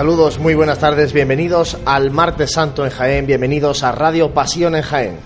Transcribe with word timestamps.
Saludos, 0.00 0.38
muy 0.38 0.54
buenas 0.54 0.78
tardes, 0.78 1.12
bienvenidos 1.12 1.76
al 1.84 2.10
Martes 2.10 2.52
Santo 2.52 2.86
en 2.86 2.90
Jaén, 2.90 3.26
bienvenidos 3.26 3.82
a 3.82 3.92
Radio 3.92 4.32
Pasión 4.32 4.74
en 4.74 4.80
Jaén. 4.80 5.18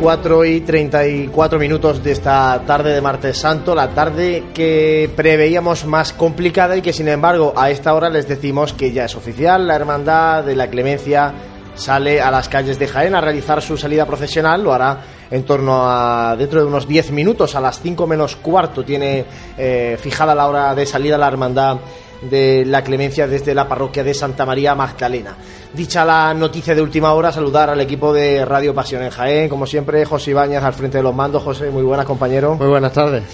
Cuatro 0.00 0.44
y 0.44 0.62
34 0.62 1.60
minutos 1.60 2.02
de 2.02 2.10
esta 2.10 2.60
tarde 2.66 2.92
de 2.92 3.00
Martes 3.00 3.38
Santo, 3.38 3.76
la 3.76 3.90
tarde 3.90 4.46
que 4.52 5.08
preveíamos 5.14 5.86
más 5.86 6.12
complicada 6.12 6.76
y 6.76 6.82
que 6.82 6.92
sin 6.92 7.06
embargo 7.06 7.52
a 7.56 7.70
esta 7.70 7.94
hora 7.94 8.10
les 8.10 8.26
decimos 8.26 8.72
que 8.72 8.90
ya 8.90 9.04
es 9.04 9.14
oficial, 9.14 9.68
la 9.68 9.76
Hermandad 9.76 10.42
de 10.42 10.56
la 10.56 10.66
Clemencia 10.66 11.32
sale 11.76 12.20
a 12.20 12.32
las 12.32 12.48
calles 12.48 12.80
de 12.80 12.88
Jaén 12.88 13.14
a 13.14 13.20
realizar 13.20 13.62
su 13.62 13.76
salida 13.76 14.06
profesional, 14.06 14.64
lo 14.64 14.72
hará 14.72 14.98
en 15.32 15.44
torno 15.44 15.90
a 15.90 16.36
dentro 16.36 16.60
de 16.60 16.66
unos 16.66 16.86
10 16.86 17.10
minutos, 17.10 17.54
a 17.54 17.60
las 17.60 17.80
5 17.80 18.06
menos 18.06 18.36
cuarto, 18.36 18.84
tiene 18.84 19.24
eh, 19.56 19.98
fijada 19.98 20.34
la 20.34 20.46
hora 20.46 20.74
de 20.74 20.84
salida 20.84 21.16
la 21.16 21.26
hermandad 21.26 21.78
de 22.20 22.64
la 22.66 22.84
clemencia 22.84 23.26
desde 23.26 23.54
la 23.54 23.66
parroquia 23.66 24.04
de 24.04 24.12
Santa 24.12 24.44
María 24.44 24.74
Magdalena. 24.74 25.34
Dicha 25.72 26.04
la 26.04 26.34
noticia 26.34 26.74
de 26.74 26.82
última 26.82 27.14
hora, 27.14 27.32
saludar 27.32 27.70
al 27.70 27.80
equipo 27.80 28.12
de 28.12 28.44
Radio 28.44 28.74
Pasión 28.74 29.02
en 29.02 29.10
Jaén, 29.10 29.48
como 29.48 29.66
siempre, 29.66 30.04
José 30.04 30.32
Ibáñez 30.32 30.62
al 30.62 30.74
frente 30.74 30.98
de 30.98 31.02
los 31.02 31.14
mandos. 31.14 31.42
José, 31.42 31.70
muy 31.70 31.82
buenas, 31.82 32.04
compañero. 32.04 32.54
Muy 32.56 32.68
buenas 32.68 32.92
tardes. 32.92 33.24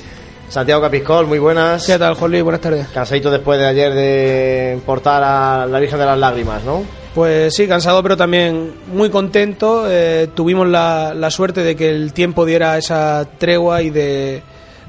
Santiago 0.49 0.81
Capiscol, 0.81 1.27
muy 1.27 1.41
buenas. 1.41 1.85
¿Qué 1.85 1.99
tal, 1.99 2.15
Jolly? 2.15 2.41
Buenas 2.43 2.61
tardes. 2.61 2.87
Cansadito 2.89 3.31
después 3.31 3.59
de 3.59 3.67
ayer 3.67 3.93
de 3.93 4.81
portar 4.87 5.23
a 5.23 5.67
la 5.67 5.81
Virgen 5.81 5.99
de 5.99 6.07
las 6.07 6.19
Lágrimas, 6.19 6.63
¿no? 6.63 6.85
Pues 7.15 7.55
sí, 7.55 7.67
cansado, 7.67 8.03
pero 8.03 8.17
también 8.17 8.73
muy 8.93 9.11
contento. 9.11 9.91
Eh, 9.91 10.29
tuvimos 10.35 10.69
la, 10.69 11.15
la, 11.15 11.31
suerte 11.31 11.63
de 11.63 11.75
que 11.75 11.91
el 11.91 12.13
tiempo 12.13 12.45
diera 12.45 12.79
esa 12.79 13.27
tregua 13.39 13.83
y 13.83 13.91
de 13.91 14.43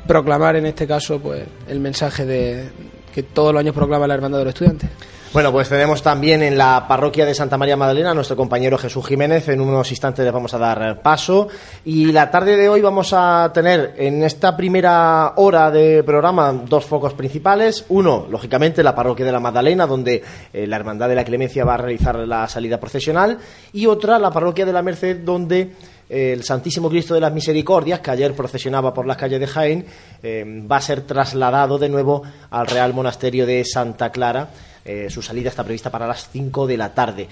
proclamar, 0.05 0.55
en 0.55 0.65
este 0.65 0.85
caso, 0.85 1.19
pues 1.19 1.43
el 1.67 1.79
mensaje 1.79 2.25
de 2.25 2.69
que 3.13 3.23
todos 3.23 3.53
los 3.53 3.59
años 3.59 3.73
proclama 3.73 4.07
la 4.07 4.15
Hermandad 4.15 4.39
de 4.39 4.45
los 4.45 4.53
Estudiantes. 4.53 4.89
Bueno, 5.31 5.51
pues 5.51 5.69
tenemos 5.69 6.01
también 6.01 6.41
en 6.41 6.57
la 6.57 6.87
parroquia 6.87 7.23
de 7.23 7.35
Santa 7.35 7.55
María 7.55 7.77
Magdalena 7.77 8.09
a 8.09 8.13
nuestro 8.15 8.35
compañero 8.35 8.79
Jesús 8.79 9.05
Jiménez. 9.05 9.47
En 9.49 9.61
unos 9.61 9.91
instantes 9.91 10.25
le 10.25 10.31
vamos 10.31 10.55
a 10.55 10.57
dar 10.57 11.03
paso. 11.03 11.47
Y 11.85 12.11
la 12.11 12.31
tarde 12.31 12.57
de 12.57 12.67
hoy 12.67 12.81
vamos 12.81 13.13
a 13.13 13.51
tener 13.53 13.93
en 13.97 14.23
esta 14.23 14.57
primera 14.57 15.33
hora 15.35 15.69
de 15.69 16.01
programa 16.01 16.51
dos 16.51 16.85
focos 16.85 17.13
principales. 17.13 17.85
Uno, 17.89 18.25
lógicamente, 18.27 18.81
la 18.81 18.95
parroquia 18.95 19.23
de 19.23 19.31
la 19.31 19.39
Magdalena, 19.39 19.85
donde 19.85 20.23
eh, 20.51 20.65
la 20.65 20.77
Hermandad 20.77 21.07
de 21.07 21.15
la 21.15 21.23
Clemencia 21.23 21.63
va 21.63 21.75
a 21.75 21.77
realizar 21.77 22.15
la 22.15 22.47
salida 22.47 22.79
procesional. 22.79 23.37
Y 23.71 23.85
otra, 23.85 24.17
la 24.17 24.31
parroquia 24.31 24.65
de 24.65 24.73
la 24.73 24.81
Merced, 24.81 25.17
donde 25.17 25.73
eh, 26.09 26.33
el 26.33 26.43
Santísimo 26.43 26.89
Cristo 26.89 27.13
de 27.13 27.21
las 27.21 27.31
Misericordias, 27.31 27.99
que 27.99 28.09
ayer 28.09 28.33
procesionaba 28.33 28.95
por 28.95 29.05
las 29.05 29.17
calles 29.17 29.39
de 29.39 29.45
Jaén, 29.45 29.85
eh, 30.23 30.65
va 30.69 30.77
a 30.77 30.81
ser 30.81 31.01
trasladado 31.01 31.77
de 31.77 31.87
nuevo 31.87 32.23
al 32.49 32.65
Real 32.65 32.95
Monasterio 32.95 33.45
de 33.45 33.63
Santa 33.63 34.11
Clara. 34.11 34.49
Eh, 34.91 35.07
su 35.07 35.21
salida 35.21 35.49
está 35.49 35.63
prevista 35.63 35.91
para 35.91 36.07
las 36.07 36.31
5 36.31 36.65
de 36.65 36.75
la 36.75 36.91
tarde. 36.91 37.27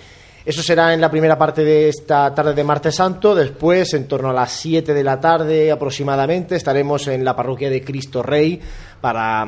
Eso 0.45 0.62
será 0.62 0.94
en 0.94 1.01
la 1.01 1.09
primera 1.09 1.40
parte 1.40 1.63
de 1.63 1.90
esta 1.90 2.31
tarde 2.35 2.53
de 2.53 2.63
Martes 2.63 2.94
Santo. 2.94 3.34
Después, 3.34 3.95
en 3.95 4.07
torno 4.07 4.29
a 4.29 4.34
las 4.34 4.51
7 4.51 4.94
de 4.94 5.03
la 5.03 5.19
tarde 5.19 5.72
aproximadamente, 5.72 6.56
estaremos 6.56 7.07
en 7.07 7.25
la 7.25 7.35
parroquia 7.35 7.72
de 7.72 7.84
Cristo 7.84 8.22
Rey 8.22 8.62
para, 9.01 9.44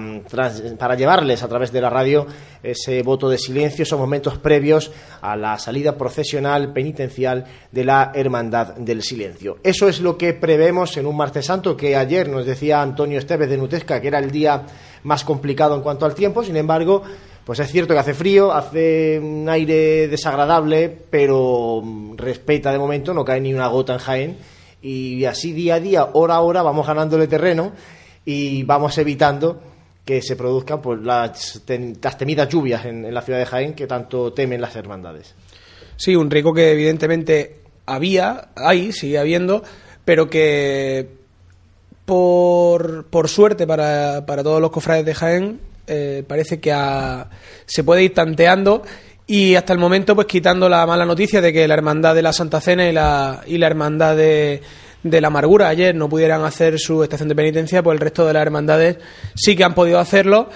para, 0.77 0.95
llevarles 0.95 1.43
a 1.43 1.47
través 1.47 1.71
de 1.71 1.81
la 1.81 1.91
radio 1.91 2.25
ese 2.63 3.03
voto 3.03 3.29
de 3.29 3.37
silencio, 3.37 3.83
esos 3.83 3.99
momentos 3.99 4.39
previos 4.39 4.91
a 5.21 5.35
la 5.35 5.59
salida 5.59 5.95
procesional 5.95 6.73
penitencial 6.73 7.45
de 7.71 7.85
la 7.85 8.11
Hermandad 8.15 8.75
del 8.75 9.03
Silencio. 9.03 9.59
Eso 9.61 9.87
es 9.87 10.01
lo 10.01 10.17
que 10.17 10.33
prevemos 10.33 10.97
en 10.97 11.05
un 11.05 11.15
Martes 11.15 11.45
Santo 11.45 11.77
que 11.77 11.95
ayer 11.95 12.27
nos 12.27 12.47
decía 12.47 12.81
Antonio 12.81 13.19
Esteves 13.19 13.49
de 13.49 13.57
Nutesca 13.57 14.01
que 14.01 14.07
era 14.07 14.17
el 14.17 14.31
día 14.31 14.63
más 15.03 15.23
complicado 15.23 15.75
en 15.75 15.81
cuanto 15.81 16.05
al 16.05 16.15
tiempo. 16.15 16.43
Sin 16.43 16.57
embargo, 16.57 17.03
pues 17.49 17.61
es 17.61 17.71
cierto 17.71 17.95
que 17.95 17.99
hace 17.99 18.13
frío, 18.13 18.53
hace 18.53 19.19
un 19.19 19.49
aire 19.49 20.07
desagradable, 20.07 20.95
pero 21.09 21.81
respeta 22.15 22.71
de 22.71 22.77
momento, 22.77 23.11
no 23.11 23.25
cae 23.25 23.41
ni 23.41 23.55
una 23.55 23.65
gota 23.65 23.93
en 23.93 23.99
Jaén. 23.99 24.37
Y 24.83 25.25
así 25.25 25.51
día 25.51 25.73
a 25.73 25.79
día, 25.79 26.09
hora 26.13 26.35
a 26.35 26.41
hora, 26.41 26.61
vamos 26.61 26.85
ganándole 26.85 27.25
terreno 27.25 27.71
y 28.23 28.61
vamos 28.61 28.95
evitando 28.99 29.59
que 30.05 30.21
se 30.21 30.35
produzcan 30.35 30.79
pues, 30.79 31.01
las, 31.01 31.63
temidas 32.19 32.49
lluvias 32.49 32.85
en, 32.85 33.11
la 33.11 33.23
ciudad 33.23 33.39
de 33.39 33.47
Jaén 33.47 33.73
que 33.73 33.87
tanto 33.87 34.31
temen 34.31 34.61
las 34.61 34.75
hermandades. 34.75 35.33
Sí, 35.95 36.15
un 36.15 36.29
rico 36.29 36.53
que 36.53 36.73
evidentemente 36.73 37.61
había, 37.87 38.49
hay, 38.55 38.91
sigue 38.91 39.17
habiendo, 39.17 39.63
pero 40.05 40.29
que 40.29 41.09
por, 42.05 43.07
por 43.07 43.27
suerte 43.27 43.65
para, 43.65 44.27
para 44.27 44.43
todos 44.43 44.61
los 44.61 44.69
cofrades 44.69 45.03
de 45.03 45.15
Jaén 45.15 45.68
eh, 45.89 46.23
parece 46.27 46.59
que 46.59 46.73
se 47.65 47.83
puede 47.83 48.03
ir 48.03 48.13
tanteando 48.13 48.83
y 49.27 49.55
hasta 49.55 49.73
el 49.73 49.79
momento 49.79 50.15
pues 50.15 50.27
quitando 50.27 50.69
la 50.69 50.85
mala 50.85 51.05
noticia 51.05 51.41
de 51.41 51.51
que 51.51 51.67
la 51.67 51.73
hermandad 51.73 52.15
de 52.15 52.21
la 52.21 52.33
Santa 52.33 52.61
Cena 52.61 52.87
y 52.87 52.93
la, 52.93 53.41
y 53.45 53.57
la 53.57 53.67
hermandad 53.67 54.15
de, 54.15 54.61
de 55.03 55.21
la 55.21 55.27
amargura 55.27 55.67
ayer 55.67 55.93
no 55.95 56.09
pudieran 56.09 56.43
hacer 56.43 56.79
su 56.79 57.03
estación 57.03 57.29
de 57.29 57.35
penitencia, 57.35 57.83
pues 57.83 57.95
el 57.95 58.01
resto 58.01 58.25
de 58.25 58.33
las 58.33 58.41
hermandades 58.41 58.97
sí 59.35 59.55
que 59.55 59.63
han 59.63 59.75
podido 59.75 59.99
hacerlo 59.99 60.49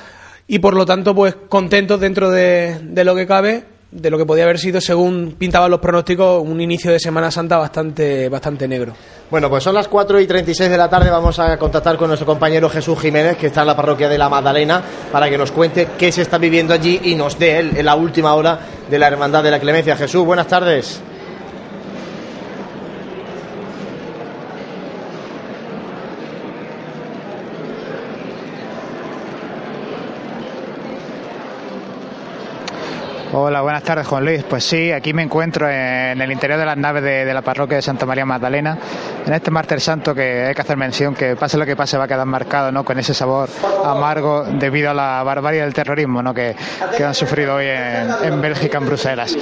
y 0.47 0.59
por 0.59 0.75
lo 0.75 0.85
tanto 0.85 1.15
pues 1.15 1.35
contentos 1.49 1.99
dentro 1.99 2.31
de, 2.31 2.79
de 2.81 3.03
lo 3.03 3.15
que 3.15 3.27
cabe 3.27 3.72
de 3.93 4.09
lo 4.09 4.17
que 4.17 4.25
podía 4.25 4.43
haber 4.43 4.57
sido, 4.57 4.81
según 4.81 5.35
pintaban 5.37 5.69
los 5.69 5.79
pronósticos, 5.79 6.41
un 6.43 6.59
inicio 6.59 6.91
de 6.91 6.99
Semana 6.99 7.29
Santa 7.29 7.57
bastante, 7.57 8.27
bastante 8.27 8.67
negro. 8.67 8.93
Bueno, 9.29 9.49
pues 9.49 9.63
son 9.63 9.75
las 9.75 9.87
4 9.87 10.19
y 10.19 10.27
36 10.27 10.69
de 10.69 10.77
la 10.77 10.89
tarde. 10.89 11.09
Vamos 11.09 11.37
a 11.39 11.57
contactar 11.57 11.95
con 11.97 12.07
nuestro 12.07 12.25
compañero 12.25 12.69
Jesús 12.69 12.99
Jiménez, 12.99 13.37
que 13.37 13.47
está 13.47 13.61
en 13.61 13.67
la 13.67 13.75
parroquia 13.75 14.09
de 14.09 14.17
la 14.17 14.29
Magdalena, 14.29 14.81
para 15.11 15.29
que 15.29 15.37
nos 15.37 15.51
cuente 15.51 15.89
qué 15.97 16.11
se 16.11 16.23
está 16.23 16.37
viviendo 16.37 16.73
allí 16.73 16.99
y 17.03 17.15
nos 17.15 17.37
dé 17.37 17.59
él 17.59 17.71
en 17.75 17.85
la 17.85 17.95
última 17.95 18.33
hora 18.33 18.59
de 18.89 18.99
la 18.99 19.07
Hermandad 19.07 19.43
de 19.43 19.51
la 19.51 19.59
Clemencia. 19.59 19.95
Jesús, 19.95 20.25
buenas 20.25 20.47
tardes. 20.47 21.01
Hola, 33.35 33.61
buenas 33.61 33.81
tardes, 33.81 34.05
Juan 34.05 34.25
Luis. 34.25 34.43
Pues 34.43 34.63
sí, 34.63 34.91
aquí 34.91 35.11
me 35.11 35.23
encuentro 35.23 35.67
en 35.67 36.21
el 36.21 36.31
interior 36.31 36.59
de 36.59 36.67
las 36.67 36.77
naves 36.77 37.01
de, 37.01 37.25
de, 37.25 37.33
la 37.33 37.41
parroquia 37.41 37.77
de 37.77 37.81
Santa 37.81 38.05
María 38.05 38.27
Magdalena, 38.27 38.77
en 39.25 39.33
este 39.33 39.49
martes 39.49 39.81
santo 39.81 40.13
que 40.13 40.45
hay 40.45 40.53
que 40.53 40.61
hacer 40.61 40.77
mención 40.77 41.15
que 41.15 41.35
pase 41.35 41.57
lo 41.57 41.65
que 41.65 41.75
pase 41.75 41.97
va 41.97 42.03
a 42.03 42.07
quedar 42.07 42.27
marcado 42.27 42.71
¿no? 42.71 42.85
con 42.85 42.99
ese 42.99 43.15
sabor 43.15 43.49
amargo 43.83 44.43
debido 44.43 44.91
a 44.91 44.93
la 44.93 45.23
barbarie 45.23 45.61
del 45.61 45.73
terrorismo 45.73 46.21
¿no? 46.21 46.31
que, 46.31 46.55
que 46.95 47.03
han 47.03 47.15
sufrido 47.15 47.55
hoy 47.55 47.65
en, 47.65 48.33
en 48.33 48.39
Bélgica, 48.39 48.77
en 48.77 48.85
Bruselas. 48.85 49.35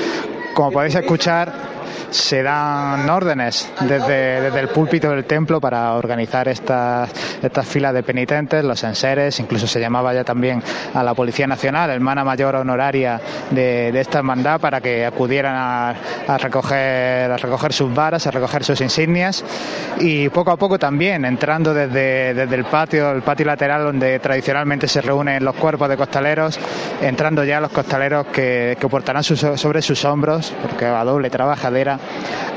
Como 0.53 0.71
podéis 0.71 0.95
escuchar, 0.95 1.51
se 2.09 2.43
dan 2.43 3.09
órdenes 3.09 3.71
desde, 3.81 4.41
desde, 4.41 4.59
el 4.59 4.69
púlpito 4.69 5.09
del 5.09 5.25
templo 5.25 5.59
para 5.59 5.93
organizar 5.93 6.47
estas, 6.47 7.11
estas 7.41 7.65
filas 7.67 7.93
de 7.93 8.03
penitentes, 8.03 8.63
los 8.63 8.83
enseres, 8.83 9.39
incluso 9.39 9.67
se 9.67 9.79
llamaba 9.79 10.13
ya 10.13 10.23
también 10.23 10.61
a 10.93 11.03
la 11.03 11.13
Policía 11.13 11.47
Nacional, 11.47 11.89
hermana 11.89 12.23
mayor 12.23 12.55
honoraria 12.55 13.19
de, 13.49 13.91
de 13.91 13.99
esta 13.99 14.19
hermandad, 14.19 14.59
para 14.59 14.81
que 14.81 15.05
acudieran 15.05 15.55
a, 15.55 15.95
a, 16.27 16.38
recoger, 16.38 17.31
a 17.31 17.38
recoger 17.38 17.73
sus 17.73 17.94
varas, 17.94 18.27
a 18.27 18.31
recoger 18.31 18.63
sus 18.63 18.81
insignias. 18.81 19.44
Y 19.99 20.29
poco 20.29 20.51
a 20.51 20.57
poco 20.57 20.79
también 20.79 21.25
entrando 21.25 21.73
desde, 21.73 22.33
desde 22.33 22.55
el 22.55 22.65
patio, 22.65 23.11
el 23.11 23.21
patio 23.21 23.45
lateral 23.45 23.83
donde 23.83 24.19
tradicionalmente 24.19 24.87
se 24.87 25.01
reúnen 25.01 25.44
los 25.44 25.55
cuerpos 25.55 25.89
de 25.89 25.97
costaleros, 25.97 26.59
entrando 27.01 27.44
ya 27.44 27.59
los 27.59 27.71
costaleros 27.71 28.27
que, 28.27 28.77
que 28.79 28.87
portarán 28.87 29.23
sus, 29.23 29.39
sobre 29.39 29.81
sus 29.81 30.03
hombros, 30.05 30.53
porque 30.61 30.85
a 30.85 31.03
doble 31.03 31.29
trabajadera, 31.81 32.00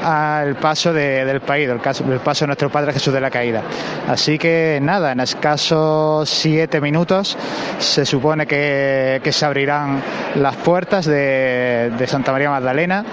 al 0.02 0.56
paso 0.56 0.92
de, 0.92 1.24
del 1.24 1.40
país, 1.40 1.68
el, 1.68 1.80
caso, 1.80 2.04
el 2.10 2.20
paso 2.20 2.44
de 2.44 2.48
nuestro 2.48 2.70
Padre 2.70 2.92
Jesús 2.92 3.12
de 3.12 3.20
la 3.20 3.30
Caída. 3.30 3.62
Así 4.08 4.38
que 4.38 4.78
nada, 4.82 5.12
en 5.12 5.20
escasos 5.20 6.28
siete 6.28 6.80
minutos 6.80 7.36
se 7.78 8.04
supone 8.04 8.46
que, 8.46 9.20
se 9.30 9.46
abrirán 9.46 10.02
las 10.36 10.56
puertas 10.56 11.06
de, 11.06 11.92
Santa 12.06 12.32
María 12.32 12.50
Magdalena. 12.50 13.04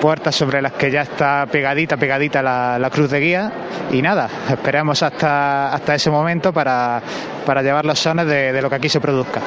Puertas 0.00 0.34
sobre 0.34 0.60
las 0.60 0.72
que 0.72 0.90
ya 0.90 1.00
está 1.00 1.46
pegadita, 1.50 1.96
pegadita 1.96 2.42
la, 2.42 2.90
cruz 2.92 3.10
de 3.10 3.20
guía. 3.20 3.52
Y 3.90 4.02
nada, 4.02 4.28
esperamos 4.50 5.02
hasta, 5.02 5.72
hasta 5.72 5.94
ese 5.94 6.10
momento 6.10 6.52
para, 6.52 7.00
para 7.46 7.62
llevar 7.62 7.84
los 7.84 7.98
sones 7.98 8.26
de 8.26 8.60
lo 8.60 8.68
que 8.68 8.76
aquí 8.76 8.88
se 8.88 9.00
produzca. 9.00 9.40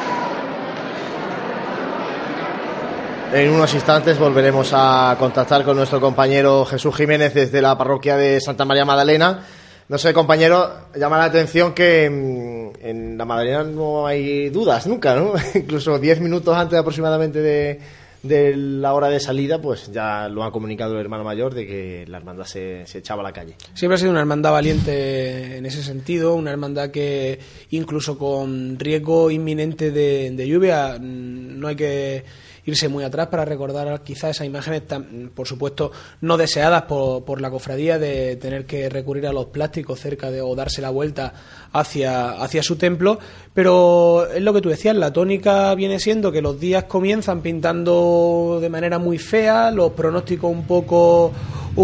En 3.32 3.52
unos 3.52 3.72
instantes 3.76 4.18
volveremos 4.18 4.72
a 4.74 5.16
contactar 5.20 5.64
con 5.64 5.78
nuestro 5.78 6.02
compañero 6.02 6.66
Jesús 6.66 6.96
Jiménez 6.96 7.32
desde 7.32 7.62
la 7.62 7.78
parroquia 7.78 8.18
de 8.18 8.42
Santa 8.42 8.66
María 8.66 8.86
Magdalena. 8.86 9.46
No 9.88 10.00
sé, 10.00 10.14
compañero, 10.14 10.88
llama 10.96 11.20
la 11.20 11.26
atención 11.26 11.76
que 11.76 12.06
en 12.06 13.18
la 13.20 13.26
Magdalena 13.26 13.64
no 13.66 14.08
hay 14.08 14.50
dudas 14.50 14.88
nunca, 14.88 15.16
¿no? 15.16 15.34
Incluso 15.54 16.00
diez 16.00 16.20
minutos 16.20 16.58
antes 16.58 16.80
aproximadamente 16.80 17.40
de, 17.40 18.56
la 18.58 18.96
hora 18.96 19.10
de 19.10 19.20
salida, 19.20 19.62
pues 19.62 19.92
ya 19.92 20.28
lo 20.28 20.44
ha 20.44 20.52
comunicado 20.52 20.96
el 20.96 21.02
hermano 21.02 21.24
mayor 21.24 21.54
de 21.54 21.68
que 21.68 22.06
la 22.08 22.18
hermandad 22.18 22.46
se, 22.46 22.82
echaba 22.82 23.22
a 23.22 23.26
la 23.26 23.32
calle. 23.32 23.56
Siempre 23.76 23.94
ha 23.94 24.00
sido 24.00 24.10
una 24.10 24.22
hermandad 24.22 24.54
valiente 24.54 25.58
en 25.58 25.68
ese 25.68 25.84
sentido, 25.84 26.34
una 26.34 26.50
hermandad 26.50 26.90
que 26.90 27.40
incluso 27.70 28.18
con 28.18 28.80
riesgo 28.80 29.30
inminente 29.30 29.92
de 29.92 30.48
lluvia, 30.48 30.98
no 31.00 31.68
hay 31.68 31.76
que 31.76 32.49
irse 32.70 32.88
muy 32.88 33.04
atrás 33.04 33.28
para 33.28 33.46
recordar 33.46 34.02
quizás 34.04 34.32
esas 34.32 34.48
imágenes, 34.48 34.88
tan, 34.88 35.32
por 35.34 35.48
supuesto, 35.48 35.92
no 36.22 36.38
deseadas 36.38 36.84
por, 36.84 37.26
por, 37.26 37.42
la 37.42 37.50
cofradía 37.50 38.00
de 38.00 38.36
tener 38.38 38.66
que 38.66 38.90
recurrir 38.90 39.28
a 39.28 39.34
los 39.34 39.48
plásticos 39.48 40.00
cerca 40.00 40.32
de 40.32 40.42
o 40.42 40.56
darse 40.56 40.82
la 40.82 40.90
vuelta 40.90 41.34
hacia, 41.74 42.32
hacia 42.32 42.64
su 42.64 42.76
templo. 42.78 43.20
Pero 43.54 44.28
es 44.32 44.42
lo 44.42 44.54
que 44.54 44.62
tú 44.62 44.70
decías, 44.70 44.96
la 44.96 45.12
tónica 45.12 45.76
viene 45.76 46.00
siendo 46.00 46.32
que 46.32 46.42
los 46.42 46.60
días 46.60 46.86
comienzan 46.86 47.42
pintando 47.42 48.60
de 48.62 48.70
manera 48.70 49.00
muy 49.00 49.18
fea, 49.18 49.72
los 49.72 49.92
pronósticos 49.92 50.52
un 50.52 50.66
poco 50.66 51.34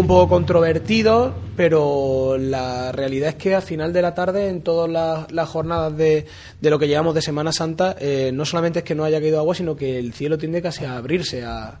un 0.00 0.06
poco 0.06 0.28
controvertido, 0.28 1.34
pero 1.56 2.36
la 2.38 2.92
realidad 2.92 3.30
es 3.30 3.34
que 3.36 3.54
a 3.54 3.62
final 3.62 3.94
de 3.94 4.02
la 4.02 4.14
tarde, 4.14 4.48
en 4.48 4.60
todas 4.60 4.90
las, 4.90 5.48
jornadas 5.48 5.96
de, 5.96 6.26
de, 6.60 6.70
lo 6.70 6.78
que 6.78 6.86
llevamos 6.86 7.14
de 7.14 7.22
Semana 7.22 7.50
Santa, 7.50 7.96
eh, 7.98 8.30
no 8.32 8.44
solamente 8.44 8.80
es 8.80 8.84
que 8.84 8.94
no 8.94 9.04
haya 9.04 9.20
caído 9.20 9.38
agua, 9.38 9.54
sino 9.54 9.74
que 9.74 9.98
el 9.98 10.12
cielo 10.12 10.36
tiende 10.36 10.60
casi 10.60 10.84
a 10.84 10.98
abrirse 10.98 11.44
a, 11.44 11.78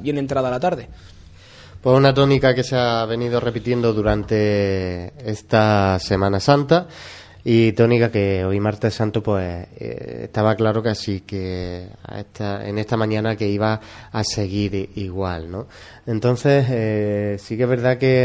bien 0.00 0.18
entrada 0.18 0.48
la 0.48 0.60
tarde. 0.60 0.88
Pues 1.80 1.96
una 1.96 2.14
tónica 2.14 2.54
que 2.54 2.62
se 2.62 2.76
ha 2.76 3.04
venido 3.06 3.40
repitiendo 3.40 3.92
durante 3.92 5.12
esta 5.28 5.98
Semana 5.98 6.38
Santa 6.38 6.86
y 7.44 7.72
tónica 7.72 8.10
que 8.10 8.44
hoy 8.44 8.60
martes 8.60 8.94
santo 8.94 9.22
pues 9.22 9.66
eh, 9.78 10.22
estaba 10.24 10.54
claro 10.54 10.82
que 10.82 10.90
así 10.90 11.20
que 11.20 11.88
en 12.38 12.78
esta 12.78 12.96
mañana 12.96 13.36
que 13.36 13.48
iba 13.48 13.80
a 14.12 14.24
seguir 14.24 14.90
igual 14.96 15.50
no 15.50 15.66
entonces 16.06 16.66
eh, 16.68 17.36
sí 17.38 17.56
que 17.56 17.62
es 17.62 17.68
verdad 17.68 17.98
que 17.98 18.24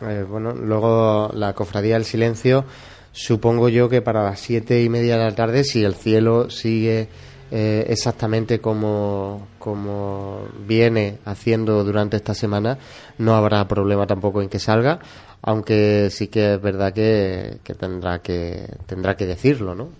eh, 0.00 0.24
bueno 0.28 0.52
luego 0.52 1.30
la 1.34 1.52
cofradía 1.52 1.94
del 1.94 2.04
silencio 2.04 2.64
supongo 3.12 3.68
yo 3.68 3.88
que 3.88 4.02
para 4.02 4.24
las 4.24 4.40
siete 4.40 4.82
y 4.82 4.88
media 4.88 5.16
de 5.16 5.24
la 5.24 5.34
tarde 5.34 5.64
si 5.64 5.84
el 5.84 5.94
cielo 5.94 6.50
sigue 6.50 7.08
exactamente 7.50 8.60
como, 8.60 9.48
como 9.58 10.40
viene 10.66 11.18
haciendo 11.24 11.84
durante 11.84 12.16
esta 12.16 12.34
semana 12.34 12.78
no 13.18 13.36
habrá 13.36 13.66
problema 13.68 14.06
tampoco 14.06 14.42
en 14.42 14.48
que 14.48 14.58
salga 14.58 14.98
aunque 15.46 16.08
sí 16.10 16.26
que 16.26 16.54
es 16.54 16.60
verdad 16.60 16.92
que, 16.92 17.60
tendrá 17.78 18.18
que 18.18 18.66
tendrá 18.86 19.16
que 19.16 19.26
decirlo, 19.26 19.74
¿no? 19.74 19.90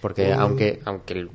Porque 0.00 0.32
aunque 0.32 0.80
aunque 0.84 1.26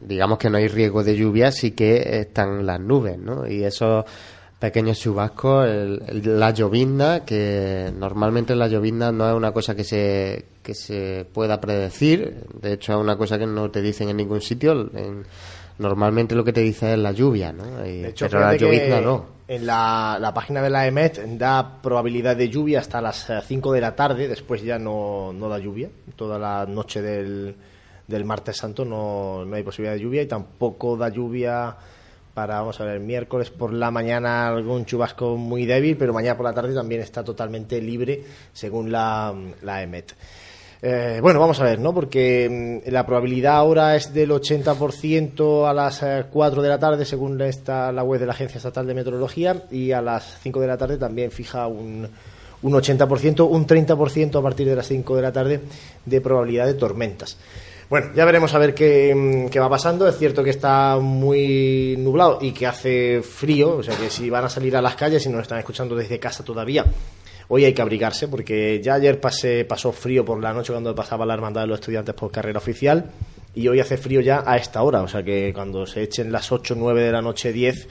digamos 0.00 0.38
que 0.38 0.50
no 0.50 0.56
hay 0.56 0.68
riesgo 0.68 1.04
de 1.04 1.16
lluvia, 1.16 1.52
sí 1.52 1.72
que 1.72 2.20
están 2.20 2.64
las 2.64 2.80
nubes, 2.80 3.18
¿no? 3.18 3.46
Y 3.46 3.64
esos 3.64 4.04
pequeños 4.58 4.98
chubascos, 4.98 5.66
la 6.24 6.50
llovizna, 6.50 7.24
que 7.24 7.92
normalmente 7.94 8.54
la 8.54 8.68
llovizna 8.68 9.12
no 9.12 9.28
es 9.28 9.34
una 9.34 9.52
cosa 9.52 9.74
que 9.74 9.84
se 9.84 10.44
que 10.70 10.74
se 10.74 11.26
pueda 11.32 11.60
predecir, 11.60 12.44
de 12.60 12.74
hecho 12.74 12.92
es 12.92 12.98
una 12.98 13.16
cosa 13.16 13.38
que 13.38 13.46
no 13.46 13.70
te 13.70 13.82
dicen 13.82 14.08
en 14.08 14.16
ningún 14.16 14.40
sitio, 14.40 14.90
normalmente 15.78 16.34
lo 16.34 16.44
que 16.44 16.52
te 16.52 16.60
dice 16.60 16.92
es 16.92 16.98
la 16.98 17.12
lluvia, 17.12 17.52
¿no? 17.52 17.64
pero 18.18 18.40
la 18.40 18.56
llovizna 18.56 19.00
no 19.00 19.40
en 19.50 19.66
la, 19.66 20.30
página 20.32 20.62
de 20.62 20.70
la 20.70 20.86
EMET 20.86 21.18
da 21.36 21.82
probabilidad 21.82 22.36
de 22.36 22.48
lluvia 22.48 22.78
hasta 22.78 23.00
las 23.00 23.28
5 23.48 23.72
eh, 23.72 23.74
de 23.74 23.80
la 23.80 23.96
tarde, 23.96 24.28
después 24.28 24.62
ya 24.62 24.78
no, 24.78 25.32
no 25.32 25.48
da 25.48 25.58
lluvia. 25.58 25.90
Toda 26.14 26.38
la 26.38 26.66
noche 26.66 27.02
del, 27.02 27.56
del 28.06 28.24
martes 28.24 28.58
santo 28.58 28.84
no, 28.84 29.44
no, 29.44 29.56
hay 29.56 29.64
posibilidad 29.64 29.94
de 29.94 30.02
lluvia 30.02 30.22
y 30.22 30.26
tampoco 30.26 30.96
da 30.96 31.08
lluvia 31.08 31.74
para, 32.32 32.60
vamos 32.60 32.80
a 32.80 32.84
ver, 32.84 33.00
miércoles 33.00 33.50
por 33.50 33.72
la 33.72 33.90
mañana 33.90 34.46
algún 34.46 34.84
chubasco 34.84 35.36
muy 35.36 35.66
débil, 35.66 35.96
pero 35.96 36.12
mañana 36.12 36.36
por 36.36 36.46
la 36.46 36.54
tarde 36.54 36.72
también 36.72 37.00
está 37.00 37.24
totalmente 37.24 37.82
libre 37.82 38.22
según 38.52 38.92
la, 38.92 39.34
la 39.62 39.82
EMET. 39.82 40.14
Eh, 40.82 41.18
bueno, 41.20 41.40
vamos 41.40 41.60
a 41.60 41.64
ver, 41.64 41.78
¿no? 41.78 41.92
Porque 41.92 42.80
mm, 42.86 42.90
la 42.90 43.04
probabilidad 43.04 43.56
ahora 43.56 43.96
es 43.96 44.14
del 44.14 44.30
80% 44.30 45.68
a 45.68 45.74
las 45.74 46.04
4 46.30 46.60
eh, 46.60 46.62
de 46.62 46.68
la 46.68 46.78
tarde, 46.78 47.04
según 47.04 47.40
esta, 47.42 47.92
la 47.92 48.02
web 48.02 48.18
de 48.18 48.26
la 48.26 48.32
Agencia 48.32 48.58
Estatal 48.58 48.86
de 48.86 48.94
Meteorología, 48.94 49.64
y 49.70 49.92
a 49.92 50.00
las 50.00 50.38
5 50.42 50.60
de 50.60 50.66
la 50.66 50.78
tarde 50.78 50.96
también 50.96 51.30
fija 51.30 51.66
un, 51.66 52.08
un 52.62 52.72
80%, 52.72 53.46
un 53.48 53.66
30% 53.66 54.38
a 54.38 54.42
partir 54.42 54.68
de 54.68 54.76
las 54.76 54.86
5 54.86 55.16
de 55.16 55.22
la 55.22 55.32
tarde 55.32 55.60
de 56.06 56.20
probabilidad 56.22 56.66
de 56.66 56.74
tormentas. 56.74 57.36
Bueno, 57.90 58.12
ya 58.14 58.24
veremos 58.24 58.54
a 58.54 58.58
ver 58.58 58.72
qué, 58.72 59.14
mm, 59.14 59.50
qué, 59.50 59.60
va 59.60 59.68
pasando. 59.68 60.08
Es 60.08 60.16
cierto 60.16 60.42
que 60.42 60.50
está 60.50 60.96
muy 60.98 61.96
nublado 61.98 62.38
y 62.40 62.52
que 62.52 62.66
hace 62.66 63.20
frío, 63.20 63.78
o 63.78 63.82
sea 63.82 63.96
que 63.96 64.08
si 64.08 64.30
van 64.30 64.44
a 64.44 64.48
salir 64.48 64.76
a 64.76 64.80
las 64.80 64.94
calles 64.94 65.26
y 65.26 65.28
nos 65.28 65.42
están 65.42 65.58
escuchando 65.58 65.94
desde 65.94 66.18
casa 66.18 66.42
todavía, 66.42 66.86
hoy 67.52 67.64
hay 67.64 67.74
que 67.74 67.82
abrigarse 67.82 68.28
porque 68.28 68.80
ya 68.82 68.94
ayer 68.94 69.20
pasé, 69.20 69.64
pasó 69.64 69.92
frío 69.92 70.24
por 70.24 70.40
la 70.40 70.52
noche 70.52 70.72
cuando 70.72 70.94
pasaba 70.94 71.26
la 71.26 71.34
hermandad 71.34 71.62
de 71.62 71.66
los 71.66 71.80
estudiantes 71.80 72.14
por 72.14 72.30
carrera 72.30 72.58
oficial 72.58 73.10
y 73.54 73.66
hoy 73.66 73.80
hace 73.80 73.96
frío 73.96 74.20
ya 74.20 74.44
a 74.46 74.56
esta 74.56 74.82
hora, 74.82 75.02
o 75.02 75.08
sea 75.08 75.24
que 75.24 75.52
cuando 75.52 75.84
se 75.84 76.02
echen 76.02 76.30
las 76.30 76.52
8, 76.52 76.76
9 76.78 77.02
de 77.02 77.12
la 77.12 77.20
noche, 77.20 77.52
10, 77.52 77.88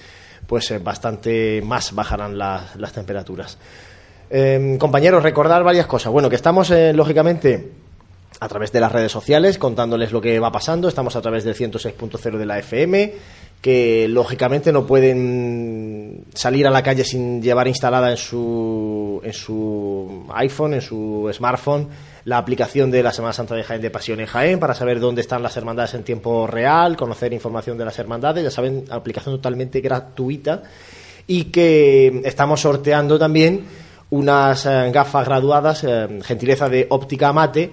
pues 0.47 0.71
eh, 0.71 0.79
bastante 0.79 1.61
más 1.61 1.93
bajarán 1.93 2.37
las, 2.37 2.93
temperaturas. 2.93 3.57
Em, 4.29 4.77
compañeros, 4.77 5.23
recordar 5.23 5.63
varias 5.63 5.87
cosas. 5.87 6.13
Bueno, 6.13 6.29
que 6.29 6.37
estamos, 6.37 6.71
eh, 6.71 6.93
lógicamente, 6.93 7.71
a 8.39 8.47
través 8.47 8.71
de 8.71 8.79
las 8.79 8.91
redes 8.91 9.11
sociales 9.11 9.57
contándoles 9.57 10.11
lo 10.11 10.21
que 10.21 10.39
va 10.39 10.51
pasando. 10.51 10.87
Estamos 10.87 11.15
a 11.15 11.21
través 11.21 11.43
del 11.43 11.55
106.0 11.55 12.37
de 12.37 12.45
la 12.45 12.59
FM 12.59 13.13
que 13.61 14.07
lógicamente 14.07 14.71
no 14.71 14.85
pueden 14.87 16.23
salir 16.33 16.65
a 16.65 16.69
la 16.69 16.81
calle 16.81 17.03
sin 17.03 17.41
llevar 17.41 17.67
instalada 17.67 18.09
en 18.09 18.15
su, 18.15 19.19
en 19.23 19.33
su 19.33 20.25
iPhone, 20.33 20.75
en 20.75 20.81
su 20.81 21.29
smartphone, 21.33 21.89
la 22.23 22.37
aplicación 22.37 22.89
de 22.89 23.03
la 23.03 23.11
Semana 23.11 23.33
Santa 23.33 23.55
de 23.55 23.63
Jaén 23.63 23.81
de 23.81 23.89
Pasión 23.89 24.21
en 24.21 24.27
Jaén 24.27 24.59
para 24.59 24.73
saber 24.73 25.01
dónde 25.01 25.21
están 25.21 25.43
las 25.43 25.57
hermandades 25.57 25.93
en 25.93 26.03
tiempo 26.03 26.47
real, 26.47 26.95
conocer 26.95 27.33
información 27.33 27.77
de 27.77 27.83
las 27.83 27.99
hermandades, 27.99 28.45
ya 28.45 28.51
saben, 28.51 28.85
aplicación 28.89 29.35
totalmente 29.35 29.81
gratuita 29.81 30.63
y 31.27 31.45
que 31.45 32.21
estamos 32.23 32.61
sorteando 32.61 33.19
también 33.19 33.65
unas 34.11 34.65
eh, 34.65 34.89
gafas 34.91 35.25
graduadas, 35.25 35.83
eh, 35.83 36.19
gentileza 36.23 36.69
de 36.69 36.87
óptica 36.89 37.33
mate, 37.33 37.69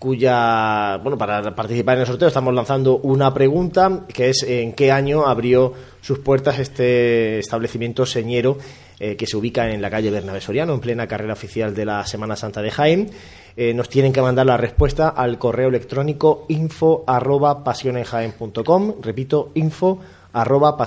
cuya, 0.00 0.96
bueno, 0.96 1.18
para 1.18 1.54
participar 1.54 1.96
en 1.96 2.00
el 2.00 2.06
sorteo 2.06 2.26
estamos 2.26 2.54
lanzando 2.54 2.96
una 3.02 3.34
pregunta 3.34 4.06
que 4.08 4.30
es 4.30 4.42
en 4.44 4.72
qué 4.72 4.90
año 4.90 5.26
abrió 5.26 5.74
sus 6.00 6.20
puertas 6.20 6.58
este 6.58 7.38
establecimiento 7.38 8.06
señero 8.06 8.56
eh, 8.98 9.14
que 9.16 9.26
se 9.26 9.36
ubica 9.36 9.70
en 9.70 9.82
la 9.82 9.90
calle 9.90 10.10
Bernabé 10.10 10.40
Soriano, 10.40 10.72
en 10.72 10.80
plena 10.80 11.06
carrera 11.06 11.34
oficial 11.34 11.74
de 11.74 11.84
la 11.84 12.06
Semana 12.06 12.34
Santa 12.34 12.62
de 12.62 12.70
Jaén. 12.70 13.10
Eh, 13.58 13.74
nos 13.74 13.90
tienen 13.90 14.10
que 14.10 14.22
mandar 14.22 14.46
la 14.46 14.56
respuesta 14.56 15.10
al 15.10 15.38
correo 15.38 15.68
electrónico 15.68 16.46
info 16.48 17.04
arroba 17.06 17.62
repito, 19.02 19.50
info 19.52 20.00
arroba 20.32 20.78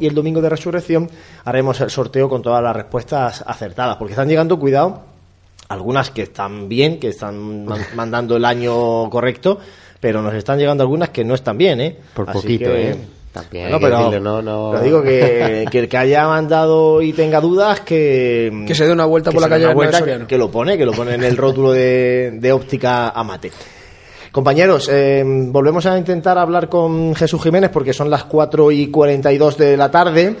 y 0.00 0.06
el 0.06 0.14
domingo 0.14 0.40
de 0.40 0.48
resurrección 0.48 1.10
haremos 1.44 1.78
el 1.82 1.90
sorteo 1.90 2.30
con 2.30 2.40
todas 2.40 2.62
las 2.62 2.74
respuestas 2.74 3.44
acertadas, 3.46 3.96
porque 3.98 4.12
están 4.12 4.28
llegando, 4.28 4.58
cuidado, 4.58 5.17
algunas 5.68 6.10
que 6.10 6.22
están 6.22 6.68
bien, 6.68 6.98
que 6.98 7.08
están 7.08 7.66
mandando 7.94 8.36
el 8.36 8.44
año 8.44 9.08
correcto, 9.10 9.58
pero 10.00 10.22
nos 10.22 10.34
están 10.34 10.58
llegando 10.58 10.82
algunas 10.82 11.10
que 11.10 11.24
no 11.24 11.34
están 11.34 11.58
bien, 11.58 11.80
¿eh? 11.80 11.96
Por 12.14 12.30
poquito, 12.30 12.70
¿eh? 12.70 12.96
También, 13.32 13.70
no, 13.70 13.78
pero, 13.78 14.18
no, 14.20 14.40
no... 14.40 14.80
digo 14.80 15.02
que, 15.02 15.66
que, 15.70 15.78
el 15.80 15.88
que 15.88 15.96
haya 15.98 16.26
mandado 16.26 17.02
y 17.02 17.12
tenga 17.12 17.40
dudas 17.42 17.80
que 17.80 18.50
que 18.66 18.74
se 18.74 18.86
dé 18.86 18.92
una 18.92 19.04
vuelta 19.04 19.30
por 19.30 19.42
la 19.42 19.50
calle 19.50 19.72
vuelta, 19.74 20.26
que, 20.26 20.38
lo 20.38 20.50
pone 20.50 20.78
que 20.78 20.86
lo 20.86 20.92
pone 20.92 21.14
en 21.14 21.22
el 21.22 21.36
rótulo 21.36 21.72
de, 21.72 22.38
de 22.40 22.52
óptica 22.52 23.10
amate 23.10 23.52
Compañeros, 24.32 24.88
eh, 24.92 25.24
volvemos 25.24 25.86
a 25.86 25.96
intentar 25.96 26.38
hablar 26.38 26.68
con 26.68 27.14
Jesús 27.14 27.42
Jiménez 27.42 27.70
porque 27.70 27.92
son 27.92 28.10
las 28.10 28.24
4 28.24 28.70
y 28.70 28.88
42 28.88 29.56
de 29.56 29.76
la 29.76 29.90
tarde. 29.90 30.36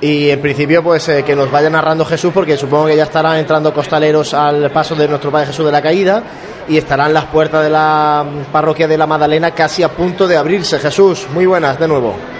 Y 0.00 0.30
en 0.30 0.40
principio, 0.40 0.82
pues 0.82 1.08
eh, 1.08 1.24
que 1.24 1.34
nos 1.34 1.50
vaya 1.50 1.68
narrando 1.68 2.04
Jesús, 2.04 2.32
porque 2.32 2.56
supongo 2.56 2.86
que 2.86 2.96
ya 2.96 3.02
estarán 3.02 3.36
entrando 3.36 3.74
costaleros 3.74 4.32
al 4.32 4.70
paso 4.70 4.94
de 4.94 5.08
nuestro 5.08 5.32
Padre 5.32 5.48
Jesús 5.48 5.66
de 5.66 5.72
la 5.72 5.82
Caída 5.82 6.22
y 6.68 6.76
estarán 6.76 7.12
las 7.12 7.24
puertas 7.24 7.64
de 7.64 7.70
la 7.70 8.24
parroquia 8.52 8.86
de 8.86 8.96
la 8.96 9.06
Madalena 9.08 9.50
casi 9.50 9.82
a 9.82 9.88
punto 9.88 10.28
de 10.28 10.36
abrirse. 10.36 10.78
Jesús, 10.78 11.26
muy 11.32 11.46
buenas 11.46 11.80
de 11.80 11.88
nuevo. 11.88 12.37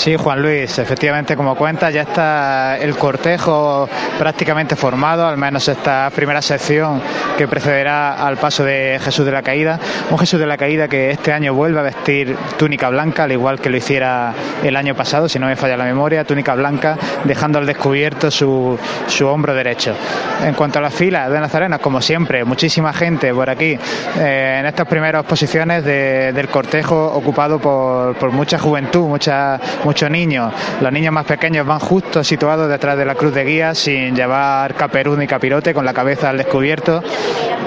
Sí, 0.00 0.16
Juan 0.16 0.40
Luis, 0.40 0.78
efectivamente, 0.78 1.36
como 1.36 1.54
cuenta, 1.54 1.90
ya 1.90 2.00
está 2.00 2.78
el 2.78 2.96
cortejo 2.96 3.86
prácticamente 4.18 4.74
formado, 4.74 5.26
al 5.26 5.36
menos 5.36 5.68
esta 5.68 6.08
primera 6.08 6.40
sección 6.40 7.02
que 7.36 7.46
precederá 7.46 8.14
al 8.26 8.38
paso 8.38 8.64
de 8.64 8.98
Jesús 9.04 9.26
de 9.26 9.32
la 9.32 9.42
Caída. 9.42 9.78
Un 10.10 10.18
Jesús 10.18 10.40
de 10.40 10.46
la 10.46 10.56
Caída 10.56 10.88
que 10.88 11.10
este 11.10 11.34
año 11.34 11.52
vuelve 11.52 11.80
a 11.80 11.82
vestir 11.82 12.34
túnica 12.56 12.88
blanca, 12.88 13.24
al 13.24 13.32
igual 13.32 13.60
que 13.60 13.68
lo 13.68 13.76
hiciera 13.76 14.32
el 14.64 14.74
año 14.74 14.94
pasado, 14.94 15.28
si 15.28 15.38
no 15.38 15.46
me 15.46 15.54
falla 15.54 15.76
la 15.76 15.84
memoria, 15.84 16.24
túnica 16.24 16.54
blanca, 16.54 16.96
dejando 17.24 17.58
al 17.58 17.66
descubierto 17.66 18.30
su, 18.30 18.78
su 19.06 19.26
hombro 19.26 19.52
derecho. 19.54 19.94
En 20.42 20.54
cuanto 20.54 20.78
a 20.78 20.82
la 20.82 20.90
fila 20.90 21.28
de 21.28 21.38
Nazarena, 21.38 21.78
como 21.78 22.00
siempre, 22.00 22.42
muchísima 22.46 22.94
gente 22.94 23.34
por 23.34 23.50
aquí, 23.50 23.78
eh, 24.18 24.56
en 24.60 24.64
estas 24.64 24.88
primeras 24.88 25.26
posiciones 25.26 25.84
del 25.84 26.48
cortejo 26.48 27.12
ocupado 27.12 27.58
por, 27.58 28.16
por 28.16 28.32
mucha 28.32 28.58
juventud, 28.58 29.06
mucha 29.06 29.60
muchos 29.90 30.08
niños. 30.08 30.54
Los 30.80 30.92
niños 30.92 31.12
más 31.12 31.26
pequeños 31.26 31.66
van 31.66 31.80
justo 31.80 32.22
situados 32.22 32.68
detrás 32.68 32.96
de 32.96 33.04
la 33.04 33.16
cruz 33.16 33.34
de 33.34 33.44
guía 33.44 33.74
sin 33.74 34.14
llevar 34.14 34.76
caperuz 34.76 35.18
ni 35.18 35.26
capirote, 35.26 35.74
con 35.74 35.84
la 35.84 35.92
cabeza 35.92 36.30
al 36.30 36.36
descubierto. 36.36 37.02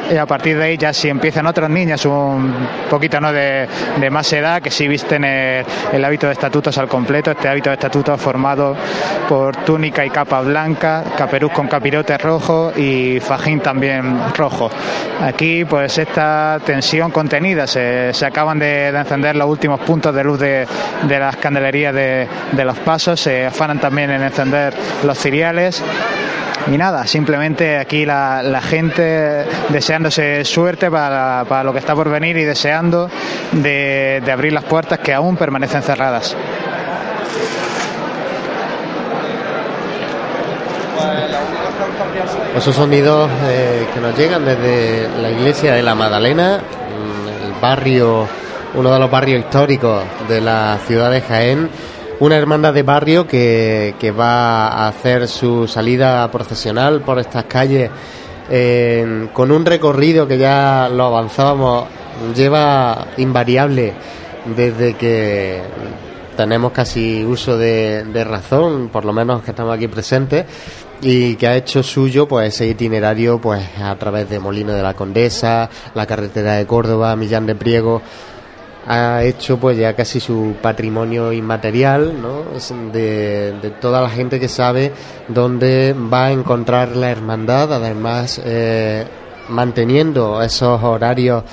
Y 0.10 0.16
a 0.16 0.26
partir 0.26 0.58
de 0.58 0.64
ahí 0.64 0.78
ya 0.78 0.94
si 0.94 1.10
empiezan 1.10 1.48
otros 1.48 1.70
niños 1.70 2.06
un 2.06 2.54
poquito 2.90 3.20
¿no? 3.20 3.34
de, 3.34 3.68
más 4.10 4.32
edad 4.32 4.62
que 4.62 4.70
sí 4.70 4.88
visten 4.88 5.24
el, 5.26 6.06
hábito 6.06 6.28
de 6.28 6.34
estatutos 6.34 6.78
al 6.78 6.88
completo, 6.88 7.32
este 7.32 7.48
hábito 7.50 7.70
de 7.70 7.76
estatutos 7.76 8.22
formado 8.22 8.76
por 9.28 9.56
túnica 9.58 10.06
y 10.06 10.10
capa 10.10 10.42
blanca, 10.42 11.04
caperuz 11.18 11.52
con 11.52 11.68
capirote 11.68 12.18
rojo 12.18 12.72
y 12.76 13.20
fajín 13.20 13.60
también 13.60 14.34
rojo. 14.36 14.70
Aquí 15.22 15.66
pues 15.66 15.98
esta 15.98 16.60
tensión 16.66 17.12
contenida, 17.12 17.66
se, 17.68 18.14
acaban 18.26 18.60
de, 18.60 18.90
encender 18.90 19.36
los 19.36 19.50
últimos 19.50 19.80
puntos 19.82 20.14
de 20.14 20.24
luz 20.24 20.40
de, 20.40 20.68
de 21.08 21.20
las 21.20 21.36
candelerías 21.38 21.94
de 21.94 22.13
de, 22.52 22.66
los 22.66 22.78
pasos, 22.80 23.20
se 23.20 23.46
afanan 23.46 23.80
también 23.80 24.12
en 24.12 24.24
encender 24.24 24.74
los 25.04 25.18
ciriales. 25.18 25.84
Y 26.72 26.78
nada, 26.78 27.06
simplemente 27.08 27.78
aquí 27.78 28.06
la, 28.06 28.62
gente 28.62 29.46
deseándose 29.70 30.46
suerte 30.46 30.90
para, 30.90 31.46
para, 31.48 31.64
lo 31.64 31.74
que 31.74 31.80
está 31.80 31.94
por 31.94 32.10
venir 32.10 32.38
y 32.38 32.44
deseando 32.44 33.10
de, 33.52 34.24
abrir 34.32 34.54
las 34.54 34.64
puertas 34.64 35.00
que 35.00 35.14
aún 35.14 35.36
permanecen 35.36 35.82
cerradas. 35.82 36.36
Esos 42.56 42.76
sonidos 42.76 43.30
eh, 43.48 43.88
que 43.94 44.00
nos 44.00 44.16
llegan 44.16 44.46
desde 44.46 45.10
la 45.20 45.32
iglesia 45.32 45.74
de 45.74 45.82
la 45.82 45.96
Magdalena, 45.96 46.60
mm, 46.60 47.46
el 47.48 47.54
barrio, 47.60 48.28
uno 48.76 48.94
de 48.94 49.00
los 49.00 49.10
barrios 49.10 49.40
históricos 49.40 50.04
de 50.30 50.40
la 50.40 50.78
ciudad 50.86 51.10
de 51.10 51.22
Jaén, 51.22 51.70
una 52.24 52.38
hermandad 52.38 52.74
de 52.74 52.84
barrio 52.84 53.28
que, 53.28 54.14
va 54.18 54.68
a 54.68 54.88
hacer 54.88 55.28
su 55.28 55.68
salida 55.68 56.32
procesional 56.32 57.02
por 57.02 57.20
estas 57.20 57.44
calles 57.46 57.92
con 59.34 59.52
un 59.52 59.66
recorrido 59.66 60.26
que 60.26 60.38
ya 60.38 60.88
lo 60.90 61.06
avanzábamos, 61.06 61.86
lleva 62.34 63.08
invariable 63.18 63.94
desde 64.56 64.94
que 64.94 65.62
tenemos 66.38 66.72
casi 66.72 67.26
uso 67.26 67.58
de, 67.58 68.06
de, 68.06 68.24
razón, 68.24 68.88
por 68.88 69.04
lo 69.04 69.12
menos 69.12 69.44
que 69.44 69.52
estamos 69.52 69.76
aquí 69.76 69.90
presentes, 69.90 70.46
y 71.02 71.36
que 71.36 71.48
ha 71.48 71.58
hecho 71.58 71.84
suyo 71.84 72.26
pues 72.26 72.54
ese 72.54 72.68
itinerario 72.68 73.40
pues 73.40 73.68
a 73.82 73.94
través 73.98 74.30
de 74.30 74.40
Molino 74.40 74.72
de 74.72 74.82
la 74.82 74.94
Condesa, 74.94 75.70
la 75.94 76.06
carretera 76.06 76.54
de 76.54 76.66
Córdoba, 76.66 77.18
Millán 77.18 77.46
de 77.46 77.56
Priego, 77.56 78.02
ha 78.86 79.24
hecho 79.24 79.58
pues 79.58 79.78
ya 79.78 79.96
casi 79.96 80.20
su 80.20 80.56
patrimonio 80.62 81.32
inmaterial, 81.32 82.22
¿no? 82.22 82.44
De, 82.92 83.74
toda 83.80 84.02
la 84.02 84.10
gente 84.10 84.40
que 84.40 84.48
sabe 84.48 84.92
dónde 85.28 85.94
va 85.94 86.26
a 86.26 86.32
encontrar 86.32 86.96
la 86.96 87.10
hermandad, 87.10 87.74
además 87.74 88.42
eh, 88.44 89.06
manteniendo 89.50 90.42
esos 90.42 90.82
horarios 90.84 91.44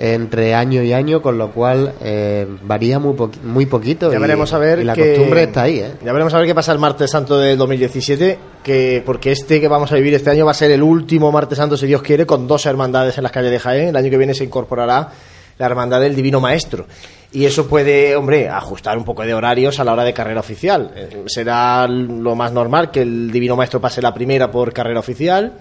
entre 0.00 0.54
año 0.54 0.80
y 0.82 0.92
año, 0.92 1.20
con 1.20 1.36
lo 1.38 1.50
cual 1.50 1.94
eh, 2.00 2.46
varía 2.62 3.00
muy, 3.00 3.16
muy 3.42 3.66
poquito. 3.66 4.12
Ya 4.12 4.20
veremos 4.20 4.52
a 4.52 4.58
ver. 4.58 4.84
la 4.84 4.94
costumbre 4.94 5.42
está 5.42 5.62
ahí. 5.62 5.80
¿eh? 5.80 5.94
Ya 6.04 6.12
veremos 6.12 6.32
a 6.34 6.38
ver 6.38 6.46
qué 6.46 6.54
pasa 6.54 6.72
el 6.72 6.78
martes 6.78 7.10
santo 7.10 7.36
del 7.36 7.58
2017, 7.58 8.38
que 8.62 9.02
porque 9.04 9.32
este 9.32 9.60
que 9.60 9.66
vamos 9.66 9.90
a 9.90 9.96
vivir 9.96 10.14
este 10.14 10.30
año 10.30 10.44
va 10.44 10.52
a 10.52 10.54
ser 10.54 10.70
el 10.70 10.84
último 10.84 11.32
martes 11.32 11.58
santo, 11.58 11.76
si 11.76 11.86
Dios 11.88 12.02
quiere, 12.02 12.26
con 12.26 12.46
dos 12.46 12.64
hermandades 12.66 13.18
en 13.18 13.24
las 13.24 13.32
calles 13.32 13.50
de 13.50 13.58
Jaén. 13.58 13.88
El 13.88 13.96
año 13.96 14.08
que 14.08 14.18
viene 14.18 14.34
se 14.34 14.44
incorporará 14.44 15.08
la 15.58 15.66
Hermandad 15.66 16.00
del 16.00 16.14
Divino 16.14 16.40
Maestro. 16.40 16.86
Y 17.30 17.44
eso 17.44 17.66
puede, 17.66 18.16
hombre, 18.16 18.48
ajustar 18.48 18.96
un 18.96 19.04
poco 19.04 19.22
de 19.22 19.34
horarios 19.34 19.78
a 19.78 19.84
la 19.84 19.92
hora 19.92 20.04
de 20.04 20.14
carrera 20.14 20.40
oficial. 20.40 20.92
Eh, 20.96 21.24
será 21.26 21.86
lo 21.86 22.34
más 22.34 22.52
normal 22.52 22.90
que 22.90 23.02
el 23.02 23.30
Divino 23.30 23.54
Maestro 23.54 23.80
pase 23.80 24.00
la 24.00 24.14
primera 24.14 24.50
por 24.50 24.72
carrera 24.72 25.00
oficial, 25.00 25.52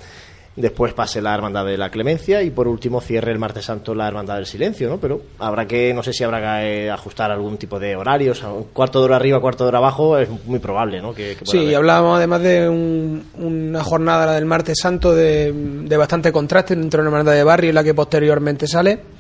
después 0.55 0.93
pase 0.93 1.21
la 1.21 1.35
Hermandad 1.35 1.65
de 1.65 1.77
la 1.77 1.89
Clemencia 1.89 2.41
y 2.41 2.51
por 2.51 2.69
último 2.69 3.01
cierre 3.01 3.33
el 3.33 3.37
martes 3.37 3.65
santo 3.65 3.93
la 3.93 4.07
Hermandad 4.07 4.35
del 4.35 4.45
Silencio, 4.45 4.87
¿no? 4.87 4.97
Pero 4.97 5.21
habrá 5.39 5.67
que, 5.67 5.93
no 5.93 6.03
sé 6.03 6.13
si 6.13 6.23
habrá 6.23 6.61
que 6.61 6.89
ajustar 6.89 7.31
algún 7.31 7.57
tipo 7.57 7.77
de 7.79 7.97
horarios, 7.97 8.41
un 8.43 8.63
cuarto 8.71 8.99
de 8.99 9.05
hora 9.05 9.17
arriba, 9.17 9.41
cuarto 9.41 9.65
de 9.65 9.67
hora 9.67 9.79
abajo, 9.79 10.17
es 10.17 10.29
muy 10.45 10.59
probable, 10.59 11.01
¿no? 11.01 11.13
Que, 11.13 11.35
sí, 11.43 11.73
hablábamos 11.73 12.17
además 12.17 12.43
de 12.43 12.69
una 12.69 13.83
jornada 13.83 14.35
del 14.35 14.45
martes 14.45 14.77
santo 14.81 15.13
de, 15.13 15.51
de 15.53 15.97
bastante 15.97 16.31
contraste 16.31 16.77
dentro 16.77 17.01
de 17.01 17.09
una 17.09 17.17
hermandad 17.17 17.37
de 17.37 17.43
barrio, 17.43 17.69
en 17.69 17.75
la 17.75 17.83
que 17.83 17.93
posteriormente 17.93 18.67
sale 18.67 19.16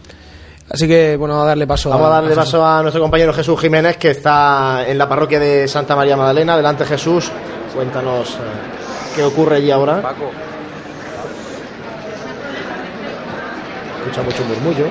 Así 0.69 0.87
que, 0.87 1.15
bueno, 1.15 1.35
vamos 1.35 1.45
a 1.45 1.49
darle 1.49 1.65
paso 1.65 1.89
Vamos 1.89 2.07
a, 2.07 2.09
darle 2.09 2.35
paso 2.35 2.65
a 2.65 2.81
nuestro 2.81 3.01
compañero 3.01 3.31
Jesús 3.31 3.59
Jiménez, 3.59 3.97
que 3.97 4.11
está 4.11 4.85
en 4.85 4.97
la 4.97 5.07
parroquia 5.07 5.39
de 5.39 5.67
Santa 5.67 5.95
María 5.95 6.17
Magdalena. 6.17 6.53
Adelante, 6.55 6.85
Jesús. 6.85 7.31
Cuéntanos 7.73 8.31
eh, 8.31 9.15
qué 9.15 9.23
ocurre 9.23 9.57
allí 9.57 9.71
ahora. 9.71 10.01
Paco. 10.01 10.29
Escucha 13.99 14.23
mucho 14.23 14.43
murmullo. 14.43 14.87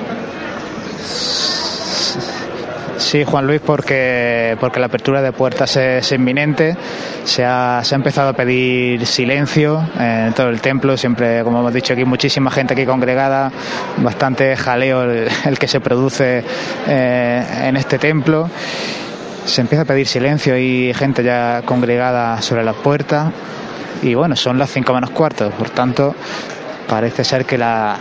Sí, 2.97 3.23
Juan 3.23 3.45
Luis, 3.45 3.61
porque, 3.63 4.57
porque 4.59 4.79
la 4.79 4.87
apertura 4.87 5.21
de 5.21 5.31
puertas 5.31 5.77
es, 5.77 6.11
inminente. 6.11 6.75
Se 7.25 7.45
ha, 7.45 7.81
se 7.83 7.93
ha, 7.93 7.97
empezado 7.97 8.29
a 8.29 8.33
pedir 8.33 9.05
silencio 9.05 9.87
en 9.99 10.33
todo 10.33 10.49
el 10.49 10.61
templo. 10.61 10.97
Siempre, 10.97 11.43
como 11.43 11.59
hemos 11.59 11.73
dicho 11.73 11.93
aquí, 11.93 12.05
muchísima 12.05 12.49
gente 12.49 12.73
aquí 12.73 12.85
congregada. 12.85 13.51
Bastante 13.97 14.55
jaleo 14.55 15.03
el, 15.03 15.29
que 15.59 15.67
se 15.67 15.79
produce 15.79 16.43
eh, 16.87 17.45
en 17.65 17.77
este 17.77 17.99
templo. 17.99 18.49
Se 19.45 19.61
empieza 19.61 19.83
a 19.83 19.85
pedir 19.85 20.07
silencio 20.07 20.57
y 20.57 20.91
gente 20.95 21.23
ya 21.23 21.61
congregada 21.65 22.41
sobre 22.41 22.63
las 22.63 22.75
puertas. 22.75 23.31
Y 24.01 24.15
bueno, 24.15 24.35
son 24.35 24.57
las 24.57 24.71
cinco 24.71 24.93
menos 24.93 25.11
cuarto. 25.11 25.51
Por 25.51 25.69
tanto, 25.69 26.15
parece 26.87 27.23
ser 27.23 27.45
que 27.45 27.57
la, 27.57 27.97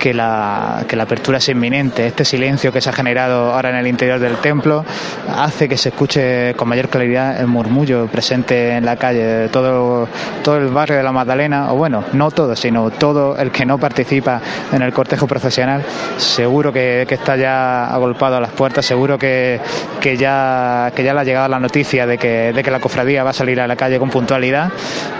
que 0.00 0.14
la, 0.14 0.84
que 0.88 0.96
la 0.96 1.04
apertura 1.04 1.38
es 1.38 1.48
inminente. 1.48 2.06
Este 2.06 2.24
silencio 2.24 2.72
que 2.72 2.80
se 2.80 2.88
ha 2.90 2.92
generado 2.92 3.52
ahora 3.52 3.70
en 3.70 3.76
el 3.76 3.86
interior 3.86 4.18
del 4.18 4.36
templo 4.36 4.84
hace 5.28 5.68
que 5.68 5.76
se 5.76 5.90
escuche 5.90 6.54
con 6.54 6.68
mayor 6.68 6.88
claridad 6.88 7.38
el 7.40 7.46
murmullo 7.46 8.06
presente 8.06 8.76
en 8.76 8.84
la 8.84 8.96
calle 8.96 9.48
todo, 9.48 10.08
todo 10.42 10.56
el 10.56 10.68
barrio 10.68 10.96
de 10.96 11.02
la 11.02 11.12
Magdalena, 11.12 11.72
o 11.72 11.76
bueno, 11.76 12.04
no 12.12 12.30
todo, 12.30 12.56
sino 12.56 12.90
todo 12.90 13.36
el 13.36 13.50
que 13.50 13.66
no 13.66 13.78
participa 13.78 14.40
en 14.72 14.82
el 14.82 14.92
cortejo 14.92 15.26
profesional, 15.26 15.84
seguro 16.16 16.72
que, 16.72 17.06
está 17.10 17.36
ya 17.36 17.92
agolpado 17.92 18.36
a 18.36 18.40
las 18.40 18.50
puertas, 18.52 18.86
seguro 18.86 19.18
que, 19.18 19.60
que, 20.00 20.16
ya, 20.16 20.90
que 20.94 21.04
ya 21.04 21.12
le 21.12 21.20
ha 21.20 21.24
llegado 21.24 21.48
la 21.48 21.60
noticia 21.60 22.06
de 22.06 22.16
que, 22.16 22.52
de 22.54 22.62
que 22.62 22.70
la 22.70 22.80
cofradía 22.80 23.22
va 23.22 23.30
a 23.30 23.34
salir 23.34 23.60
a 23.60 23.66
la 23.66 23.76
calle 23.76 23.98
con 23.98 24.08
puntualidad 24.08 24.70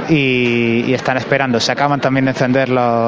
y, 0.08 0.92
están 0.94 1.16
esperando. 1.16 1.60
Se 1.60 1.72
acaban 1.72 2.00
también 2.00 2.24
de 2.26 2.32
encender 2.32 2.68
los, 2.68 2.99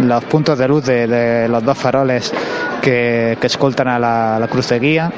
los 0.00 0.24
puntos 0.24 0.58
de 0.58 0.68
luz 0.68 0.84
de 0.84 0.94
de, 1.06 1.48
los 1.48 1.62
dos 1.64 1.76
faroles 1.76 2.32
que, 2.80 3.38
escoltan 3.42 3.88
a 3.88 3.98
la, 3.98 4.46
cruz 4.48 4.68
de 4.68 4.78
guía 4.78 5.12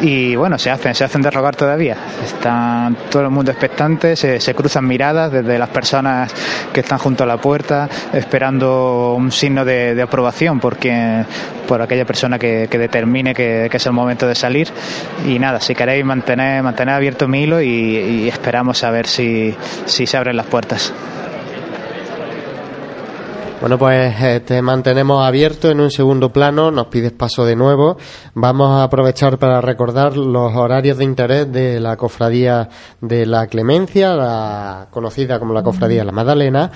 y 0.00 0.34
bueno, 0.34 0.58
se 0.58 0.68
hacen, 0.68 0.94
se 0.96 1.04
hacen 1.04 1.22
derrogar 1.22 1.54
todavía. 1.54 1.96
Están 2.24 2.96
todo 3.08 3.22
el 3.22 3.30
mundo 3.30 3.52
expectante, 3.52 4.16
se, 4.16 4.54
cruzan 4.54 4.86
miradas 4.86 5.30
desde 5.30 5.58
las 5.58 5.68
personas 5.68 6.32
que 6.72 6.80
están 6.80 6.98
junto 6.98 7.22
a 7.22 7.26
la 7.26 7.36
puerta, 7.36 7.88
esperando 8.12 9.14
un 9.14 9.30
signo 9.30 9.64
de, 9.64 10.00
aprobación 10.02 10.58
por, 10.58 10.76
por 11.68 11.82
aquella 11.82 12.04
persona 12.04 12.36
que, 12.36 12.66
determine 12.66 13.32
que, 13.32 13.70
es 13.72 13.86
el 13.86 13.92
momento 13.92 14.26
de 14.26 14.34
salir. 14.34 14.68
Y 15.24 15.38
nada, 15.38 15.60
si 15.60 15.72
queréis 15.72 16.04
mantener, 16.04 16.64
mantener 16.64 16.96
abierto 16.96 17.28
mi 17.28 17.44
hilo 17.44 17.62
y, 17.62 18.28
esperamos 18.28 18.82
a 18.82 18.90
ver 18.90 19.06
si, 19.06 19.54
si 19.86 20.06
se 20.06 20.16
abren 20.16 20.36
las 20.36 20.46
puertas. 20.46 20.92
Bueno, 23.62 23.78
pues 23.78 24.20
eh, 24.20 24.40
te 24.40 24.60
mantenemos 24.60 25.24
abierto 25.24 25.70
en 25.70 25.78
un 25.78 25.92
segundo 25.92 26.32
plano, 26.32 26.72
nos 26.72 26.88
pides 26.88 27.12
paso 27.12 27.44
de 27.44 27.54
nuevo. 27.54 27.96
Vamos 28.34 28.70
a 28.70 28.82
aprovechar 28.82 29.38
para 29.38 29.60
recordar 29.60 30.16
los 30.16 30.52
horarios 30.56 30.98
de 30.98 31.04
interés 31.04 31.52
de 31.52 31.78
la 31.78 31.96
cofradía 31.96 32.68
de 33.00 33.24
la 33.24 33.46
Clemencia, 33.46 34.16
la 34.16 34.88
conocida 34.90 35.38
como 35.38 35.54
la 35.54 35.62
cofradía 35.62 36.02
La 36.02 36.10
Magdalena. 36.10 36.72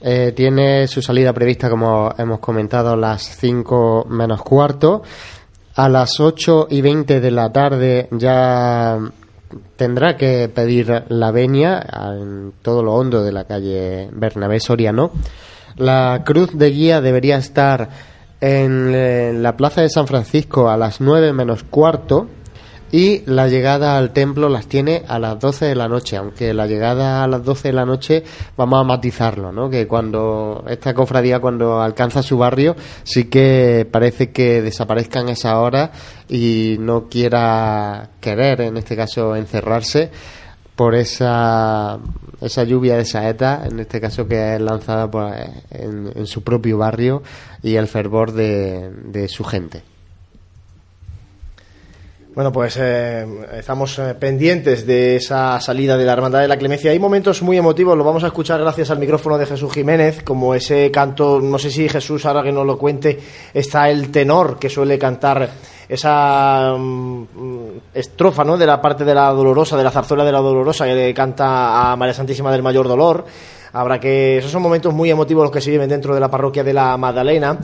Eh, 0.00 0.32
tiene 0.34 0.88
su 0.88 1.00
salida 1.00 1.32
prevista, 1.32 1.70
como 1.70 2.12
hemos 2.18 2.40
comentado, 2.40 2.94
a 2.94 2.96
las 2.96 3.22
5 3.36 4.06
menos 4.08 4.42
cuarto. 4.42 5.04
A 5.76 5.88
las 5.88 6.18
8 6.18 6.66
y 6.68 6.80
20 6.80 7.20
de 7.20 7.30
la 7.30 7.52
tarde 7.52 8.08
ya 8.10 8.98
tendrá 9.76 10.16
que 10.16 10.48
pedir 10.52 11.04
la 11.10 11.30
venia 11.30 11.80
en 12.18 12.54
todo 12.60 12.82
lo 12.82 12.94
hondo 12.94 13.22
de 13.22 13.30
la 13.30 13.44
calle 13.44 14.08
Bernabé 14.10 14.58
Soriano. 14.58 15.12
La 15.76 16.22
cruz 16.24 16.56
de 16.56 16.70
guía 16.70 17.00
debería 17.00 17.36
estar 17.36 17.88
en 18.40 19.42
la 19.42 19.56
plaza 19.56 19.80
de 19.80 19.88
San 19.88 20.06
Francisco 20.06 20.68
a 20.68 20.76
las 20.76 21.00
9 21.00 21.32
menos 21.32 21.62
cuarto 21.64 22.28
y 22.92 23.22
la 23.26 23.48
llegada 23.48 23.98
al 23.98 24.12
templo 24.12 24.48
las 24.48 24.66
tiene 24.66 25.02
a 25.08 25.18
las 25.18 25.40
12 25.40 25.64
de 25.64 25.74
la 25.74 25.88
noche, 25.88 26.16
aunque 26.16 26.54
la 26.54 26.68
llegada 26.68 27.24
a 27.24 27.26
las 27.26 27.42
12 27.42 27.68
de 27.68 27.74
la 27.74 27.84
noche 27.84 28.22
vamos 28.56 28.80
a 28.80 28.84
matizarlo, 28.84 29.50
¿no? 29.50 29.68
Que 29.68 29.88
cuando 29.88 30.62
esta 30.68 30.94
cofradía 30.94 31.40
cuando 31.40 31.80
alcanza 31.80 32.22
su 32.22 32.38
barrio 32.38 32.76
sí 33.02 33.24
que 33.24 33.84
parece 33.90 34.30
que 34.30 34.62
desaparezca 34.62 35.18
en 35.20 35.30
esa 35.30 35.58
hora 35.58 35.90
y 36.28 36.76
no 36.78 37.08
quiera 37.08 38.10
querer, 38.20 38.60
en 38.60 38.76
este 38.76 38.94
caso, 38.94 39.34
encerrarse 39.34 40.12
por 40.76 40.94
esa, 40.94 41.98
esa 42.40 42.64
lluvia 42.64 42.96
de 42.96 43.04
saeta, 43.04 43.66
en 43.66 43.80
este 43.80 44.00
caso 44.00 44.26
que 44.26 44.54
es 44.54 44.60
lanzada 44.60 45.08
en, 45.70 46.26
su 46.26 46.42
propio 46.42 46.78
barrio 46.78 47.22
y 47.62 47.76
el 47.76 47.86
fervor 47.86 48.32
de 48.32 49.28
su 49.28 49.44
gente. 49.44 49.93
Bueno, 52.34 52.50
pues 52.50 52.76
eh, 52.80 53.24
estamos 53.52 53.96
eh, 54.00 54.12
pendientes 54.18 54.84
de 54.84 55.14
esa 55.14 55.60
salida 55.60 55.96
de 55.96 56.04
la 56.04 56.14
Hermandad 56.14 56.40
de 56.40 56.48
la 56.48 56.56
Clemencia. 56.56 56.90
Hay 56.90 56.98
momentos 56.98 57.42
muy 57.42 57.56
emotivos, 57.56 57.96
lo 57.96 58.02
vamos 58.02 58.24
a 58.24 58.26
escuchar 58.26 58.58
gracias 58.58 58.90
al 58.90 58.98
micrófono 58.98 59.38
de 59.38 59.46
Jesús 59.46 59.72
Jiménez, 59.72 60.24
como 60.24 60.52
ese 60.52 60.90
canto, 60.90 61.40
no 61.40 61.60
sé 61.60 61.70
si 61.70 61.88
Jesús, 61.88 62.26
ahora 62.26 62.42
que 62.42 62.50
nos 62.50 62.66
lo 62.66 62.76
cuente, 62.76 63.20
está 63.52 63.88
el 63.88 64.10
tenor 64.10 64.58
que 64.58 64.68
suele 64.68 64.98
cantar 64.98 65.48
esa 65.88 66.74
mm, 66.76 67.24
estrofa 67.94 68.42
¿no? 68.42 68.56
de 68.56 68.66
la 68.66 68.82
parte 68.82 69.04
de 69.04 69.14
la 69.14 69.30
dolorosa, 69.30 69.76
de 69.76 69.84
la 69.84 69.92
zarzuela 69.92 70.24
de 70.24 70.32
la 70.32 70.40
dolorosa, 70.40 70.86
que 70.86 70.94
le 70.94 71.14
canta 71.14 71.92
a 71.92 71.94
María 71.94 72.14
Santísima 72.14 72.50
del 72.50 72.64
Mayor 72.64 72.88
Dolor. 72.88 73.24
Habrá 73.74 73.98
que. 73.98 74.38
Esos 74.38 74.52
son 74.52 74.62
momentos 74.62 74.94
muy 74.94 75.10
emotivos 75.10 75.42
los 75.42 75.50
que 75.50 75.60
se 75.60 75.70
viven 75.70 75.88
dentro 75.88 76.14
de 76.14 76.20
la 76.20 76.30
parroquia 76.30 76.62
de 76.62 76.72
la 76.72 76.96
Magdalena. 76.96 77.58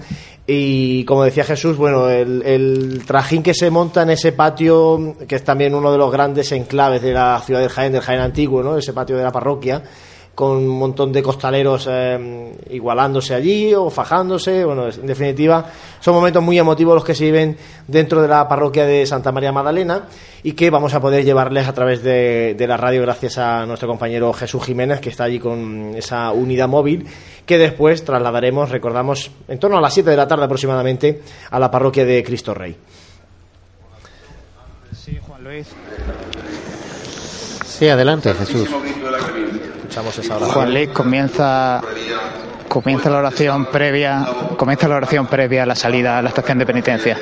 Y 0.44 1.04
como 1.04 1.22
decía 1.22 1.44
Jesús, 1.44 1.76
bueno, 1.76 2.10
el, 2.10 3.02
trajín 3.06 3.42
que 3.44 3.54
se 3.54 3.70
monta 3.70 4.02
en 4.02 4.10
ese 4.10 4.32
patio, 4.32 5.14
que 5.28 5.36
es 5.36 5.44
también 5.44 5.72
uno 5.72 5.92
de 5.92 5.98
los 5.98 6.10
grandes 6.10 6.50
enclaves 6.50 7.00
de 7.00 7.12
la 7.12 7.40
ciudad 7.40 7.60
del 7.60 7.68
Jaén, 7.68 7.92
del 7.92 8.02
Jaén 8.02 8.20
antiguo, 8.20 8.60
¿no? 8.60 8.76
Ese 8.76 8.92
patio 8.92 9.16
de 9.16 9.22
la 9.22 9.30
parroquia 9.30 9.82
con 10.40 10.56
un 10.56 10.68
montón 10.68 11.12
de 11.12 11.22
costaleros 11.22 11.86
eh, 11.86 12.50
igualándose 12.70 13.34
allí 13.34 13.74
o 13.74 13.90
fajándose. 13.90 14.64
Bueno, 14.64 14.88
en 14.88 15.06
definitiva, 15.06 15.66
son 16.00 16.14
momentos 16.14 16.42
muy 16.42 16.58
emotivos 16.58 16.94
los 16.94 17.04
que 17.04 17.14
se 17.14 17.24
viven 17.24 17.58
dentro 17.86 18.22
de 18.22 18.28
la 18.28 18.48
parroquia 18.48 18.86
de 18.86 19.04
Santa 19.04 19.32
María 19.32 19.52
Magdalena 19.52 20.06
y 20.42 20.52
que 20.52 20.70
vamos 20.70 20.94
a 20.94 21.00
poder 21.00 21.26
llevarles 21.26 21.68
a 21.68 21.74
través 21.74 22.02
de, 22.02 22.56
la 22.58 22.78
radio 22.78 23.02
gracias 23.02 23.36
a 23.36 23.66
nuestro 23.66 23.86
compañero 23.86 24.32
Jesús 24.32 24.64
Jiménez, 24.64 24.98
que 25.00 25.10
está 25.10 25.24
allí 25.24 25.38
con 25.38 25.92
esa 25.94 26.32
unidad 26.32 26.68
móvil, 26.68 27.06
que 27.44 27.58
después 27.58 28.02
trasladaremos, 28.02 28.70
recordamos, 28.70 29.30
en 29.46 29.58
torno 29.58 29.76
a 29.76 29.82
las 29.82 29.92
7 29.92 30.08
de 30.08 30.16
la 30.16 30.26
tarde 30.26 30.44
aproximadamente, 30.46 31.20
a 31.50 31.60
la 31.60 31.70
parroquia 31.70 32.06
de 32.06 32.24
Cristo 32.24 32.54
Rey. 32.54 32.74
Sí, 34.96 35.18
Juan 35.20 35.44
Luis. 35.44 35.66
Sí, 37.66 37.88
adelante, 37.88 38.32
Jesús. 38.32 38.70
Juan 40.52 40.72
Luis 40.72 40.88
comienza 40.90 41.80
comienza 42.68 43.10
la 43.10 43.18
oración 43.18 43.66
previa 43.66 44.24
comienza 44.56 44.86
la 44.86 44.96
oración 44.96 45.26
previa 45.26 45.64
a 45.64 45.66
la 45.66 45.74
salida 45.74 46.18
a 46.18 46.22
la 46.22 46.28
estación 46.28 46.58
de 46.58 46.66
penitencia. 46.66 47.18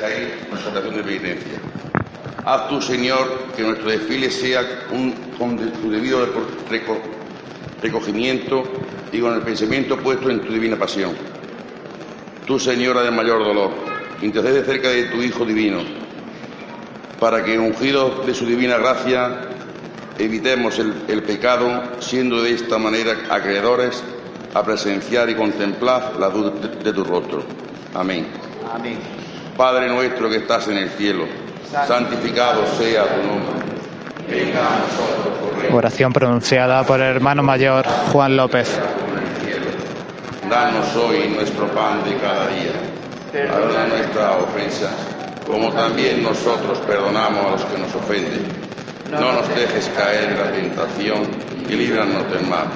Haz 2.45 2.67
tú, 2.69 2.81
Señor, 2.81 3.51
que 3.55 3.63
nuestro 3.63 3.89
desfile 3.89 4.31
sea 4.31 4.61
un, 4.91 5.13
con 5.37 5.57
tu 5.57 5.91
debido 5.91 6.25
recogimiento 7.81 8.63
y 9.11 9.19
con 9.19 9.35
el 9.35 9.41
pensamiento 9.41 9.97
puesto 9.97 10.29
en 10.29 10.41
tu 10.41 10.53
divina 10.53 10.75
pasión. 10.75 11.15
Tú, 12.47 12.57
Señora 12.57 13.03
del 13.03 13.11
mayor 13.13 13.43
dolor, 13.43 13.71
intercede 14.21 14.63
cerca 14.63 14.89
de 14.89 15.03
tu 15.03 15.21
Hijo 15.21 15.45
divino, 15.45 15.81
para 17.19 17.43
que, 17.43 17.59
ungido 17.59 18.23
de 18.25 18.33
su 18.33 18.45
divina 18.45 18.77
gracia, 18.77 19.41
evitemos 20.19 20.77
el, 20.79 21.23
pecado, 21.23 21.81
siendo 21.99 22.43
de 22.43 22.53
esta 22.53 22.77
manera 22.77 23.13
acreedores 23.29 24.03
a 24.53 24.63
presenciar 24.63 25.29
y 25.29 25.35
contemplar 25.35 26.13
la 26.19 26.27
luz 26.29 26.51
de, 26.83 26.93
tu 26.93 27.03
rostro. 27.03 27.43
Amén. 27.95 28.27
Amén. 28.71 28.97
Padre 29.55 29.87
nuestro 29.87 30.29
que 30.29 30.37
estás 30.37 30.67
en 30.67 30.77
el 30.77 30.89
cielo, 30.89 31.25
santificado 31.87 32.65
sea 32.77 33.03
tu 33.15 33.27
nombre. 33.27 33.69
Venga 34.29 34.59
a 34.59 34.79
nosotros 34.79 35.73
Oración 35.73 36.13
pronunciada 36.13 36.83
por 36.83 36.99
el 36.99 37.15
hermano 37.15 37.41
mayor 37.41 37.85
Juan 38.11 38.37
López. 38.37 38.69
Danos 40.49 40.95
hoy 40.95 41.29
nuestro 41.29 41.67
pan 41.67 42.03
de 42.03 42.15
cada 42.17 42.47
día. 42.47 42.71
Perdona 43.31 43.87
nuestras 43.87 44.41
ofensas, 44.41 44.93
como 45.45 45.71
también 45.71 46.23
nosotros 46.23 46.79
perdonamos 46.79 47.45
a 47.45 47.51
los 47.51 47.65
que 47.65 47.77
nos 47.77 47.93
ofenden 47.95 48.68
no 49.11 49.33
nos 49.33 49.49
dejes 49.55 49.89
caer 49.95 50.31
en 50.31 50.37
la 50.37 50.51
tentación 50.51 51.27
y 51.67 51.73
líbranos 51.73 52.29
del 52.31 52.45
mal. 52.47 52.67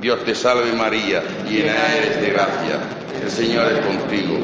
Dios 0.00 0.24
te 0.24 0.34
salve 0.34 0.72
María, 0.72 1.22
llena 1.48 1.94
eres 1.94 2.20
de 2.20 2.30
gracia, 2.30 2.78
el 3.22 3.30
Señor 3.30 3.72
es 3.72 3.86
contigo. 3.86 4.38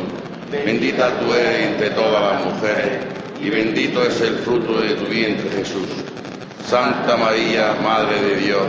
Bendita 0.50 1.10
tú 1.18 1.32
eres 1.32 1.66
entre 1.66 1.90
todas 1.90 2.34
las 2.34 2.44
mujeres 2.44 3.06
y 3.40 3.50
bendito 3.50 4.02
es 4.02 4.20
el 4.20 4.36
fruto 4.38 4.80
de 4.80 4.94
tu 4.94 5.06
vientre 5.06 5.50
Jesús. 5.50 5.88
Santa 6.66 7.16
María, 7.16 7.74
Madre 7.82 8.20
de 8.20 8.36
Dios, 8.36 8.62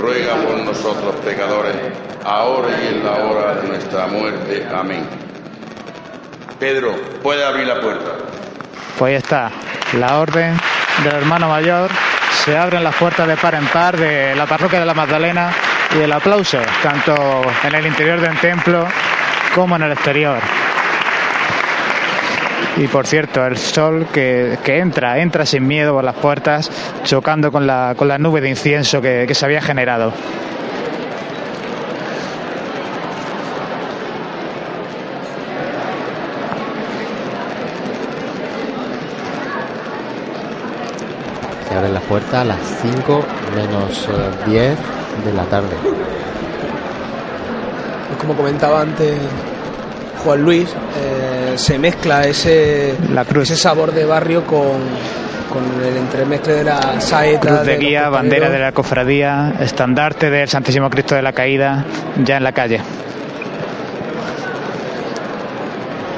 ruega 0.00 0.36
por 0.36 0.58
nosotros 0.58 1.14
pecadores, 1.24 1.76
ahora 2.24 2.68
y 2.82 2.94
en 2.94 3.04
la 3.04 3.24
hora 3.24 3.54
de 3.56 3.68
nuestra 3.68 4.06
muerte. 4.06 4.66
Amén. 4.74 5.06
Pedro, 6.58 6.94
puede 7.22 7.44
abrir 7.44 7.66
la 7.66 7.80
puerta. 7.80 8.12
Pues 8.98 9.18
está, 9.22 9.50
la 9.98 10.20
orden 10.20 10.56
del 11.02 11.14
hermano 11.14 11.48
mayor, 11.48 11.90
se 12.44 12.56
abren 12.56 12.84
las 12.84 12.94
puertas 12.94 13.26
de 13.26 13.36
par 13.36 13.54
en 13.54 13.66
par 13.66 13.96
de 13.96 14.34
la 14.34 14.46
parroquia 14.46 14.80
de 14.80 14.86
la 14.86 14.94
Magdalena 14.94 15.50
y 15.96 16.02
el 16.02 16.12
aplauso, 16.12 16.58
tanto 16.82 17.14
en 17.64 17.74
el 17.74 17.86
interior 17.86 18.20
del 18.20 18.38
templo 18.38 18.86
como 19.54 19.76
en 19.76 19.82
el 19.82 19.92
exterior. 19.92 20.38
Y 22.76 22.88
por 22.88 23.06
cierto, 23.06 23.46
el 23.46 23.56
sol 23.56 24.08
que, 24.12 24.58
entra, 24.66 25.18
entra 25.18 25.46
sin 25.46 25.66
miedo 25.66 25.94
por 25.94 26.04
las 26.04 26.16
puertas, 26.16 26.70
chocando 27.04 27.52
con 27.52 27.66
la, 27.66 27.94
con 27.96 28.08
la 28.08 28.18
nube 28.18 28.40
de 28.40 28.50
incienso 28.50 29.00
que 29.00 29.32
se 29.32 29.44
había 29.44 29.62
generado. 29.62 30.12
Abren 41.84 41.94
las 41.94 42.02
puertas 42.04 42.34
a 42.34 42.44
las 42.44 42.58
5 42.82 43.24
menos 43.54 44.08
10 44.46 44.62
eh, 44.62 44.76
de 45.24 45.32
la 45.32 45.44
tarde. 45.44 45.76
Pues 48.08 48.20
como 48.20 48.34
comentaba 48.34 48.80
antes 48.80 49.18
Juan 50.24 50.42
Luis, 50.42 50.68
eh, 50.70 51.52
se 51.56 51.78
mezcla 51.78 52.26
ese, 52.26 52.94
ese 53.42 53.56
sabor 53.56 53.92
de 53.92 54.06
barrio 54.06 54.46
con, 54.46 54.78
con 55.52 55.84
el 55.84 55.96
entremestre 55.96 56.54
de 56.54 56.64
la 56.64 57.00
saeta. 57.00 57.48
Cruz 57.48 57.66
de, 57.66 57.76
guía, 57.76 58.08
bandera 58.08 58.48
de 58.48 58.58
la 58.58 58.72
cofradía, 58.72 59.54
estandarte 59.60 60.30
del 60.30 60.48
Santísimo 60.48 60.88
Cristo 60.88 61.14
de 61.14 61.22
la 61.22 61.32
Caída, 61.32 61.84
ya 62.24 62.38
en 62.38 62.44
la 62.44 62.52
calle. 62.52 62.80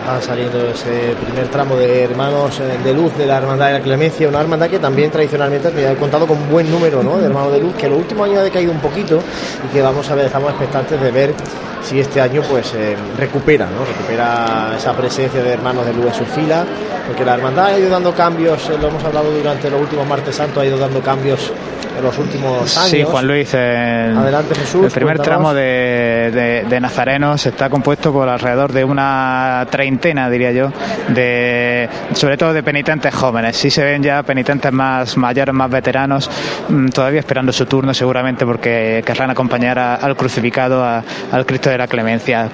Va 0.06 0.22
saliendo 0.22 0.68
ese 0.68 1.14
primer 1.20 1.48
tramo 1.48 1.76
de 1.76 2.04
hermanos 2.04 2.60
eh, 2.60 2.78
de 2.82 2.94
luz 2.94 3.16
de 3.16 3.26
la 3.26 3.38
Hermandad 3.38 3.66
de 3.66 3.72
la 3.74 3.80
Clemencia, 3.80 4.28
una 4.28 4.40
hermandad 4.40 4.68
que 4.68 4.78
también 4.78 5.10
tradicionalmente 5.10 5.86
ha 5.86 5.94
contado 5.96 6.26
con 6.26 6.38
un 6.38 6.50
buen 6.50 6.70
número 6.70 7.02
¿no? 7.02 7.18
de 7.18 7.26
hermanos 7.26 7.52
de 7.52 7.60
luz, 7.60 7.74
que 7.74 7.88
los 7.88 7.98
últimos 7.98 8.28
años 8.28 8.40
ha 8.40 8.44
decaído 8.44 8.72
un 8.72 8.80
poquito 8.80 9.20
y 9.64 9.72
que 9.72 9.82
vamos 9.82 10.08
a 10.08 10.14
ver, 10.14 10.26
estamos 10.26 10.50
expectantes 10.50 11.00
de 11.00 11.10
ver 11.10 11.34
si 11.82 12.00
este 12.00 12.20
año 12.20 12.42
pues 12.48 12.72
eh, 12.74 12.96
recupera, 13.18 13.66
¿no? 13.66 13.84
recupera 13.84 14.74
esa 14.76 14.92
presencia 14.92 15.42
de 15.42 15.50
hermanos 15.50 15.86
de 15.86 15.92
luz 15.92 16.06
en 16.06 16.14
su 16.14 16.24
fila, 16.24 16.64
porque 17.06 17.24
la 17.24 17.34
hermandad 17.34 17.66
ha 17.66 17.78
ido 17.78 17.90
dando 17.90 18.12
cambios, 18.14 18.68
eh, 18.68 18.78
lo 18.80 18.88
hemos 18.88 19.02
hablado 19.04 19.30
durante 19.30 19.70
los 19.70 19.80
últimos 19.80 20.06
martes 20.06 20.36
santos, 20.36 20.62
ha 20.62 20.66
ido 20.66 20.78
dando 20.78 21.00
cambios 21.00 21.52
en 21.96 22.04
los 22.04 22.18
últimos 22.18 22.76
años. 22.76 22.90
Sí, 22.90 23.02
Juan 23.02 23.26
Luis. 23.26 23.54
Adelante, 23.54 24.54
Jesús. 24.54 24.84
El 24.84 24.90
primer 24.90 25.18
tramo 25.18 25.54
de, 25.54 26.64
de, 26.68 26.80
Nazarenos 26.80 27.44
está 27.46 27.70
compuesto 27.70 28.12
por 28.12 28.28
alrededor 28.28 28.72
de 28.72 28.84
una 28.84 29.66
treintena, 29.70 30.28
diría 30.28 30.52
yo, 30.52 30.72
de 31.08 31.88
sobre 32.12 32.36
todo 32.36 32.52
de 32.52 32.62
penitentes 32.62 33.14
jóvenes. 33.14 33.56
Sí 33.56 33.70
se 33.70 33.82
ven 33.84 34.02
ya 34.02 34.22
penitentes 34.22 34.72
más 34.72 35.16
mayores, 35.16 35.54
más 35.54 35.70
veteranos, 35.70 36.30
mm, 36.68 36.88
todavía 36.88 37.20
esperando 37.20 37.52
su 37.52 37.66
turno, 37.66 37.94
seguramente 37.94 38.44
porque 38.44 39.02
querrán 39.04 39.30
acompañar 39.30 39.78
al 39.78 40.16
crucificado, 40.16 40.84
al 40.84 41.46
Cristo 41.46 41.70
de 41.70 41.78
la 41.78 41.86
Clemencia. 41.86 42.50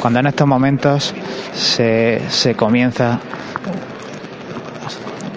Cuando 0.00 0.20
en 0.20 0.26
estos 0.26 0.46
momentos 0.46 1.14
se, 1.52 2.20
se 2.28 2.54
comienza 2.54 3.18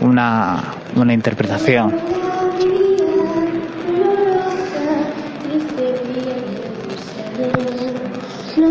una, 0.02 0.64
una 0.96 1.14
interpretación 1.14 2.20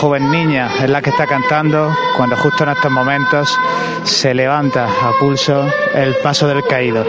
joven 0.00 0.30
niña 0.30 0.70
es 0.82 0.88
la 0.88 1.02
que 1.02 1.10
está 1.10 1.26
cantando 1.26 1.94
cuando 2.16 2.34
justo 2.34 2.64
en 2.64 2.70
estos 2.70 2.90
momentos 2.90 3.54
se 4.04 4.32
levanta 4.32 4.86
a 4.86 5.12
pulso 5.20 5.70
el 5.94 6.14
paso 6.22 6.48
del 6.48 6.64
caído. 6.64 7.04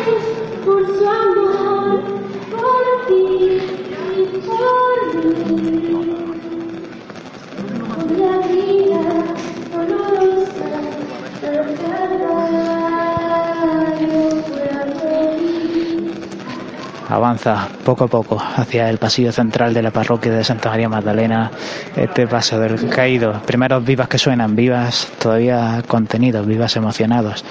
Avanza 17.11 17.67
poco 17.83 18.05
a 18.05 18.07
poco 18.07 18.39
hacia 18.39 18.89
el 18.89 18.97
pasillo 18.97 19.31
central 19.31 19.73
de 19.73 19.81
la 19.81 19.91
parroquia 19.91 20.31
de 20.31 20.43
Santa 20.43 20.69
María 20.69 20.87
Magdalena. 20.87 21.51
Este 21.95 22.25
paso 22.25 22.57
del 22.57 22.89
caído, 22.89 23.33
primeros 23.45 23.83
vivas 23.83 24.07
que 24.07 24.17
suenan, 24.17 24.55
vivas 24.55 25.11
todavía 25.19 25.83
contenidos, 25.87 26.47
vivas 26.47 26.75
emocionados. 26.77 27.43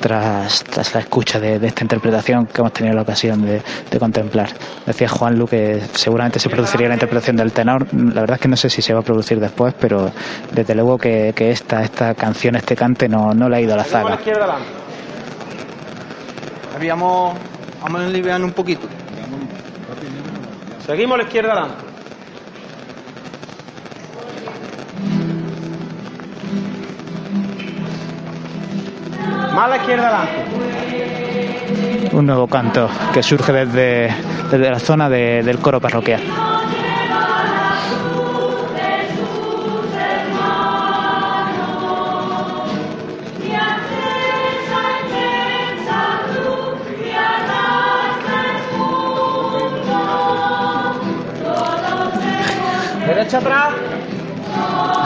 Tras, 0.00 0.64
la 0.94 1.00
escucha 1.00 1.40
de, 1.40 1.54
esta 1.66 1.82
interpretación 1.82 2.46
que 2.46 2.60
hemos 2.60 2.72
tenido 2.74 2.94
la 2.94 3.02
ocasión 3.02 3.42
de, 3.42 3.62
contemplar. 3.98 4.50
Decía 4.84 5.08
Juan 5.08 5.38
Lu 5.38 5.46
que 5.46 5.80
seguramente 5.94 6.38
se 6.38 6.50
produciría 6.50 6.88
la 6.88 6.94
interpretación 6.94 7.36
del 7.36 7.52
tenor. 7.52 7.86
La 7.94 8.20
verdad 8.20 8.34
es 8.34 8.40
que 8.40 8.48
no 8.48 8.56
sé 8.56 8.68
si 8.68 8.82
se 8.82 8.92
va 8.92 9.00
a 9.00 9.02
producir 9.02 9.40
después, 9.40 9.72
pero 9.80 10.10
desde 10.52 10.74
luego 10.74 10.98
que, 10.98 11.32
esta, 11.36 11.82
esta 11.82 12.14
canción, 12.14 12.56
este 12.56 12.76
cante, 12.76 13.08
no, 13.08 13.32
no 13.32 13.48
le 13.48 13.56
ha 13.56 13.60
ido 13.60 13.72
a 13.74 13.76
la 13.78 13.84
zaga. 13.84 14.18
Habíamos 16.76 17.34
Vamos 17.84 18.00
a 18.00 18.06
aliviar 18.06 18.42
un 18.42 18.52
poquito. 18.52 18.88
Seguimos 20.86 21.16
a 21.16 21.18
la 21.18 21.24
izquierda 21.24 21.52
adelante. 21.52 21.84
Más 29.54 29.64
a 29.66 29.68
la 29.68 29.76
izquierda 29.76 30.08
adelante. 30.08 30.40
Un 32.14 32.24
nuevo 32.24 32.46
canto 32.46 32.88
que 33.12 33.22
surge 33.22 33.52
desde, 33.52 34.14
desde 34.50 34.70
la 34.70 34.78
zona 34.78 35.10
del 35.10 35.58
coro 35.58 35.78
parroquial. 35.78 36.22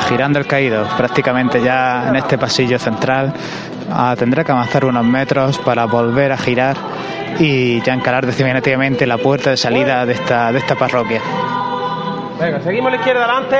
Girando 0.09 0.39
el 0.39 0.47
caído, 0.47 0.87
prácticamente 0.97 1.63
ya 1.63 2.09
en 2.09 2.17
este 2.17 2.39
pasillo 2.39 2.79
central, 2.79 3.33
ah, 3.91 4.15
tendrá 4.19 4.45
que 4.45 4.53
avanzar 4.53 4.85
unos 4.85 5.05
metros 5.05 5.59
para 5.59 5.85
volver 5.85 6.33
a 6.33 6.37
girar 6.37 6.77
y 7.39 7.81
ya 7.83 7.95
encarar 7.95 8.27
definitivamente 8.27 9.07
la 9.07 9.19
puerta 9.19 9.51
de 9.51 9.57
salida 9.57 10.05
de 10.07 10.15
esta, 10.15 10.51
de 10.53 10.59
esta 10.59 10.75
parroquia. 10.75 11.21
Venga, 12.41 12.61
seguimos 12.61 12.89
a 12.89 12.91
la 12.91 12.97
izquierda 12.97 13.25
adelante. 13.25 13.57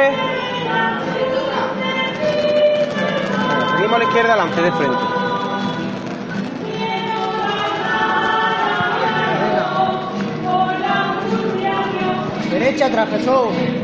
seguimos 3.73 3.95
a 3.95 3.99
la 3.99 4.05
izquierda 4.05 4.33
adelante, 4.33 4.63
de 4.63 4.73
frente. 4.73 5.19
Derecha 12.51 12.87
atrás, 12.87 13.09
Jesús. 13.11 13.78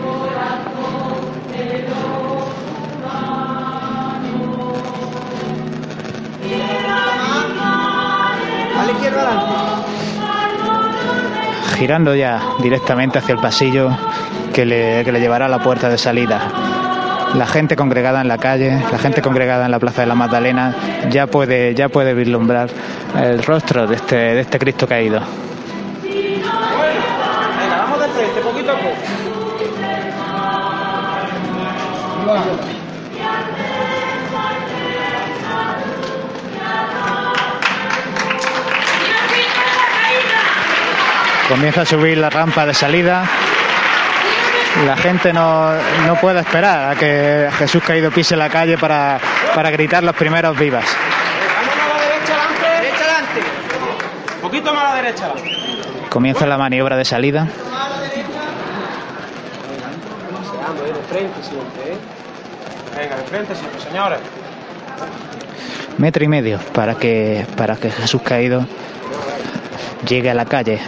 Girando 11.77 12.15
ya 12.15 12.41
directamente 12.63 13.19
hacia 13.19 13.35
el 13.35 13.41
pasillo 13.41 13.91
que 14.53 14.65
le, 14.65 15.05
que 15.05 15.11
le 15.13 15.21
llevará 15.21 15.47
a 15.47 15.49
la 15.49 15.59
puerta 15.59 15.89
de 15.89 15.99
salida. 15.99 16.41
La 17.35 17.47
gente 17.47 17.75
congregada 17.75 18.21
en 18.21 18.29
la 18.29 18.39
calle, 18.39 18.81
la 18.93 18.99
gente 18.99 19.21
congregada 19.21 19.65
en 19.65 19.73
la 19.73 19.81
Plaza 19.81 20.03
de 20.03 20.07
la 20.07 20.15
Magdalena, 20.15 20.73
ya 21.11 21.27
puede, 21.27 21.75
ya 21.75 21.89
puede 21.89 22.15
vislumbrar 22.15 22.71
el 23.21 23.43
rostro 23.43 23.89
de 23.89 23.97
este, 23.97 24.17
de 24.17 24.41
este 24.41 24.59
Cristo 24.59 24.87
caído. 24.87 25.21
Venga, 26.03 27.77
vamos 27.79 28.01
de 28.01 28.09
frente, 28.09 28.41
poquito 28.41 28.71
a 28.71 28.77
poco. 28.77 28.95
Comienza 41.49 41.83
a 41.83 41.85
subir 41.85 42.17
la 42.19 42.31
rampa 42.31 42.65
de 42.65 42.73
salida. 42.73 43.25
La 44.87 44.97
gente 44.97 45.33
no, 45.33 45.73
no 46.07 46.15
puede 46.17 46.41
esperar 46.41 46.91
a 46.91 46.97
que 46.97 47.49
Jesús 47.59 47.83
Caído 47.83 48.11
pise 48.11 48.35
la 48.35 48.49
calle 48.49 48.79
para, 48.79 49.21
para 49.55 49.71
gritar 49.71 50.03
los 50.03 50.17
primeros 50.17 50.59
vivas. 50.59 50.85
Poquito 54.41 54.75
más 54.75 54.85
a 54.85 54.89
la 54.89 55.03
derecha 55.03 55.33
Comienza 56.09 56.47
la 56.47 56.59
maniobra 56.59 56.97
de 56.97 57.05
salida. 57.05 57.47
Venga, 62.97 63.17
de 63.17 63.23
frente 63.25 63.55
siempre, 63.55 63.81
señores. 63.81 64.19
Metro 65.99 66.25
y 66.25 66.29
medio 66.29 66.59
para 66.73 66.95
que, 66.95 67.47
para 67.57 67.77
que 67.77 67.91
Jesús 67.91 68.23
Caído 68.23 68.67
llegue 70.07 70.31
a 70.31 70.35
la 70.35 70.45
calle 70.45 70.81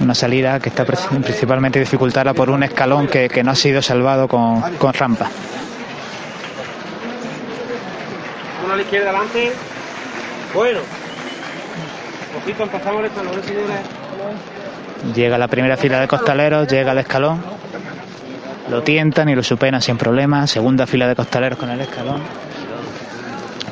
una 0.00 0.14
salida 0.14 0.60
que 0.60 0.68
está 0.68 0.84
principalmente 0.84 1.78
dificultada 1.78 2.34
por 2.34 2.50
un 2.50 2.62
escalón 2.62 3.06
que, 3.08 3.28
no 3.42 3.50
ha 3.50 3.54
sido 3.54 3.82
salvado 3.82 4.28
con, 4.28 4.62
rampa. 4.92 5.30
Uno 8.64 8.72
a 8.72 8.76
la 8.76 8.82
izquierda 8.82 9.10
adelante. 9.10 9.52
Bueno. 10.54 10.80
Poquito 12.34 12.62
empezamos 12.64 13.00
el 13.00 13.06
escalón, 13.06 13.42
señores. 13.42 13.80
Llega 15.14 15.38
la 15.38 15.48
primera 15.48 15.76
fila 15.76 16.00
de 16.00 16.08
costaleros, 16.08 16.68
llega 16.68 16.92
el 16.92 16.98
escalón. 16.98 17.42
Lo 18.70 18.82
tientan 18.82 19.28
y 19.28 19.34
lo 19.34 19.42
superan 19.42 19.80
sin 19.80 19.96
problema. 19.96 20.46
Segunda 20.46 20.86
fila 20.86 21.08
de 21.08 21.16
costaleros 21.16 21.58
con 21.58 21.70
el 21.70 21.80
escalón 21.80 22.47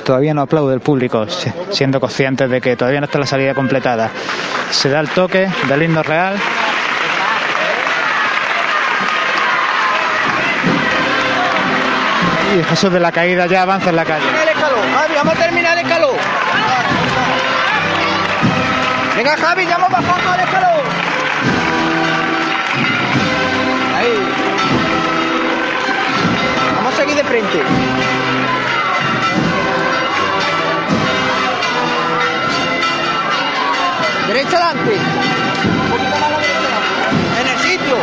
todavía 0.06 0.32
no 0.32 0.42
aplaude 0.42 0.72
el 0.72 0.80
público, 0.80 1.26
siendo 1.70 2.00
conscientes 2.00 2.48
de 2.48 2.60
que 2.60 2.76
todavía 2.76 3.00
no 3.00 3.06
está 3.06 3.18
la 3.18 3.26
salida 3.26 3.54
completada. 3.54 4.08
Se 4.70 4.88
da 4.88 5.00
el 5.00 5.08
toque 5.08 5.48
del 5.68 5.82
himno 5.82 6.02
real. 6.04 6.36
Y 12.56 12.62
Jesús 12.62 12.92
de 12.92 13.00
la 13.00 13.10
caída 13.10 13.46
ya 13.46 13.62
avanza 13.62 13.90
en 13.90 13.96
la 13.96 14.04
calle. 14.04 14.24
vamos 15.16 15.34
a 15.34 15.36
terminar 15.36 15.76
el 15.76 15.84
escalón. 15.84 16.16
Venga, 19.16 19.36
Javi, 19.36 19.66
ya 19.66 19.74
hemos 19.74 19.90
bajado 19.90 20.34
el 20.34 20.40
escalón. 20.40 20.86
Ahí. 23.96 24.14
Vamos 26.76 26.94
a 26.94 26.96
seguir 26.96 27.16
de 27.16 27.24
frente. 27.24 27.62
Derecha 34.26 34.56
adelante. 34.56 34.96
En 37.40 37.46
el 37.46 37.58
sitio. 37.58 37.96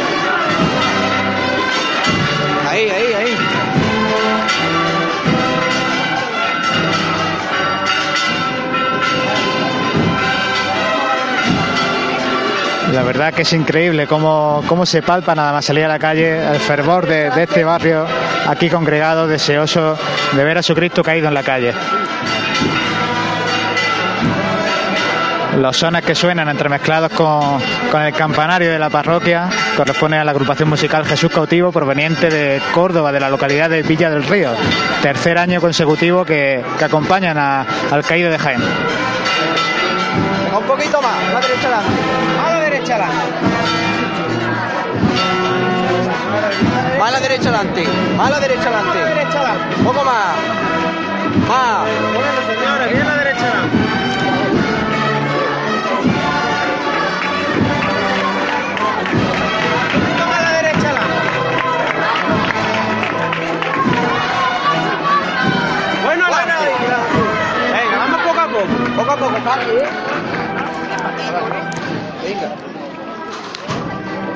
Ahí, 2.69 2.89
ahí, 2.89 3.13
ahí. 3.13 3.37
La 12.93 13.01
verdad 13.01 13.33
que 13.33 13.41
es 13.41 13.51
increíble 13.53 14.05
cómo, 14.07 14.63
cómo, 14.67 14.85
se 14.85 15.01
palpa 15.01 15.33
nada 15.33 15.51
más 15.51 15.65
salir 15.65 15.83
a 15.83 15.87
la 15.87 15.99
calle 15.99 16.45
el 16.47 16.59
fervor 16.59 17.07
de, 17.07 17.31
de 17.31 17.43
este 17.43 17.63
barrio 17.63 18.05
aquí 18.47 18.69
congregado, 18.69 19.27
deseoso 19.27 19.97
de 20.31 20.43
ver 20.43 20.59
a 20.59 20.63
su 20.63 20.75
Cristo 20.75 21.03
caído 21.03 21.27
en 21.27 21.33
la 21.33 21.43
calle. 21.43 21.73
Los 25.57 25.77
sones 25.77 26.03
que 26.03 26.15
suenan 26.15 26.49
entremezclados 26.49 27.11
con, 27.11 27.61
con, 27.91 28.01
el 28.01 28.13
campanario 28.13 28.71
de 28.71 28.79
la 28.79 28.89
parroquia 28.89 29.49
corresponden 29.77 30.19
a 30.19 30.23
la 30.23 30.31
agrupación 30.31 30.67
musical 30.67 31.05
Jesús 31.05 31.31
Cautivo 31.31 31.71
proveniente 31.71 32.29
de 32.29 32.61
Córdoba, 32.73 33.11
de 33.11 33.19
la 33.19 33.29
localidad 33.29 33.69
de 33.69 33.83
Villa 33.83 34.09
del 34.09 34.23
Río. 34.23 34.51
Tercer 35.01 35.37
año 35.37 35.61
consecutivo 35.61 36.25
que, 36.25 36.63
que 36.77 36.85
acompañan 36.85 37.37
a, 37.37 37.65
al 37.91 38.03
caído 38.03 38.31
de 38.31 38.39
Jaén. 38.39 38.61
Un 40.57 40.63
poquito 40.65 41.01
más, 41.01 41.15
a 41.29 41.33
la 41.33 41.41
derecha 41.41 41.67
adelante. 41.67 42.01
A 42.39 42.53
la 42.53 42.59
derecha 42.59 42.95
adelante. 42.95 43.13
Más 46.99 47.09
a 47.09 47.11
la 47.11 47.19
derecha 47.19 47.49
adelante. 47.49 47.87
Más 48.17 48.27
a 48.27 48.31
la 48.31 48.39
derecha 48.39 48.69
adelante. 48.69 49.75
Un 49.77 49.85
poco 49.85 50.03
más. 50.03 50.35
Más. 51.47 51.87
señores, 52.47 52.91
bien 52.91 53.05
a 53.05 53.09
la 53.09 53.23
derecha 53.23 53.45
adelante. 53.45 54.12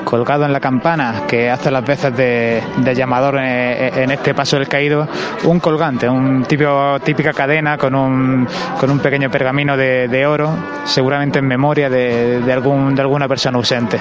Colgado 0.08 0.46
en 0.46 0.54
la 0.54 0.60
campana 0.60 1.26
que 1.28 1.50
hace 1.50 1.70
las 1.70 1.84
veces 1.84 2.16
de, 2.16 2.62
llamador 2.94 3.38
en, 3.38 4.10
este 4.10 4.32
paso 4.32 4.56
del 4.56 4.66
caído, 4.66 5.06
un 5.44 5.60
colgante, 5.60 6.08
un 6.08 6.44
tipo, 6.44 6.98
típica 7.04 7.34
cadena 7.34 7.76
con 7.76 7.94
un, 7.94 8.48
con 8.80 8.90
un 8.90 9.00
pequeño 9.00 9.30
pergamino 9.30 9.76
de, 9.76 10.26
oro, 10.26 10.50
seguramente 10.84 11.40
en 11.40 11.46
memoria 11.46 11.90
de, 11.90 12.42
algún, 12.50 12.94
de 12.94 13.02
alguna 13.02 13.28
persona 13.28 13.58
ausente. 13.58 13.98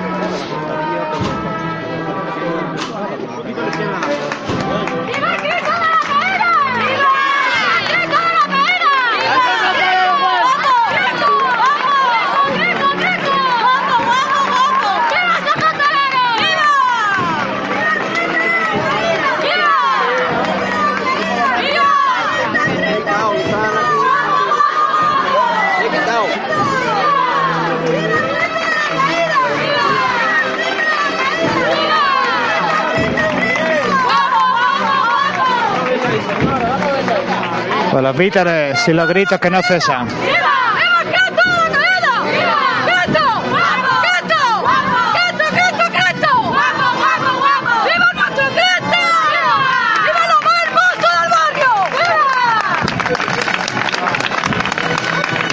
Los 38.08 38.18
vítores 38.18 38.88
y 38.88 38.94
los 38.94 39.06
gritos 39.06 39.38
que 39.38 39.50
no 39.50 39.62
cesan. 39.62 40.08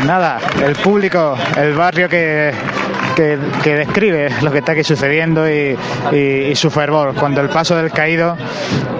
Nada, 0.06 0.38
el 0.62 0.76
público, 0.76 1.36
el 1.56 1.74
barrio 1.74 2.08
que, 2.08 2.54
que, 3.14 3.36
describe 3.64 4.28
lo 4.42 4.50
que 4.50 4.58
está 4.58 4.72
aquí 4.72 4.84
sucediendo 4.84 5.48
y, 5.48 5.76
y, 6.12 6.54
su 6.54 6.70
fervor 6.70 7.14
cuando 7.14 7.40
el 7.40 7.48
paso 7.48 7.76
del 7.76 7.90
caído 7.90 8.36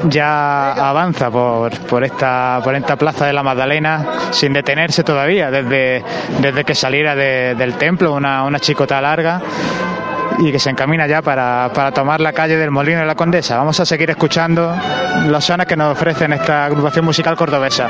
ya 0.04 0.72
avanza 0.72 1.30
por, 1.30 1.78
por, 1.80 2.04
esta, 2.04 2.60
por 2.62 2.74
esta 2.74 2.96
plaza 2.96 3.26
de 3.26 3.32
la 3.32 3.42
Magdalena 3.42 4.06
sin 4.30 4.52
detenerse 4.52 5.02
todavía 5.02 5.50
desde, 5.50 6.02
desde 6.40 6.64
que 6.64 6.74
saliera 6.74 7.14
de, 7.14 7.54
del 7.54 7.74
templo 7.74 8.12
una, 8.12 8.44
una 8.44 8.58
chicota 8.58 9.00
larga 9.00 9.40
y 10.38 10.50
que 10.50 10.58
se 10.58 10.70
encamina 10.70 11.06
ya 11.06 11.22
para, 11.22 11.70
para, 11.72 11.92
tomar 11.92 12.20
la 12.20 12.32
calle 12.32 12.56
del 12.56 12.70
Molino 12.70 13.00
de 13.00 13.06
la 13.06 13.14
Condesa. 13.14 13.56
Vamos 13.56 13.78
a 13.78 13.86
seguir 13.86 14.10
escuchando 14.10 14.74
los 15.28 15.44
sones 15.44 15.66
que 15.66 15.76
nos 15.76 15.92
ofrecen 15.92 16.32
esta 16.32 16.64
agrupación 16.64 17.04
musical 17.04 17.36
cordobesa. 17.36 17.88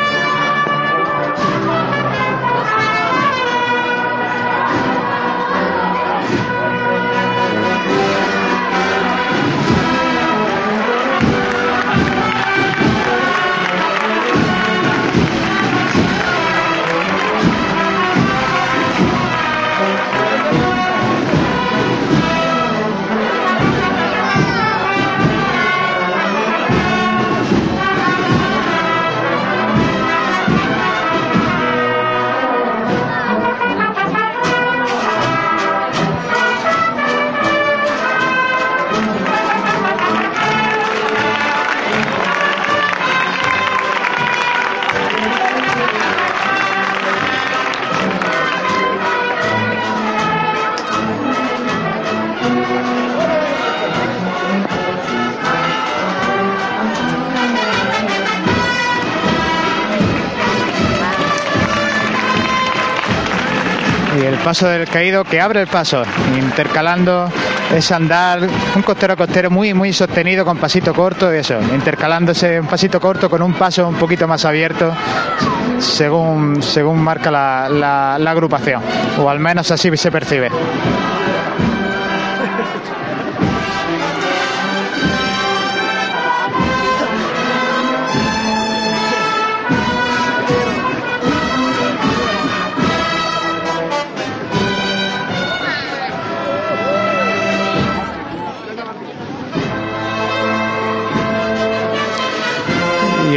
Paso 64.45 64.69
del 64.69 64.87
caído 64.87 65.25
que 65.25 65.41
abre 65.41 65.63
el 65.63 65.67
paso, 65.67 66.03
intercalando 66.39 67.33
ese 67.75 67.95
andar, 67.95 68.41
un 68.77 68.83
costero 68.83 69.15
a 69.15 69.17
costero 69.17 69.51
muy, 69.51 69.73
muy 69.73 69.93
sostenido 69.93 70.45
con 70.45 70.59
pasito 70.59 70.93
corto 70.93 71.35
y 71.35 71.39
eso, 71.39 71.59
intercalándose 71.75 72.61
un 72.61 72.67
pasito 72.67 73.01
corto 73.01 73.31
con 73.31 73.41
un 73.41 73.55
paso 73.55 73.89
un 73.89 73.95
poquito 73.95 74.29
más 74.29 74.45
abierto 74.45 74.95
según, 75.79 76.63
según 76.63 77.03
marca 77.03 77.31
la, 77.31 77.69
la, 77.71 78.19
la 78.19 78.31
agrupación, 78.31 78.83
o 79.19 79.31
al 79.31 79.41
menos 79.41 79.71
así 79.71 79.97
se 79.97 80.11
percibe. 80.13 80.51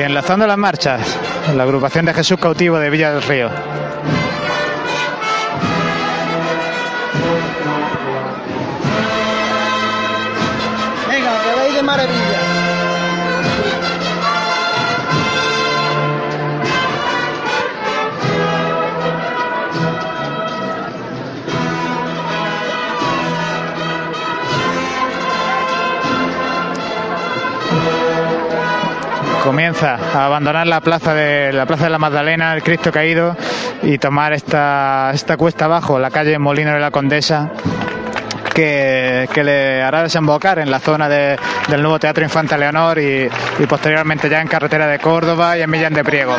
Enlazando 0.08 0.48
las 0.48 0.58
marchas, 0.58 1.20
la 1.54 1.64
agrupación 1.64 2.06
de 2.06 2.14
Jesús 2.14 2.40
Cautivo 2.40 2.80
de 2.80 2.90
Villa 2.90 3.12
del 3.12 3.22
Río. 3.24 3.50
Venga, 11.10 11.32
que 11.44 11.62
veis 11.62 11.76
de 11.76 11.84
maravilla. 11.84 12.87
Comienza 29.52 29.96
a 30.14 30.26
abandonar 30.26 30.68
la 30.68 30.82
plaza 30.82 31.14
de 31.14 31.54
la 31.54 31.66
plaza 31.66 31.86
de 31.86 31.90
la 31.90 31.98
Magdalena, 31.98 32.54
el 32.54 32.62
Cristo 32.62 32.92
caído 32.92 33.38
y 33.82 33.98
tomar 33.98 34.34
esta, 34.34 35.10
esta 35.14 35.38
cuesta 35.38 35.64
abajo, 35.66 35.98
la 36.00 36.12
calle 36.12 36.38
Molino 36.38 36.74
de 36.74 36.82
la 36.82 36.92
Condesa, 36.92 37.50
que, 38.54 39.30
que 39.34 39.44
le 39.46 39.82
hará 39.82 40.04
desembocar 40.04 40.60
en 40.60 40.70
la 40.70 40.80
zona 40.80 41.08
de- 41.08 41.40
del 41.70 41.82
nuevo 41.82 41.98
Teatro 41.98 42.26
Infanta 42.26 42.58
Leonor 42.58 43.00
y, 43.00 43.30
posteriormente 43.70 44.28
ya 44.28 44.42
en 44.42 44.50
carretera 44.50 44.86
de 44.86 45.00
Córdoba 45.00 45.58
y 45.58 45.62
en 45.62 45.70
Millán 45.70 45.94
de 45.94 46.04
Priego. 46.04 46.36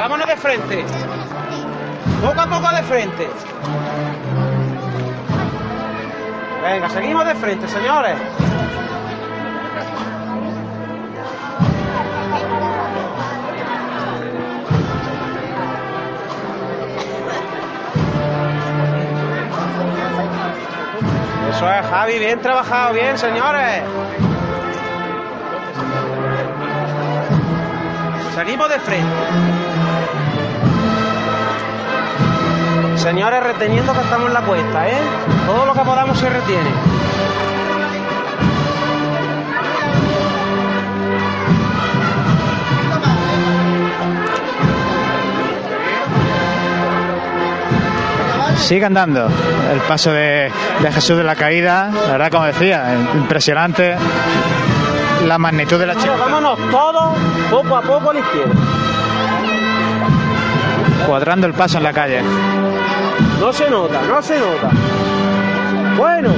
vámonos 0.00 0.26
de 0.28 0.36
frente. 0.36 0.84
Poco 2.22 2.40
a 2.40 2.46
poco 2.46 2.74
de 2.74 2.82
frente. 2.82 3.28
Venga, 6.68 6.88
seguimos 6.88 7.24
de 7.24 7.34
frente, 7.36 7.68
señores. 7.68 8.16
Eso 21.50 21.70
es, 21.70 21.86
Javi, 21.86 22.18
bien 22.18 22.40
trabajado, 22.40 22.94
bien, 22.94 23.16
señores. 23.16 23.82
Seguimos 28.34 28.68
de 28.68 28.80
frente. 28.80 30.25
Señores, 32.96 33.42
reteniendo 33.42 33.92
que 33.92 34.00
estamos 34.00 34.28
en 34.28 34.34
la 34.34 34.40
cuesta, 34.40 34.88
¿eh? 34.88 34.98
Todo 35.46 35.66
lo 35.66 35.72
que 35.74 35.80
podamos 35.80 36.18
se 36.18 36.28
retiene. 36.28 36.70
Sigue 48.56 48.84
andando 48.86 49.28
el 49.72 49.80
paso 49.86 50.10
de, 50.12 50.50
de 50.80 50.92
Jesús 50.92 51.16
de 51.16 51.22
la 51.22 51.36
Caída, 51.36 51.90
la 51.92 52.12
verdad, 52.12 52.30
como 52.32 52.46
decía, 52.46 52.96
impresionante 53.14 53.96
la 55.26 55.38
magnitud 55.38 55.78
de 55.78 55.86
la 55.86 55.94
chica. 55.96 56.16
vámonos 56.16 56.58
todos 56.70 57.14
poco 57.50 57.76
a 57.76 57.82
poco 57.82 58.10
a 58.10 58.14
la 58.14 58.20
izquierda. 58.20 58.54
Cuadrando 61.06 61.46
el 61.46 61.54
paso 61.54 61.78
en 61.78 61.84
la 61.84 61.92
calle. 61.92 62.20
No 63.40 63.52
se 63.52 63.70
nota, 63.70 64.02
no 64.02 64.20
se 64.20 64.38
nota. 64.38 64.70
Bueno. 65.96 66.30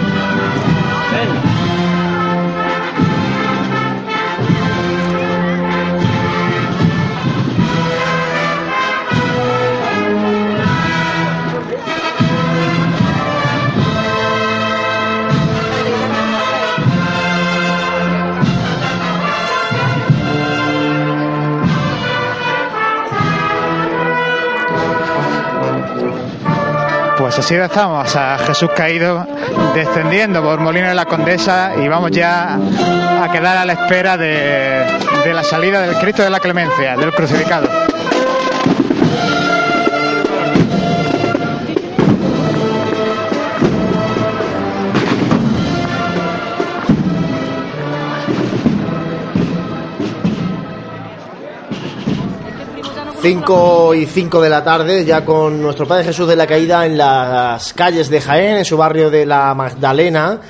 Venga. 1.10 1.57
Así 27.38 27.54
estamos 27.54 28.16
a 28.16 28.36
Jesús 28.38 28.68
caído 28.74 29.24
descendiendo 29.72 30.42
por 30.42 30.58
Molino 30.58 30.88
de 30.88 30.94
la 30.94 31.04
Condesa 31.04 31.72
y 31.76 31.86
vamos 31.86 32.10
ya 32.10 32.54
a 32.54 33.30
quedar 33.30 33.56
a 33.56 33.64
la 33.64 33.74
espera 33.74 34.16
de, 34.16 34.84
de 35.24 35.32
la 35.32 35.44
salida 35.44 35.80
del 35.80 35.96
Cristo 35.98 36.22
de 36.22 36.30
la 36.30 36.40
Clemencia, 36.40 36.96
del 36.96 37.12
crucificado. 37.12 37.68
Cinco 53.30 53.92
y 53.92 54.06
cinco 54.06 54.40
de 54.40 54.48
la 54.48 54.64
tarde, 54.64 55.04
ya 55.04 55.22
con 55.22 55.60
nuestro 55.60 55.86
Padre 55.86 56.04
Jesús 56.04 56.26
de 56.26 56.34
la 56.34 56.46
Caída 56.46 56.86
en 56.86 56.96
las 56.96 57.74
calles 57.74 58.08
de 58.08 58.22
Jaén, 58.22 58.56
en 58.56 58.64
su 58.64 58.78
barrio 58.78 59.10
de 59.10 59.26
la 59.26 59.52
Magdalena. 59.54 60.40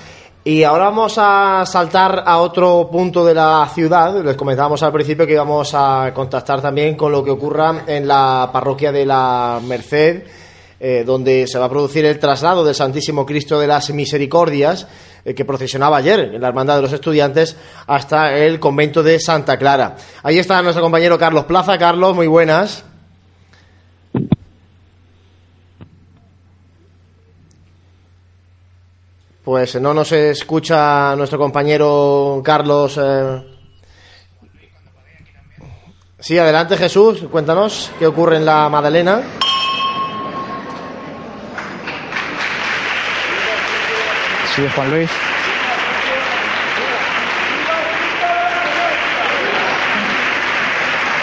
Y 0.44 0.62
ahora 0.62 0.84
vamos 0.84 1.16
a 1.18 1.64
saltar 1.66 2.22
a 2.24 2.38
otro 2.38 2.88
punto 2.88 3.26
de 3.26 3.34
la 3.34 3.68
ciudad. 3.74 4.22
Les 4.22 4.36
comentábamos 4.36 4.80
al 4.84 4.92
principio 4.92 5.26
que 5.26 5.32
íbamos 5.32 5.72
a 5.74 6.12
contactar 6.14 6.62
también 6.62 6.94
con 6.94 7.10
lo 7.10 7.24
que 7.24 7.32
ocurra 7.32 7.82
en 7.84 8.06
la 8.06 8.48
parroquia 8.52 8.92
de 8.92 9.04
la 9.04 9.58
Merced, 9.60 10.22
eh, 10.78 11.02
donde 11.04 11.48
se 11.48 11.58
va 11.58 11.64
a 11.64 11.70
producir 11.70 12.04
el 12.04 12.20
traslado 12.20 12.64
del 12.64 12.76
Santísimo 12.76 13.26
Cristo 13.26 13.58
de 13.58 13.66
las 13.66 13.90
Misericordias, 13.90 14.86
eh, 15.24 15.35
que 15.35 15.44
procesionaba 15.44 15.96
ayer 15.98 16.20
en 16.35 16.40
la 16.40 16.48
Hermandad 16.48 16.76
de 16.76 16.83
los 16.83 16.92
Estudiantes 16.92 17.57
hasta 17.87 18.35
el 18.37 18.59
convento 18.61 19.02
de 19.02 19.18
Santa 19.20 19.57
Clara. 19.57 19.96
Ahí 20.22 20.38
está 20.38 20.61
nuestro 20.62 20.83
compañero 20.83 21.18
Carlos 21.18 21.44
Plaza. 21.44 21.78
Carlos, 21.78 22.14
muy 22.14 22.26
buenas. 22.26 22.84
Pues 29.45 29.80
no 29.80 29.95
nos 29.95 30.12
escucha 30.12 31.16
nuestro 31.16 31.38
compañero 31.38 32.42
Carlos. 32.45 32.99
eh. 33.03 33.45
Sí, 36.20 36.36
adelante 36.38 36.76
Jesús, 36.76 37.24
cuéntanos 37.30 37.90
qué 37.99 38.07
ocurre 38.07 38.36
en 38.36 38.45
la 38.45 38.68
Madalena. 38.68 39.22
Juan 44.74 44.90
Luis. 44.90 45.11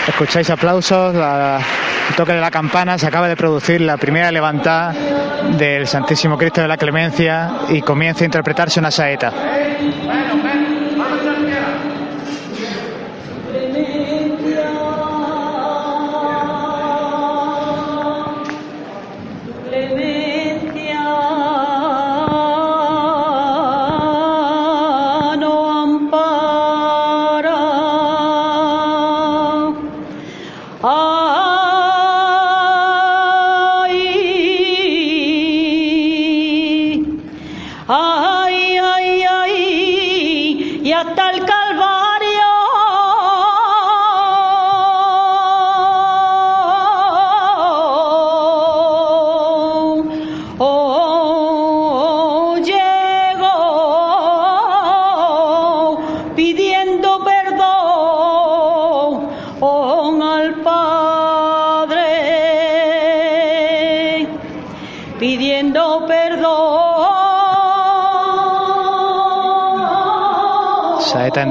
Escucháis 0.08 0.50
aplausos, 0.52 1.16
la- 1.16 1.60
el 2.10 2.16
toque 2.16 2.34
de 2.34 2.40
la 2.42 2.52
campana, 2.52 2.98
se 2.98 3.08
acaba 3.08 3.28
de 3.28 3.36
producir 3.36 3.82
la 3.82 3.98
primera 3.98 4.32
levantada 4.32 4.94
del 5.58 5.88
Santísimo 5.88 6.38
Cristo 6.38 6.62
de 6.62 6.68
la 6.68 6.78
Clemencia 6.78 7.50
y 7.70 7.82
comienza 7.82 8.24
a 8.24 8.26
interpretarse 8.26 8.80
una 8.80 8.92
saeta. 8.92 9.32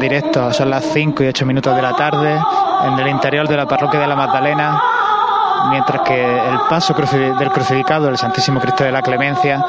Directo, 0.05 0.53
son 0.53 0.71
las 0.71 0.85
5 0.93 1.25
y 1.25 1.29
8 1.29 1.47
minutos 1.47 1.75
de 1.75 1.81
la 1.81 1.95
tarde 1.95 2.39
en 2.87 2.99
el 2.99 3.09
interior 3.09 3.49
de 3.49 3.57
la 3.57 3.67
parroquia 3.67 4.01
de 4.01 4.07
la 4.07 4.15
Magdalena, 4.15 4.81
mientras 5.71 6.03
que 6.03 6.23
el 6.23 6.59
paso 6.69 6.95
del 6.95 7.51
crucificado 7.51 8.07
del 8.07 8.19
Santísimo 8.19 8.61
Cristo 8.61 8.85
de 8.85 8.93
la 8.93 9.01
Clemencia 9.01 9.65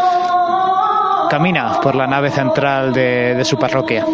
camina 1.29 1.79
por 1.81 1.95
la 1.95 2.05
nave 2.05 2.31
central 2.31 2.93
de 2.93 3.45
su 3.45 3.57
parroquia. 3.57 4.05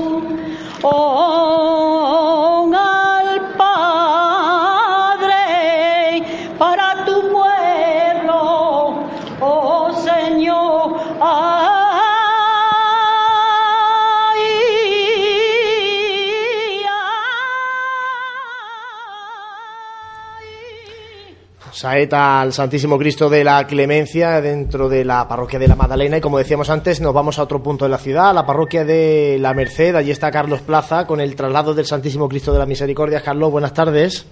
Saeta 21.82 22.40
al 22.42 22.54
Santísimo 22.54 22.96
Cristo 23.00 23.28
de 23.28 23.44
la 23.44 23.66
Clemencia 23.66 24.40
dentro 24.40 24.88
de 24.88 25.04
la 25.04 25.28
parroquia 25.28 25.58
de 25.58 25.68
la 25.68 25.76
Magdalena 25.76 26.18
y 26.18 26.22
como 26.22 26.38
decíamos 26.38 26.70
antes 26.70 27.02
nos 27.02 27.12
vamos 27.12 27.40
a 27.40 27.44
otro 27.44 27.64
punto 27.64 27.86
de 27.86 27.90
la 27.90 27.98
ciudad, 27.98 28.30
a 28.30 28.34
la 28.34 28.46
parroquia 28.46 28.86
de 28.86 29.38
la 29.40 29.56
Merced, 29.56 29.96
allí 29.96 30.12
está 30.12 30.30
Carlos 30.30 30.62
Plaza 30.62 31.08
con 31.08 31.20
el 31.20 31.36
traslado 31.36 31.74
del 31.74 31.86
Santísimo 31.86 32.30
Cristo 32.30 32.54
de 32.54 32.60
la 32.60 32.68
Misericordia. 32.68 33.24
Carlos, 33.24 33.50
buenas 33.50 33.74
tardes. 33.74 34.30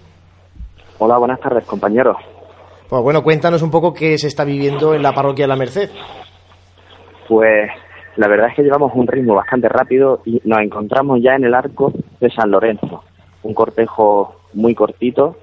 Hola, 0.99 1.17
buenas 1.17 1.39
tardes 1.39 1.65
compañeros. 1.65 2.17
Pues 2.87 3.01
bueno, 3.01 3.23
cuéntanos 3.23 3.63
un 3.63 3.71
poco 3.71 3.95
qué 3.95 4.15
se 4.19 4.27
está 4.27 4.45
viviendo 4.45 4.93
en 4.93 5.01
la 5.01 5.13
parroquia 5.13 5.45
de 5.45 5.49
la 5.49 5.55
Merced. 5.55 5.89
Pues 7.27 7.71
la 8.17 8.27
verdad 8.27 8.49
es 8.49 8.57
que 8.57 8.61
llevamos 8.61 8.91
un 8.93 9.07
ritmo 9.07 9.33
bastante 9.33 9.69
rápido 9.69 10.21
y 10.23 10.39
nos 10.45 10.59
encontramos 10.59 11.19
ya 11.23 11.33
en 11.33 11.45
el 11.45 11.55
arco 11.55 11.91
de 12.19 12.29
San 12.29 12.51
Lorenzo, 12.51 13.03
un 13.41 13.55
cortejo 13.55 14.35
muy 14.53 14.75
cortito 14.75 15.35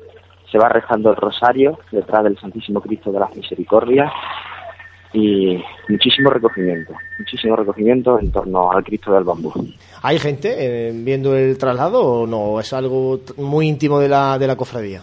se 0.50 0.58
va 0.58 0.68
rezando 0.68 1.10
el 1.10 1.16
rosario 1.16 1.78
detrás 1.90 2.24
del 2.24 2.38
Santísimo 2.38 2.80
Cristo 2.80 3.12
de 3.12 3.20
las 3.20 3.34
Misericordias 3.34 4.12
y 5.12 5.62
muchísimo 5.88 6.30
recogimiento, 6.30 6.92
muchísimo 7.18 7.56
recogimiento 7.56 8.18
en 8.18 8.30
torno 8.30 8.70
al 8.70 8.84
Cristo 8.84 9.12
del 9.12 9.24
Bambú. 9.24 9.52
¿Hay 10.02 10.18
gente 10.18 10.54
eh, 10.58 10.92
viendo 10.94 11.36
el 11.36 11.56
traslado 11.58 12.04
o 12.04 12.26
no? 12.26 12.60
¿Es 12.60 12.72
algo 12.72 13.20
muy 13.38 13.68
íntimo 13.68 13.98
de 13.98 14.08
la, 14.08 14.38
de 14.38 14.46
la 14.46 14.56
cofradía? 14.56 15.02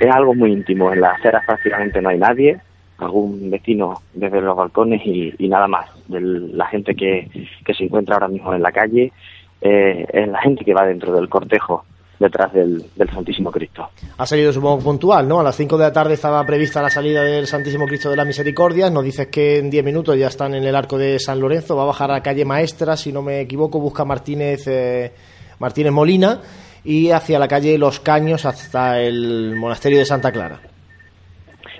Es 0.00 0.10
algo 0.10 0.34
muy 0.34 0.52
íntimo, 0.52 0.92
en 0.92 1.00
las 1.00 1.18
aceras 1.18 1.44
prácticamente 1.44 2.00
no 2.00 2.08
hay 2.08 2.18
nadie, 2.18 2.60
algún 2.98 3.50
vecino 3.50 4.00
desde 4.14 4.40
los 4.40 4.56
balcones 4.56 5.02
y, 5.04 5.48
nada 5.48 5.66
más. 5.66 5.86
De 6.06 6.20
la 6.20 6.66
gente 6.66 6.94
que, 6.94 7.28
que, 7.64 7.74
se 7.74 7.84
encuentra 7.84 8.14
ahora 8.14 8.28
mismo 8.28 8.54
en 8.54 8.62
la 8.62 8.72
calle 8.72 9.12
eh, 9.60 10.06
es 10.10 10.28
la 10.28 10.40
gente 10.40 10.64
que 10.64 10.72
va 10.72 10.86
dentro 10.86 11.12
del 11.12 11.28
cortejo 11.28 11.84
detrás 12.18 12.52
del, 12.52 12.84
Santísimo 13.12 13.50
Cristo. 13.50 13.88
Ha 14.16 14.26
salido, 14.26 14.52
supongo, 14.52 14.82
puntual, 14.82 15.28
¿no? 15.28 15.40
A 15.40 15.42
las 15.42 15.56
5 15.56 15.76
de 15.78 15.84
la 15.84 15.92
tarde 15.92 16.14
estaba 16.14 16.44
prevista 16.44 16.82
la 16.82 16.90
salida 16.90 17.22
del 17.22 17.46
Santísimo 17.46 17.86
Cristo 17.86 18.10
de 18.10 18.16
la 18.16 18.24
Misericordia. 18.24 18.90
Nos 18.90 19.04
dices 19.04 19.28
que 19.28 19.58
en 19.58 19.70
10 19.70 19.84
minutos 19.84 20.18
ya 20.18 20.26
están 20.26 20.54
en 20.54 20.64
el 20.64 20.74
arco 20.74 20.98
de 20.98 21.18
San 21.18 21.40
Lorenzo. 21.40 21.76
Va 21.76 21.84
a 21.84 21.86
bajar 21.86 22.10
a 22.10 22.14
la 22.14 22.22
calle 22.22 22.44
Maestra, 22.44 22.96
si 22.96 23.12
no 23.12 23.22
me 23.22 23.40
equivoco, 23.40 23.80
busca 23.80 24.04
Martínez, 24.04 24.66
eh, 24.66 25.12
Martínez 25.58 25.92
Molina 25.92 26.40
y 26.84 27.10
hacia 27.10 27.38
la 27.38 27.48
calle 27.48 27.78
Los 27.78 28.00
Caños 28.00 28.46
hasta 28.46 29.00
el 29.00 29.56
monasterio 29.56 29.98
de 29.98 30.04
Santa 30.04 30.32
Clara. 30.32 30.60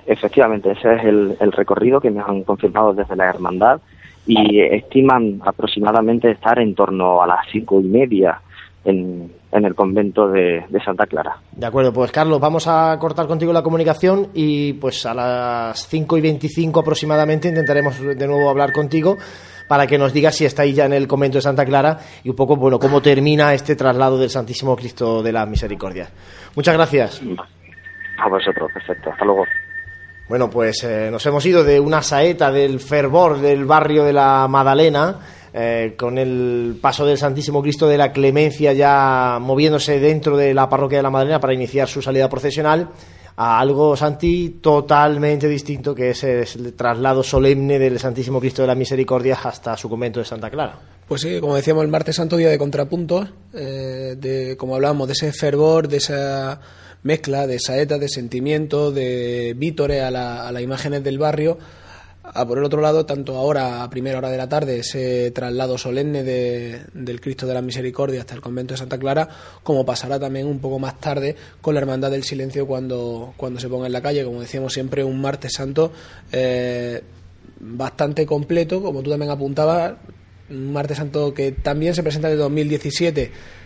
Efectivamente, 0.06 0.72
ese 0.72 0.94
es 0.94 1.04
el, 1.04 1.36
el 1.40 1.52
recorrido 1.52 2.00
que 2.00 2.10
me 2.10 2.20
han 2.20 2.42
confirmado 2.42 2.94
desde 2.94 3.14
la 3.14 3.28
Hermandad 3.28 3.80
y 4.26 4.60
estiman 4.60 5.40
aproximadamente 5.44 6.30
estar 6.30 6.58
en 6.58 6.74
torno 6.74 7.22
a 7.22 7.26
las 7.26 7.46
cinco 7.50 7.80
y 7.80 7.84
media 7.84 8.40
en, 8.84 9.30
en 9.52 9.64
el 9.64 9.74
convento 9.74 10.28
de, 10.28 10.64
Santa 10.84 11.06
Clara. 11.06 11.38
De 11.52 11.66
acuerdo, 11.66 11.92
pues 11.92 12.12
Carlos, 12.12 12.40
vamos 12.40 12.66
a 12.68 12.96
cortar 12.98 13.26
contigo 13.26 13.52
la 13.52 13.62
comunicación 13.62 14.28
y 14.34 14.74
pues 14.74 15.06
a 15.06 15.14
las 15.14 15.86
5 15.88 16.18
y 16.18 16.20
25 16.20 16.80
aproximadamente 16.80 17.48
intentaremos 17.48 17.98
de 18.00 18.26
nuevo 18.26 18.50
hablar 18.50 18.72
contigo 18.72 19.16
para 19.66 19.86
que 19.86 19.98
nos 19.98 20.12
digas 20.12 20.34
si 20.34 20.44
estáis 20.44 20.74
ya 20.74 20.86
en 20.86 20.94
el 20.94 21.06
convento 21.06 21.38
de 21.38 21.42
Santa 21.42 21.64
Clara 21.64 21.98
y 22.24 22.30
un 22.30 22.36
poco, 22.36 22.56
bueno, 22.56 22.78
cómo 22.78 23.02
termina 23.02 23.52
este 23.52 23.76
traslado 23.76 24.18
del 24.18 24.30
Santísimo 24.30 24.74
Cristo 24.76 25.22
de 25.22 25.32
la 25.32 25.46
Misericordia. 25.46 26.08
Muchas 26.56 26.74
gracias. 26.74 27.22
A 28.18 28.28
vosotros, 28.28 28.70
perfecto. 28.72 29.10
Hasta 29.10 29.24
luego. 29.24 29.44
Bueno, 30.28 30.50
pues 30.50 30.84
eh, 30.84 31.08
nos 31.10 31.24
hemos 31.24 31.44
ido 31.46 31.64
de 31.64 31.80
una 31.80 32.02
saeta 32.02 32.50
del 32.50 32.80
fervor 32.80 33.38
del 33.38 33.64
barrio 33.64 34.04
de 34.04 34.12
la 34.12 34.46
Madalena 34.48 35.16
eh, 35.60 35.94
con 35.98 36.18
el 36.18 36.78
paso 36.80 37.04
del 37.04 37.18
Santísimo 37.18 37.60
Cristo 37.62 37.88
de 37.88 37.98
la 37.98 38.12
Clemencia 38.12 38.72
ya 38.72 39.38
moviéndose 39.40 39.98
dentro 39.98 40.36
de 40.36 40.54
la 40.54 40.68
parroquia 40.68 40.98
de 40.98 41.02
la 41.02 41.10
Madalena 41.10 41.40
para 41.40 41.52
iniciar 41.52 41.88
su 41.88 42.00
salida 42.00 42.28
procesional, 42.28 42.90
a 43.34 43.58
algo, 43.58 43.96
Santi, 43.96 44.58
totalmente 44.60 45.48
distinto, 45.48 45.96
que 45.96 46.10
es 46.10 46.22
el 46.22 46.74
traslado 46.74 47.24
solemne 47.24 47.80
del 47.80 47.98
Santísimo 47.98 48.38
Cristo 48.38 48.62
de 48.62 48.68
la 48.68 48.76
Misericordia 48.76 49.36
hasta 49.42 49.76
su 49.76 49.88
convento 49.88 50.20
de 50.20 50.26
Santa 50.26 50.48
Clara. 50.48 50.78
Pues 51.08 51.22
sí, 51.22 51.40
como 51.40 51.56
decíamos, 51.56 51.82
el 51.82 51.90
martes 51.90 52.14
santo, 52.14 52.36
día 52.36 52.50
de 52.50 52.58
contrapunto, 52.58 53.26
eh, 53.52 54.14
de, 54.16 54.56
como 54.56 54.76
hablábamos, 54.76 55.08
de 55.08 55.14
ese 55.14 55.32
fervor, 55.32 55.88
de 55.88 55.96
esa 55.96 56.60
mezcla 57.02 57.48
de 57.48 57.58
saeta, 57.58 57.98
de 57.98 58.08
sentimiento, 58.08 58.92
de 58.92 59.54
vítores 59.56 60.04
a, 60.04 60.12
la, 60.12 60.46
a 60.46 60.52
las 60.52 60.62
imágenes 60.62 61.02
del 61.02 61.18
barrio, 61.18 61.58
a 62.34 62.46
por 62.46 62.58
el 62.58 62.64
otro 62.64 62.80
lado, 62.80 63.06
tanto 63.06 63.36
ahora 63.36 63.82
a 63.82 63.90
primera 63.90 64.18
hora 64.18 64.30
de 64.30 64.36
la 64.36 64.48
tarde, 64.48 64.80
ese 64.80 65.30
traslado 65.30 65.78
solemne 65.78 66.22
de, 66.22 66.82
del 66.92 67.20
Cristo 67.20 67.46
de 67.46 67.54
la 67.54 67.62
Misericordia 67.62 68.20
hasta 68.20 68.34
el 68.34 68.40
convento 68.40 68.74
de 68.74 68.78
Santa 68.78 68.98
Clara, 68.98 69.28
como 69.62 69.84
pasará 69.84 70.18
también 70.18 70.46
un 70.46 70.58
poco 70.60 70.78
más 70.78 71.00
tarde 71.00 71.36
con 71.60 71.74
la 71.74 71.80
Hermandad 71.80 72.10
del 72.10 72.24
Silencio 72.24 72.66
cuando, 72.66 73.34
cuando 73.36 73.60
se 73.60 73.68
ponga 73.68 73.86
en 73.86 73.92
la 73.92 74.02
calle, 74.02 74.24
como 74.24 74.40
decíamos 74.40 74.72
siempre, 74.72 75.04
un 75.04 75.20
martes 75.20 75.52
santo 75.54 75.92
eh, 76.32 77.02
bastante 77.60 78.26
completo, 78.26 78.82
como 78.82 79.02
tú 79.02 79.10
también 79.10 79.30
apuntabas, 79.30 79.94
un 80.50 80.72
martes 80.72 80.96
santo 80.96 81.34
que 81.34 81.52
también 81.52 81.94
se 81.94 82.02
presenta 82.02 82.28
desde 82.28 82.42
2017 82.42 83.57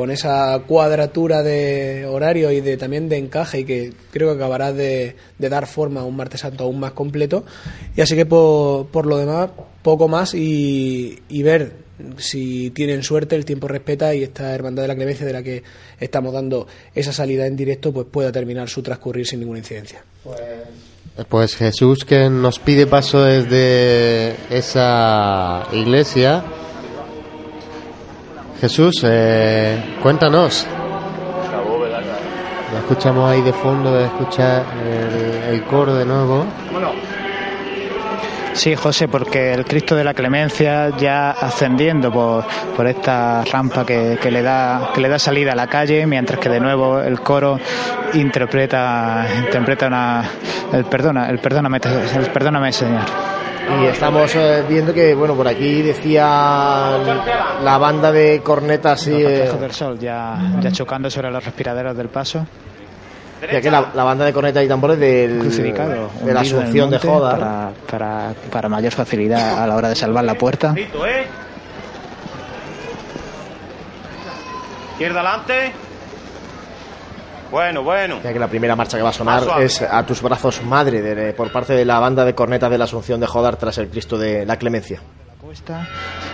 con 0.00 0.10
esa 0.10 0.58
cuadratura 0.66 1.42
de 1.42 2.06
horario 2.06 2.50
y 2.50 2.62
de 2.62 2.78
también 2.78 3.10
de 3.10 3.18
encaje 3.18 3.60
y 3.60 3.64
que 3.66 3.92
creo 4.10 4.30
que 4.30 4.36
acabará 4.36 4.72
de, 4.72 5.14
dar 5.36 5.66
forma 5.66 6.00
a 6.00 6.04
un 6.04 6.16
martes 6.16 6.40
santo 6.40 6.64
aún 6.64 6.80
más 6.80 6.92
completo. 6.92 7.44
Y 7.94 8.00
así 8.00 8.16
que 8.16 8.24
por, 8.24 9.04
lo 9.04 9.18
demás 9.18 9.50
poco 9.82 10.08
más 10.08 10.32
y, 10.32 11.20
ver 11.42 11.74
si 12.16 12.70
tienen 12.70 13.02
suerte 13.02 13.36
el 13.36 13.44
tiempo 13.44 13.68
respeta 13.68 14.14
y 14.14 14.22
esta 14.22 14.54
hermandad 14.54 14.84
de 14.84 14.88
la 14.88 14.94
clemencia 14.94 15.26
de 15.26 15.34
la 15.34 15.42
que 15.42 15.62
estamos 15.98 16.32
dando 16.32 16.66
esa 16.94 17.12
salida 17.12 17.46
en 17.46 17.54
directo 17.54 17.92
pues 17.92 18.06
pueda 18.10 18.32
terminar 18.32 18.70
su 18.70 18.80
transcurrir 18.82 19.26
sin 19.26 19.40
ninguna 19.40 19.58
incidencia. 19.58 20.02
Pues, 20.24 20.40
pues 21.28 21.56
Jesús 21.56 22.06
que 22.06 22.30
nos 22.30 22.58
pide 22.58 22.86
paso 22.86 23.22
desde 23.22 24.34
esa 24.48 25.68
iglesia 25.74 26.42
Jesús, 28.60 29.02
eh, 29.04 29.96
cuéntanos. 30.02 30.66
Lo 32.72 32.78
escuchamos 32.78 33.30
ahí 33.30 33.40
de 33.40 33.52
fondo, 33.54 33.92
de 33.94 34.04
escuchar 34.04 34.64
el, 35.50 35.62
coro 35.64 35.94
de 35.94 36.04
nuevo. 36.04 36.44
Sí, 38.52 38.76
José, 38.76 39.08
porque 39.08 39.54
el 39.54 39.64
Cristo 39.64 39.96
de 39.96 40.04
la 40.04 40.12
Clemencia 40.12 40.94
ya 40.96 41.30
ascendiendo 41.30 42.12
por, 42.12 42.44
por 42.76 42.86
esta 42.86 43.42
rampa 43.44 43.86
que, 43.86 44.18
que, 44.20 44.30
le 44.30 44.42
da, 44.42 44.90
que 44.94 45.00
le 45.00 45.08
da 45.08 45.18
salida 45.18 45.52
a 45.52 45.56
la 45.56 45.66
calle, 45.66 46.06
mientras 46.06 46.38
que 46.38 46.50
de 46.50 46.60
nuevo 46.60 47.00
el 47.00 47.20
coro 47.20 47.58
interpreta, 48.12 49.26
interpreta 49.38 49.86
una, 49.86 50.30
el 50.72 50.84
perdona, 50.84 51.30
el 51.30 51.38
perdóname, 51.38 51.78
el 51.78 52.30
perdóname, 52.30 52.72
Señor. 52.72 53.04
Y 53.78 53.86
estamos 53.86 54.34
eh, 54.34 54.64
viendo 54.68 54.92
que, 54.92 55.14
bueno, 55.14 55.34
por 55.34 55.46
aquí 55.46 55.82
decía 55.82 56.98
la 57.62 57.78
banda 57.78 58.10
de 58.10 58.40
cornetas 58.42 59.06
y... 59.06 59.22
Eh, 59.22 59.50
del 59.60 59.72
sol 59.72 59.98
ya, 59.98 60.36
ya 60.60 60.72
chocando 60.72 61.08
sobre 61.10 61.30
los 61.30 61.44
respiraderos 61.44 61.96
del 61.96 62.08
paso. 62.08 62.46
Ya 63.50 63.60
que 63.60 63.70
la, 63.70 63.80
banda 63.80 64.24
de 64.24 64.32
cornetas 64.32 64.64
y 64.64 64.68
tambores 64.68 64.98
del, 64.98 65.50
de 65.50 66.34
la 66.34 66.40
Asunción 66.40 66.90
de 66.90 66.98
Joda. 66.98 67.30
Para, 67.30 67.70
para, 67.90 68.34
para 68.50 68.68
mayor 68.68 68.92
facilidad 68.92 69.62
a 69.62 69.66
la 69.66 69.76
hora 69.76 69.88
de 69.88 69.96
salvar 69.96 70.24
la 70.24 70.34
puerta. 70.34 70.74
Izquierda 74.92 75.20
adelante. 75.20 75.72
Bueno, 77.50 77.82
bueno. 77.82 78.20
Ya 78.22 78.32
que 78.32 78.38
la 78.38 78.48
primera 78.48 78.76
marcha 78.76 78.96
que 78.96 79.02
va 79.02 79.10
a 79.10 79.12
sonar 79.12 79.42
es 79.60 79.82
A 79.82 80.04
tus 80.06 80.22
brazos, 80.22 80.62
madre, 80.62 81.32
por 81.32 81.50
parte 81.50 81.72
de 81.72 81.84
la 81.84 81.98
banda 81.98 82.24
de 82.24 82.34
cornetas 82.34 82.70
de 82.70 82.78
la 82.78 82.84
Asunción 82.84 83.20
de 83.20 83.26
Jodar 83.26 83.56
tras 83.56 83.78
el 83.78 83.88
Cristo 83.88 84.16
de 84.16 84.46
la 84.46 84.56
Clemencia. 84.56 85.00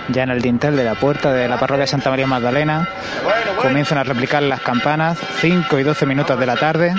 Ya 0.08 0.24
en 0.24 0.30
el 0.30 0.42
dintel 0.42 0.76
de 0.76 0.84
la 0.84 0.94
puerta 0.94 1.32
de 1.32 1.48
la 1.48 1.58
parroquia 1.58 1.82
de 1.82 1.86
Santa 1.86 2.10
María 2.10 2.26
Magdalena 2.26 2.86
comienzan 3.62 3.98
a 3.98 4.04
replicar 4.04 4.42
las 4.42 4.60
campanas, 4.60 5.18
5 5.40 5.78
y 5.78 5.82
12 5.82 6.06
minutos 6.06 6.38
de 6.38 6.46
la 6.46 6.56
tarde. 6.56 6.94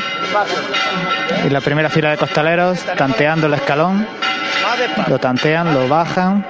Y 1.46 1.50
la 1.50 1.62
primera 1.62 1.90
fila 1.90 2.10
de 2.10 2.18
costaleros 2.18 2.80
tanteando 2.98 3.48
el 3.48 3.54
escalón, 3.54 4.08
lo 5.08 5.20
tantean, 5.20 5.74
lo 5.74 5.88
bajan. 5.88 6.46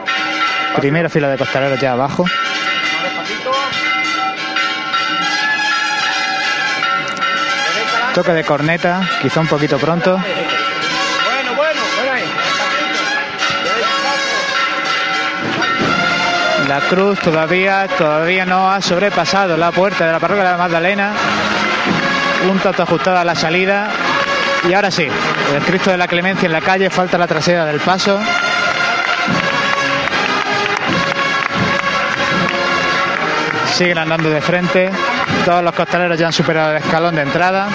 Primera 0.77 1.09
fila 1.09 1.27
de 1.27 1.37
costaleros 1.37 1.79
ya 1.79 1.93
abajo. 1.93 2.25
Toque 8.17 8.33
de 8.33 8.43
corneta, 8.43 9.07
quizá 9.21 9.41
un 9.41 9.47
poquito 9.47 9.77
pronto. 9.77 10.13
Bueno, 10.17 11.53
bueno, 11.55 11.81
La 16.67 16.79
cruz 16.79 17.19
todavía, 17.19 17.87
todavía 17.95 18.43
no 18.47 18.71
ha 18.71 18.81
sobrepasado 18.81 19.55
la 19.55 19.71
puerta 19.71 20.07
de 20.07 20.13
la 20.13 20.19
parroquia 20.19 20.45
de 20.45 20.49
la 20.49 20.57
Magdalena. 20.57 21.11
Un 22.49 22.57
tanto 22.57 22.81
ajustada 22.81 23.21
a 23.21 23.23
la 23.23 23.35
salida. 23.35 23.89
Y 24.67 24.73
ahora 24.73 24.89
sí, 24.89 25.07
el 25.53 25.61
Cristo 25.61 25.91
de 25.91 25.97
la 25.97 26.07
Clemencia 26.07 26.47
en 26.47 26.53
la 26.53 26.61
calle, 26.61 26.89
falta 26.89 27.19
la 27.19 27.27
trasera 27.27 27.65
del 27.65 27.79
paso. 27.79 28.19
Siguen 33.75 33.99
andando 33.99 34.31
de 34.31 34.41
frente. 34.41 34.89
Todos 35.45 35.63
los 35.63 35.75
costaleros 35.75 36.17
ya 36.17 36.25
han 36.25 36.33
superado 36.33 36.71
el 36.71 36.77
escalón 36.77 37.13
de 37.13 37.21
entrada. 37.21 37.69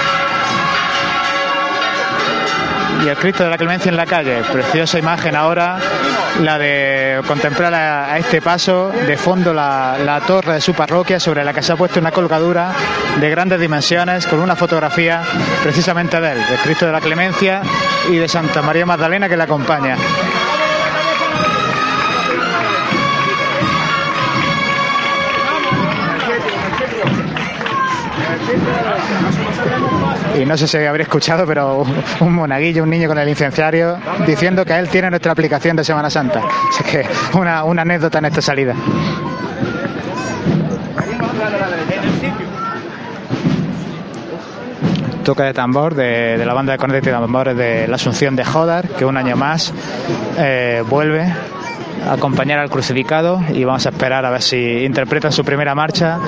Y 3.05 3.09
el 3.09 3.16
Cristo 3.16 3.45
de 3.45 3.51
la 3.51 3.59
Clemencia 3.59 3.90
en 3.90 3.97
la 3.97 4.07
calle. 4.07 4.43
Preciosa 4.53 4.99
imagen 4.99 5.34
ahora, 5.34 5.78
la 6.40 6.59
de 6.59 7.20
contemplar 7.26 7.74
a, 7.74 8.18
este 8.18 8.40
paso, 8.40 8.90
de 8.90 9.16
fondo 9.16 9.53
la, 9.53 9.97
la 10.05 10.20
torre 10.20 10.55
de 10.55 10.61
su 10.61 10.74
parroquia 10.74 11.18
sobre 11.18 11.45
la 11.45 11.53
que 11.53 11.62
se 11.62 11.72
ha 11.72 11.76
puesto 11.76 12.01
una 12.01 12.12
colgadura 12.12 12.72
de 13.20 13.30
grandes 13.30 13.61
dimensiones 13.61 14.26
con 14.26 14.40
una 14.40 14.57
fotografía 14.57 15.22
precisamente 15.62 16.20
de 16.20 16.32
él, 16.32 16.38
del 16.49 16.59
Cristo 16.59 16.86
de 16.86 16.93
la 16.93 17.01
Clemencia 17.01 17.62
y 18.11 18.16
de 18.16 18.28
Santa 18.28 18.62
María 18.62 18.86
Magdalena 18.86 19.28
que 19.28 19.36
le 19.36 19.43
acompaña. 19.43 19.97
Y 30.41 30.45
no 30.47 30.57
sé 30.57 30.66
si 30.66 30.78
habría 30.78 31.05
escuchado, 31.05 31.47
pero 31.47 31.85
un- 32.20 32.33
monaguillo, 32.35 32.83
un 32.83 32.91
niño 32.91 33.09
con 33.09 33.18
el 33.18 33.26
licenciario, 33.26 33.99
diciendo 34.26 34.64
que 34.64 34.76
él 34.78 34.89
tiene 34.89 35.11
nuestra 35.11 35.33
aplicación 35.33 35.76
de 35.76 35.85
Semana 35.85 36.09
Santa. 36.11 36.41
Así 36.70 36.85
que 36.85 37.05
una, 37.35 37.61
anécdota 37.61 38.18
en 38.18 38.24
esta 38.26 38.41
salida. 38.41 38.74
Toque 45.24 45.45
de 45.45 45.55
tambor 45.55 45.95
de, 45.95 46.37
de 46.37 46.45
la 46.45 46.53
banda 46.53 46.72
de 46.72 46.78
cornetas 46.78 47.09
y 47.09 47.11
tambores 47.12 47.57
de 47.57 47.87
la 47.87 47.95
Asunción 47.95 48.35
de 48.35 48.45
Jodar, 48.45 48.89
que 48.89 49.05
un 49.05 49.16
año 49.16 49.37
más 49.37 49.72
eh, 50.37 50.83
vuelve 50.89 51.33
a 52.07 52.12
acompañar 52.14 52.59
al 52.59 52.70
crucificado 52.70 53.40
y 53.53 53.64
vamos 53.64 53.86
a 53.86 53.90
esperar 53.90 54.24
a 54.24 54.30
ver 54.30 54.42
si 54.42 54.84
interpretan 54.84 55.32
su 55.32 55.44
primera 55.44 55.74
marcha 55.74 56.18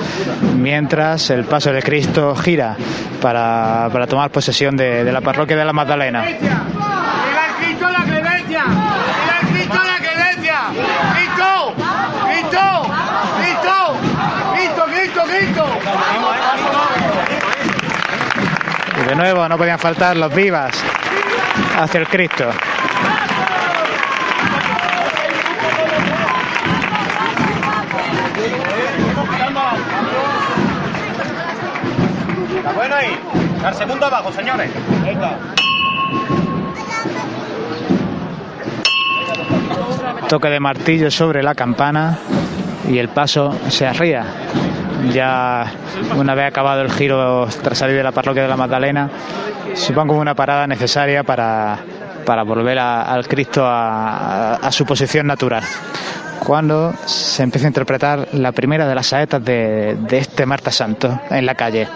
mientras 0.55 1.29
el 1.29 1.45
paso 1.45 1.71
de 1.71 1.81
Cristo 1.81 2.35
gira 2.35 2.75
para, 3.21 3.89
para 3.91 4.07
tomar 4.07 4.29
posesión 4.31 4.75
de, 4.75 5.03
de 5.03 5.11
la 5.11 5.21
parroquia 5.21 5.55
de 5.55 5.65
la 5.65 5.73
Magdalena. 5.73 6.21
¡Viva 6.21 6.35
el 7.47 7.65
Cristo 7.65 7.87
de 7.87 7.93
la 7.93 8.03
clemencia! 8.03 8.63
¡Viva 8.65 9.39
el 9.41 9.47
Cristo 9.47 9.77
de 9.79 9.87
la 9.87 9.97
clemencia! 9.97 10.55
¡Cristo! 11.15 11.73
¡Cristo! 12.25 12.65
¡Cristo! 13.41 13.95
¡Cristo, 14.53 14.85
Cristo, 14.93 15.21
Cristo! 15.27 15.65
Y 19.01 19.03
de 19.09 19.15
nuevo 19.15 19.47
no 19.49 19.57
podían 19.57 19.79
faltar 19.79 20.15
los 20.17 20.33
vivas 20.33 20.71
hacia 21.77 21.99
el 21.99 22.07
Cristo. 22.07 22.49
Al 33.65 33.73
segundo 33.73 34.05
abajo, 34.05 34.31
señores. 34.31 34.69
Venga. 35.03 35.37
Toque 40.29 40.49
de 40.49 40.59
martillo 40.59 41.11
sobre 41.11 41.43
la 41.43 41.55
campana 41.55 42.17
y 42.87 42.97
el 42.97 43.09
paso 43.09 43.55
se 43.69 43.85
arría. 43.87 44.25
Ya 45.13 45.65
una 46.15 46.33
vez 46.35 46.47
acabado 46.47 46.81
el 46.81 46.91
giro 46.91 47.47
tras 47.63 47.77
salir 47.77 47.95
de 47.97 48.03
la 48.03 48.11
parroquia 48.11 48.43
de 48.43 48.49
la 48.49 48.57
Magdalena, 48.57 49.09
supongo 49.75 50.15
una 50.17 50.33
parada 50.33 50.65
necesaria 50.67 51.23
para, 51.23 51.77
para 52.25 52.43
volver 52.43 52.79
a- 52.79 53.03
al 53.03 53.27
Cristo 53.27 53.65
a, 53.65 54.53
a- 54.53 54.55
a 54.55 54.71
su 54.71 54.85
posición 54.85 55.27
natural. 55.27 55.63
Cuando 56.39 56.93
se 57.05 57.43
empieza 57.43 57.67
a 57.67 57.69
interpretar 57.69 58.27
la 58.33 58.51
primera 58.51 58.87
de 58.87 58.95
las 58.95 59.07
saetas 59.07 59.43
de, 59.43 59.95
de 59.99 60.17
este 60.17 60.45
Marta 60.45 60.71
Santo 60.71 61.19
en 61.29 61.45
la 61.45 61.55
calle. 61.55 61.87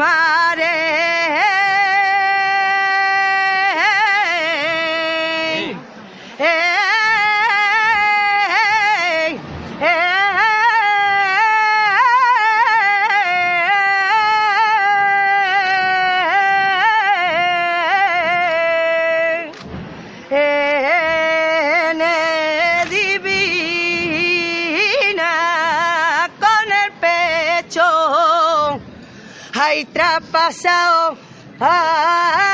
Ahí 0.00 0.21
So, 30.62 30.68
ah. 31.60 32.51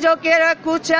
Yo 0.00 0.18
quiero 0.18 0.48
escuchar. 0.50 0.98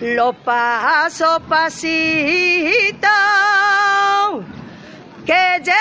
Los 0.00 0.34
pasos 0.36 1.40
pasitos 1.48 3.10
que 5.26 5.60
lleva. 5.62 5.74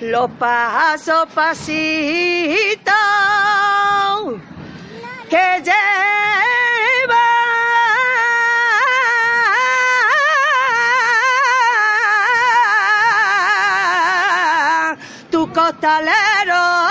Los 0.00 0.30
pasos 0.38 1.26
pasitos 1.34 2.94
que 5.28 5.62
lleva 5.64 6.67
costaleros. 15.68 16.88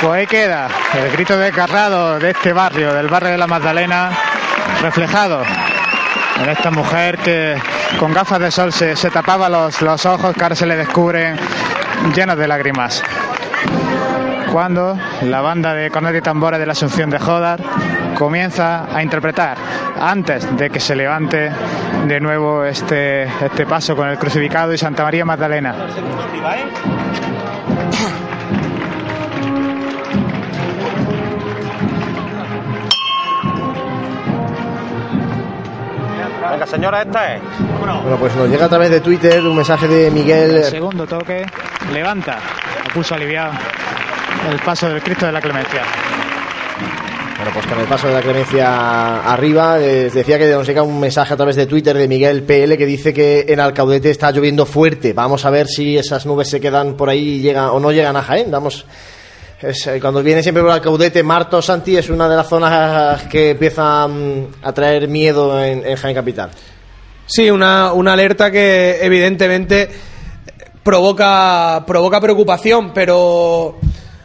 Pues 0.00 0.12
ahí 0.12 0.26
queda 0.26 0.68
el 0.94 1.10
grito 1.12 1.36
de 1.36 1.50
Carrado 1.52 2.18
de 2.18 2.30
este 2.30 2.52
barrio, 2.52 2.92
del 2.92 3.08
barrio 3.08 3.30
de 3.30 3.38
la 3.38 3.46
Magdalena, 3.46 4.10
reflejado 4.80 5.42
en 6.42 6.48
esta 6.48 6.70
mujer 6.70 7.18
que 7.18 7.56
con 7.98 8.12
gafas 8.12 8.40
de 8.40 8.50
sol 8.50 8.72
se, 8.72 8.94
tapaba 9.10 9.48
los, 9.48 9.80
los 9.80 10.06
ojos 10.06 10.34
que 10.34 10.42
ahora 10.42 10.56
se 10.56 10.66
le 10.66 10.76
descubren 10.76 11.36
llenos 12.14 12.36
de 12.36 12.48
lágrimas. 12.48 13.02
Cuando 14.52 14.98
la 15.22 15.40
banda 15.40 15.72
de 15.72 15.90
cornet 15.90 16.16
y 16.16 16.20
tambores 16.20 16.60
de 16.60 16.66
la 16.66 16.72
Asunción 16.72 17.10
de 17.10 17.18
Jodar 17.18 17.60
comienza 18.16 18.86
a 18.94 19.02
interpretar 19.02 19.56
antes 20.02 20.56
de 20.56 20.68
que 20.68 20.80
se 20.80 20.96
levante 20.96 21.50
de 22.06 22.20
nuevo 22.20 22.64
este, 22.64 23.22
este 23.22 23.64
paso 23.66 23.94
con 23.94 24.08
el 24.08 24.18
crucificado 24.18 24.72
y 24.72 24.78
Santa 24.78 25.04
María 25.04 25.24
Magdalena. 25.24 25.74
Venga, 36.50 36.66
señora, 36.66 37.02
esta 37.02 37.34
es. 37.36 37.42
Bueno, 37.78 38.16
pues 38.18 38.34
nos 38.34 38.48
llega 38.48 38.66
a 38.66 38.68
través 38.68 38.90
de 38.90 39.00
Twitter 39.00 39.40
un 39.46 39.56
mensaje 39.56 39.86
de 39.86 40.08
El 40.08 40.12
Miguel. 40.12 40.64
segundo 40.64 41.06
toque 41.06 41.46
levanta 41.92 42.38
a 42.38 42.92
pulso 42.92 43.14
aliviado 43.14 43.52
el 44.50 44.58
paso 44.58 44.88
del 44.88 45.00
Cristo 45.00 45.26
de 45.26 45.32
la 45.32 45.40
Clemencia. 45.40 45.82
Bueno, 47.42 47.54
pues 47.58 47.66
con 47.66 47.80
el 47.80 47.88
paso 47.88 48.06
de 48.06 48.14
la 48.14 48.22
clemencia 48.22 49.20
arriba, 49.24 49.80
eh, 49.80 50.10
decía 50.14 50.38
que 50.38 50.48
nos 50.48 50.64
llega 50.64 50.84
un 50.84 51.00
mensaje 51.00 51.34
a 51.34 51.36
través 51.36 51.56
de 51.56 51.66
Twitter 51.66 51.98
de 51.98 52.06
Miguel 52.06 52.44
PL 52.44 52.78
que 52.78 52.86
dice 52.86 53.12
que 53.12 53.46
en 53.48 53.58
Alcaudete 53.58 54.10
está 54.10 54.30
lloviendo 54.30 54.64
fuerte. 54.64 55.12
Vamos 55.12 55.44
a 55.44 55.50
ver 55.50 55.66
si 55.66 55.98
esas 55.98 56.24
nubes 56.24 56.48
se 56.48 56.60
quedan 56.60 56.96
por 56.96 57.08
ahí 57.08 57.18
y 57.18 57.40
llegan, 57.40 57.70
o 57.70 57.80
no 57.80 57.90
llegan 57.90 58.16
a 58.16 58.22
Jaén. 58.22 58.48
Vamos. 58.48 58.86
eh, 59.60 59.98
cuando 60.00 60.22
viene 60.22 60.40
siempre 60.44 60.62
por 60.62 60.70
Alcaudete, 60.70 61.24
Marto 61.24 61.60
Santi 61.60 61.96
es 61.96 62.10
una 62.10 62.28
de 62.28 62.36
las 62.36 62.48
zonas 62.48 63.24
que 63.24 63.50
empieza 63.50 64.06
mm, 64.06 64.46
a 64.62 64.72
traer 64.72 65.08
miedo 65.08 65.60
en, 65.60 65.84
en 65.84 65.96
Jaén 65.96 66.14
Capital. 66.14 66.50
Sí, 67.26 67.50
una, 67.50 67.92
una 67.92 68.12
alerta 68.12 68.52
que 68.52 69.00
evidentemente 69.02 69.90
provoca, 70.84 71.82
provoca 71.88 72.20
preocupación, 72.20 72.92
pero 72.92 73.80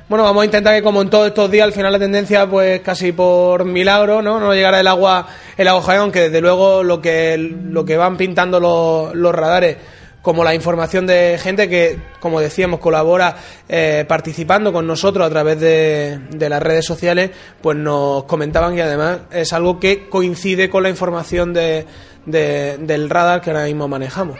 bueno, 0.09 0.23
vamos 0.23 0.41
a 0.41 0.45
intentar 0.45 0.75
que 0.75 0.83
como 0.83 1.01
en 1.01 1.09
todos 1.09 1.27
estos 1.27 1.49
días, 1.51 1.65
al 1.65 1.73
final 1.73 1.91
la 1.91 1.99
tendencia, 1.99 2.47
pues 2.47 2.81
casi 2.81 3.11
por 3.11 3.65
milagro, 3.65 4.21
¿no? 4.21 4.39
No 4.39 4.53
llegará 4.53 4.79
el 4.79 4.87
agua, 4.87 5.27
el 5.57 5.67
agua 5.67 5.97
aunque 5.97 6.21
desde 6.23 6.41
luego 6.41 6.83
lo 6.83 7.01
que, 7.01 7.37
lo 7.37 7.83
que 7.85 7.97
van 7.97 8.15
pintando 8.17 8.59
los, 8.59 9.13
los 9.15 9.33
radares 9.35 9.77
como 10.21 10.43
la 10.43 10.53
información 10.53 11.07
de 11.07 11.39
gente 11.41 11.69
que, 11.69 11.99
como 12.19 12.41
decíamos, 12.41 12.81
colabora 12.81 13.35
eh, 13.69 14.03
participando 14.07 14.73
con 14.73 14.85
nosotros 14.85 15.25
a 15.25 15.29
través 15.29 15.57
de, 15.59 16.19
de 16.31 16.49
las 16.49 16.61
redes 16.61 16.85
sociales, 16.85 17.31
pues 17.61 17.77
nos 17.77 18.25
comentaban 18.25 18.75
que 18.75 18.81
además 18.81 19.19
es 19.31 19.53
algo 19.53 19.79
que 19.79 20.09
coincide 20.09 20.69
con 20.69 20.83
la 20.83 20.89
información 20.89 21.53
de- 21.53 21.85
del 22.25 23.09
radar 23.09 23.39
que 23.39 23.51
ahora 23.51 23.63
mismo 23.63 23.87
manejamos. 23.87 24.37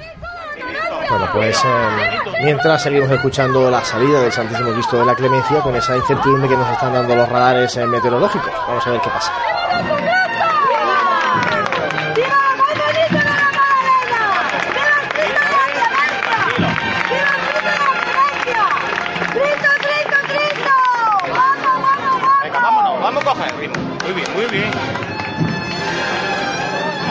Bueno, 1.10 1.30
pues 1.32 1.58
eh, 1.64 2.34
mientras 2.44 2.84
seguimos 2.84 3.10
escuchando 3.10 3.70
la 3.72 3.84
salida 3.84 4.22
del 4.22 4.32
Santísimo 4.32 4.72
Cristo 4.74 5.00
de 5.00 5.06
la 5.06 5.16
Clemencia 5.16 5.62
con 5.62 5.76
esa 5.76 5.96
incertidumbre 5.96 6.50
que 6.50 6.58
nos 6.58 6.70
están 6.70 6.94
dando 6.94 7.16
los 7.16 7.30
radares 7.30 7.76
eh, 7.78 7.88
meteorológicos. 7.88 8.52
Vamos 8.68 8.86
a 8.86 8.90
ver 8.92 9.02
qué 9.02 9.10
pasa. 9.10 9.32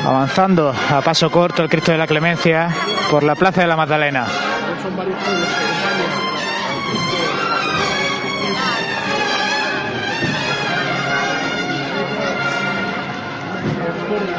Avanzando 0.07 0.70
a 0.70 1.00
paso 1.00 1.28
corto 1.32 1.64
el 1.64 1.68
Cristo 1.68 1.90
de 1.90 1.98
la 1.98 2.07
Clemencia 2.07 2.68
por 3.11 3.24
la 3.24 3.34
Plaza 3.34 3.62
de 3.62 3.66
la 3.66 3.74
Magdalena. 3.74 4.24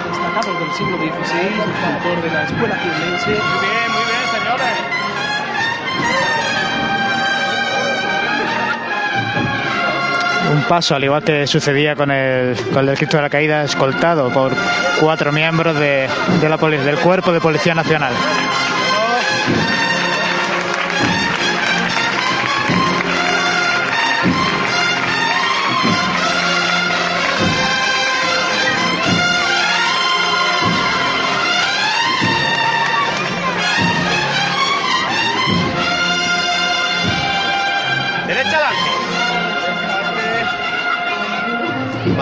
destacado 0.08 0.58
del 0.58 0.72
siglo 0.72 0.98
XVI, 0.98 1.60
autor 1.60 2.22
de 2.24 2.32
la 2.32 2.44
escuela. 2.44 2.76
Muy 2.76 3.34
bien, 3.34 3.92
muy 3.92 4.06
bien, 4.08 4.24
señores. 4.32 4.87
Un 10.52 10.64
paso, 10.64 10.96
al 10.96 11.04
igual 11.04 11.24
que 11.24 11.46
sucedía 11.46 11.96
con 11.96 12.10
el, 12.10 12.56
con 12.74 12.88
el 12.88 12.98
Cristo 12.98 13.18
de 13.18 13.24
la 13.24 13.30
Caída, 13.30 13.64
escoltado 13.64 14.32
por 14.32 14.54
cuatro 15.00 15.32
miembros 15.32 15.76
de, 15.78 16.08
del 16.42 16.98
Cuerpo 16.98 17.32
de 17.34 17.42
Policía 17.42 17.76
Nacional. 17.76 18.14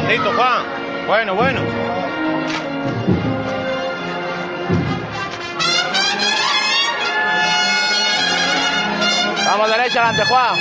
Pasito, 0.05 0.31
Juan. 0.33 0.63
Bueno, 1.07 1.33
bueno. 1.33 1.61
Vamos 9.45 9.69
derecha 9.71 10.03
adelante, 10.03 10.23
Juan. 10.29 10.59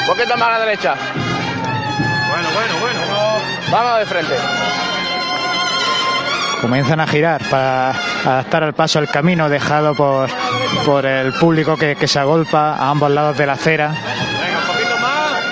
Un 0.00 0.06
poquito 0.06 0.36
más 0.36 0.48
a 0.48 0.50
la 0.50 0.58
derecha. 0.58 0.94
Bueno, 2.28 2.48
bueno, 2.54 2.74
bueno. 2.80 3.00
Vamos 3.70 3.98
de 4.00 4.06
frente. 4.06 4.34
Comienzan 6.60 6.98
a 7.00 7.06
girar 7.06 7.40
para 7.48 7.90
adaptar 7.90 8.64
el 8.64 8.72
paso 8.72 8.98
al 8.98 9.08
camino 9.08 9.48
dejado 9.48 9.94
por, 9.94 10.28
por 10.84 11.06
el 11.06 11.32
público 11.34 11.76
que, 11.76 11.94
que 11.94 12.08
se 12.08 12.18
agolpa 12.18 12.74
a 12.74 12.90
ambos 12.90 13.12
lados 13.12 13.36
de 13.36 13.46
la 13.46 13.52
acera. 13.52 13.94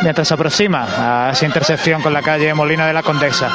Mientras 0.03 0.28
se 0.28 0.34
aproxima 0.34 0.86
a 1.26 1.30
esa 1.30 1.46
intersección 1.46 2.03
con 2.03 2.12
la 2.12 2.22
calle 2.22 2.53
Molina 2.55 2.86
de 2.86 2.92
la 2.92 3.03
Condesa. 3.03 3.51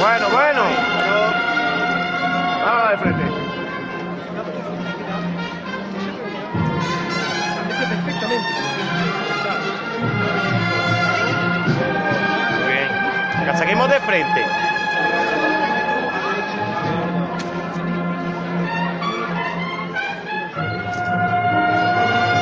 Bueno, 0.00 0.28
bueno. 0.30 0.62
Vamos 2.64 2.90
de 2.90 2.98
frente. 2.98 3.24
Muy 8.26 8.83
Seguimos 13.64 13.88
de 13.88 13.98
frente. 14.00 14.44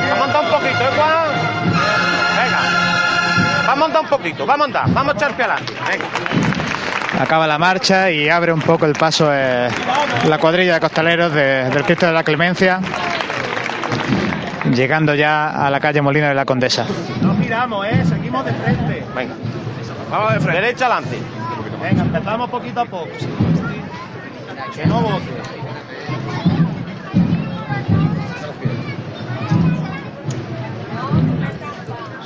Vamos 0.09 0.11
a 0.11 0.15
montar 0.25 0.43
un 0.43 0.49
poquito, 0.49 0.83
¿eh, 0.83 0.89
Juan? 0.95 1.25
Venga. 2.43 2.59
Vamos 3.67 3.69
a 3.69 3.75
montar 3.75 4.01
un 4.01 4.07
poquito, 4.07 4.45
vamos 4.45 4.61
a 4.61 4.65
andar, 4.65 4.83
vamos 4.93 5.13
a 5.13 5.17
echar 5.17 5.31
pie 5.35 5.45
adelante. 5.45 5.73
Venga. 5.89 7.23
Acaba 7.23 7.47
la 7.47 7.57
marcha 7.57 8.09
y 8.11 8.27
abre 8.29 8.51
un 8.51 8.61
poco 8.61 8.85
el 8.85 8.93
paso 8.93 9.29
eh, 9.31 9.69
la 10.27 10.37
cuadrilla 10.39 10.73
de 10.75 10.79
costaleros 10.79 11.31
de- 11.33 11.69
del 11.69 11.83
Cristo 11.83 12.07
de 12.07 12.11
la 12.11 12.23
Clemencia, 12.23 12.79
llegando 14.71 15.13
ya 15.15 15.49
a 15.65 15.69
la 15.69 15.79
calle 15.79 16.01
Molina 16.01 16.27
de 16.29 16.33
la 16.35 16.45
Condesa. 16.45 16.85
No 17.21 17.35
giramos, 17.37 17.85
¿eh? 17.87 18.03
Seguimos 18.07 18.43
de 18.45 18.53
frente. 18.53 19.03
Venga. 19.15 19.33
Vamos 20.13 20.31
de 20.31 20.39
frente. 20.41 20.61
Derecha 20.61 20.85
adelante. 20.85 21.17
Venga, 21.81 22.03
empezamos 22.03 22.47
poquito 22.51 22.81
a 22.81 22.85
poco. 22.85 23.07
Que 24.75 24.85
no 24.85 25.01
bote. 25.01 25.25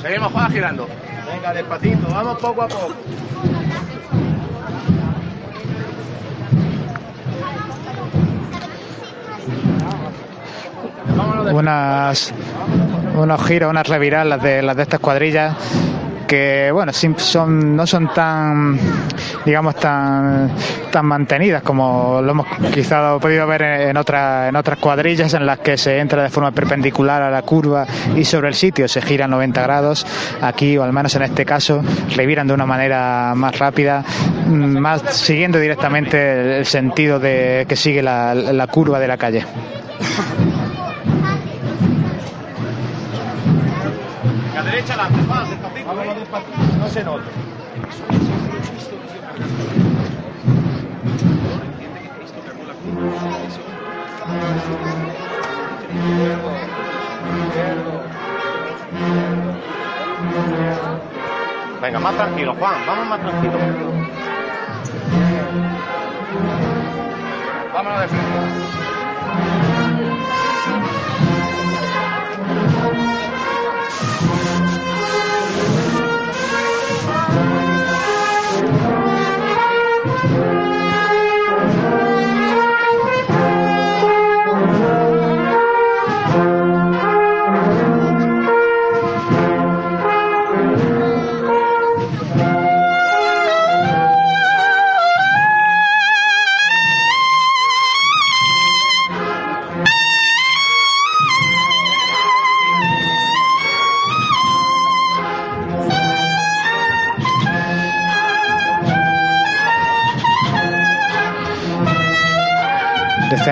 Seguimos, 0.02 0.32
Juan, 0.32 0.52
girando. 0.52 0.86
Venga, 1.32 1.54
despacito, 1.54 2.06
vamos 2.10 2.38
poco 2.38 2.62
a 2.62 2.68
poco. 2.68 2.94
Unas, 11.54 12.34
unos 13.14 13.46
giros, 13.46 13.70
unas 13.70 13.88
reviradas 13.88 14.26
las 14.26 14.42
de, 14.42 14.60
las 14.60 14.76
de 14.76 14.82
estas 14.82 15.00
cuadrillas 15.00 15.56
aunque 16.30 16.70
bueno, 16.72 16.92
son, 16.92 17.74
no 17.74 17.86
son 17.86 18.12
tan, 18.12 18.78
digamos, 19.46 19.76
tan, 19.76 20.50
tan 20.92 21.06
mantenidas 21.06 21.62
como 21.62 22.20
lo 22.20 22.32
hemos 22.32 22.46
quizá 22.74 23.18
podido 23.18 23.46
ver 23.46 23.62
en, 23.62 23.96
otra- 23.96 24.48
en 24.50 24.56
otras 24.56 24.78
cuadrillas 24.78 25.32
en 25.32 25.46
las 25.46 25.60
que 25.60 25.78
se 25.78 25.98
entra 25.98 26.22
de 26.22 26.28
forma 26.28 26.50
perpendicular 26.50 27.22
a 27.22 27.30
la 27.30 27.40
curva 27.40 27.86
y 28.14 28.24
sobre 28.26 28.48
el 28.48 28.54
sitio 28.54 28.86
se 28.88 29.00
gira 29.00 29.26
90 29.26 29.62
grados. 29.62 30.06
Aquí, 30.42 30.76
o 30.76 30.82
al 30.82 30.92
menos 30.92 31.14
en 31.14 31.22
este 31.22 31.46
caso, 31.46 31.82
reviran 32.14 32.46
de 32.46 32.52
una 32.52 32.66
manera 32.66 33.32
más 33.34 33.58
rápida, 33.58 34.04
mm, 34.48 34.76
más 34.78 35.00
siguiendo 35.16 35.58
directamente 35.58 36.58
el 36.58 36.66
sentido 36.66 37.18
de 37.18 37.64
que 37.66 37.74
sigue 37.74 38.02
la, 38.02 38.34
la 38.34 38.66
curva 38.66 38.98
de 39.00 39.08
la 39.08 39.16
calle. 39.16 39.46
A 44.78 44.80
derecha 44.80 44.94
adelante, 44.94 45.26
va, 45.28 45.42
despacito, 45.42 45.88
vamos 45.88 46.16
despacito, 46.20 46.78
no 46.78 46.88
se 46.88 47.02
note. 47.02 47.24
Venga, 61.82 61.98
más 61.98 62.14
tranquilo, 62.14 62.54
Juan, 62.54 62.86
vamos 62.86 63.06
más 63.08 63.20
tranquilo. 63.20 63.58
Vámonos 67.74 68.00
de 68.00 68.08
frente. 68.08 69.57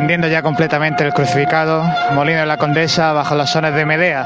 Descendiendo 0.06 0.28
ya 0.28 0.40
completamente 0.40 1.02
el 1.02 1.12
crucificado, 1.12 1.82
Molino 2.12 2.38
de 2.38 2.46
la 2.46 2.56
Condesa 2.58 3.12
bajo 3.12 3.34
las 3.34 3.50
zonas 3.50 3.74
de 3.74 3.84
Medea. 3.84 4.24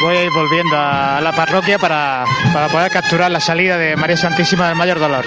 Voy 0.00 0.16
a 0.16 0.24
ir 0.24 0.30
volviendo 0.30 0.78
a 0.78 1.20
la 1.20 1.32
parroquia 1.32 1.78
para, 1.78 2.24
para 2.54 2.68
poder 2.68 2.90
capturar 2.90 3.30
la 3.30 3.40
salida 3.40 3.76
de 3.76 3.96
María 3.96 4.16
Santísima 4.16 4.66
del 4.68 4.76
Mayor 4.76 4.98
Dolor. 4.98 5.26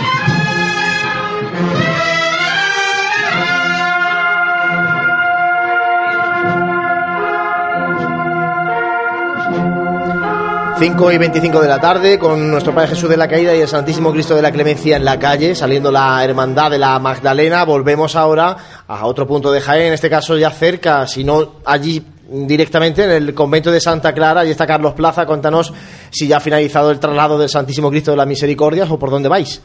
Cinco 10.84 11.10
y 11.14 11.18
25 11.18 11.62
de 11.62 11.68
la 11.70 11.80
tarde 11.80 12.20
con 12.20 12.52
nuestro 12.52 12.76
Padre 12.76 12.90
Jesús 12.90 13.10
de 13.10 13.16
la 13.16 13.30
Caída 13.30 13.56
y 13.56 13.62
el 13.62 13.70
Santísimo 13.70 14.12
Cristo 14.12 14.36
de 14.36 14.42
la 14.42 14.52
Clemencia 14.52 14.98
en 14.98 15.06
la 15.06 15.18
calle, 15.18 15.56
saliendo 15.56 15.90
la 15.94 16.22
Hermandad 16.22 16.72
de 16.72 16.78
la 16.78 17.00
Magdalena. 17.00 17.64
Volvemos 17.64 18.18
ahora 18.18 18.58
a 18.86 19.06
otro 19.06 19.26
punto 19.26 19.50
de 19.50 19.62
Jaén, 19.62 19.88
en 19.88 19.94
este 19.94 20.10
caso 20.10 20.38
ya 20.38 20.50
cerca, 20.50 21.08
si 21.08 21.24
no 21.24 21.62
allí 21.66 22.06
directamente 22.28 23.06
en 23.06 23.12
el 23.12 23.34
convento 23.34 23.72
de 23.72 23.80
Santa 23.80 24.12
Clara. 24.12 24.42
Allí 24.42 24.52
está 24.52 24.68
Carlos 24.68 24.94
Plaza. 24.94 25.26
Cuéntanos 25.26 25.74
si 26.10 26.28
ya 26.28 26.36
ha 26.36 26.42
finalizado 26.42 26.92
el 26.92 27.00
traslado 27.00 27.40
del 27.40 27.48
Santísimo 27.48 27.90
Cristo 27.90 28.12
de 28.12 28.18
las 28.18 28.28
Misericordias 28.28 28.92
o 28.92 29.00
por 29.00 29.10
dónde 29.10 29.30
vais. 29.30 29.64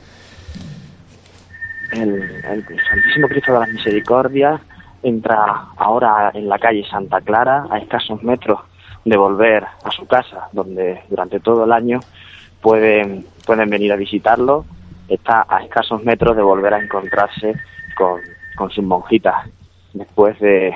el, 1.95 2.13
el 2.13 2.65
Santísimo 2.89 3.27
Cristo 3.27 3.55
de 3.55 3.59
las 3.59 3.71
Misericordias 3.71 4.61
entra 5.03 5.67
ahora 5.79 6.31
en 6.33 6.49
la 6.49 6.61
calle 6.61 6.85
Santa 6.89 7.21
Clara, 7.23 7.65
a 7.73 7.79
escasos 7.79 8.23
metros 8.23 8.61
de 9.05 9.17
volver 9.17 9.65
a 9.65 9.91
su 9.91 10.07
casa, 10.07 10.49
donde 10.53 11.03
durante 11.09 11.41
todo 11.41 11.65
el 11.65 11.73
año 11.73 12.01
pueden, 12.61 13.27
pueden 13.47 13.71
venir 13.71 13.93
a 13.93 13.97
visitarlo. 13.97 14.65
Está 15.09 15.47
a 15.49 15.63
escasos 15.63 16.05
metros 16.05 16.37
de 16.37 16.43
volver 16.43 16.75
a 16.75 16.83
encontrarse 16.83 17.55
con, 17.97 18.21
con 18.57 18.71
sus 18.71 18.85
monjitas, 18.85 19.49
después 19.95 20.39
de, 20.41 20.75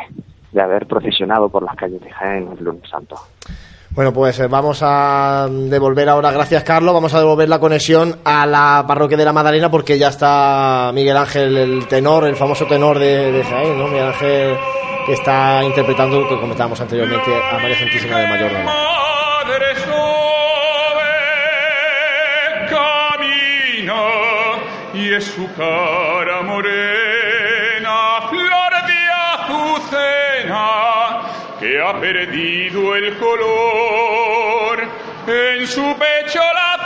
de 0.52 0.60
haber 0.60 0.86
procesionado 0.86 1.48
por 1.48 1.62
las 1.62 1.76
calles 1.76 2.00
de 2.00 2.10
Jaén 2.10 2.48
el 2.56 2.64
lunes 2.64 2.88
santo. 2.88 3.16
Bueno, 3.90 4.10
pues 4.10 4.40
eh, 4.40 4.46
vamos 4.46 4.80
a 4.82 5.48
devolver 5.50 6.08
ahora, 6.08 6.30
gracias 6.30 6.64
Carlos, 6.64 6.94
vamos 6.94 7.12
a 7.12 7.18
devolver 7.18 7.46
la 7.46 7.58
conexión 7.58 8.16
a 8.24 8.46
la 8.46 8.84
parroquia 8.88 9.18
de 9.18 9.24
la 9.26 9.34
Madalena 9.34 9.70
porque 9.70 9.98
ya 9.98 10.08
está 10.08 10.90
Miguel 10.94 11.16
Ángel, 11.18 11.58
el 11.58 11.86
tenor, 11.88 12.26
el 12.26 12.36
famoso 12.36 12.64
tenor 12.64 12.98
de, 12.98 13.32
de 13.32 13.44
Jaén, 13.44 13.78
¿no? 13.78 13.88
Miguel 13.88 14.06
Ángel 14.06 14.56
que 15.06 15.12
está 15.14 15.62
interpretando 15.64 16.20
lo 16.20 16.28
que 16.28 16.38
comentábamos 16.38 16.80
anteriormente 16.80 17.30
a 17.34 17.58
María 17.58 17.78
Santísima 17.78 18.18
de 18.18 18.26
Mayor 18.28 18.50
Dolor. 18.52 18.64
Madre 18.64 19.74
sube, 19.76 21.12
camina 22.70 24.02
y 24.94 25.14
es 25.14 25.24
su 25.24 25.52
cara 25.54 26.42
morena, 26.42 28.28
flor 28.28 28.72
de 28.86 29.10
azucena 29.34 30.68
que 31.58 31.80
ha 31.80 31.98
perdido 32.00 32.94
el 32.96 33.16
color 33.18 34.88
en 35.26 35.66
su 35.66 35.96
pecho 35.96 36.40
lacerado 36.54 36.81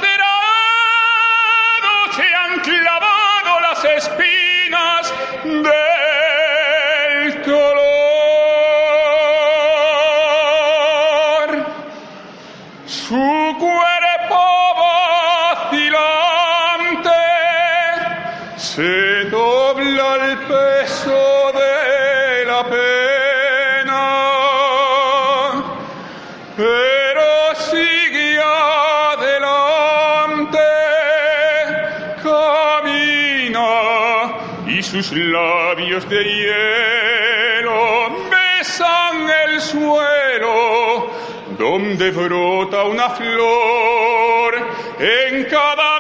de 36.04 36.24
hielo 36.24 38.10
besan 38.28 39.30
el 39.48 39.60
suelo 39.62 41.10
donde 41.58 42.10
brota 42.10 42.84
una 42.84 43.08
flor 43.10 44.54
en 44.98 45.44
cada 45.44 45.95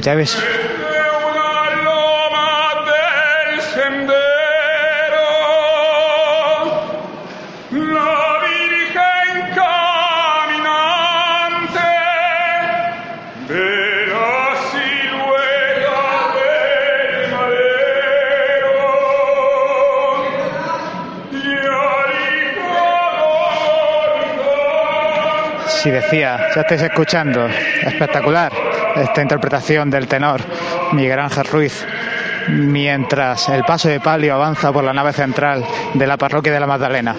y 0.00 0.08
al 0.08 0.20
hijo 22.40 22.70
si 25.68 25.90
decía, 25.90 26.48
ya 26.54 26.60
estáis 26.62 26.82
escuchando, 26.82 27.46
espectacular 27.82 28.69
esta 28.96 29.22
interpretación 29.22 29.90
del 29.90 30.08
tenor 30.08 30.40
Miguel 30.92 31.18
Ángel 31.18 31.44
Ruiz, 31.44 31.86
mientras 32.48 33.48
el 33.48 33.64
paso 33.64 33.88
de 33.88 34.00
palio 34.00 34.34
avanza 34.34 34.72
por 34.72 34.84
la 34.84 34.92
nave 34.92 35.12
central 35.12 35.64
de 35.94 36.06
la 36.06 36.16
parroquia 36.16 36.52
de 36.52 36.60
la 36.60 36.66
Magdalena. 36.66 37.14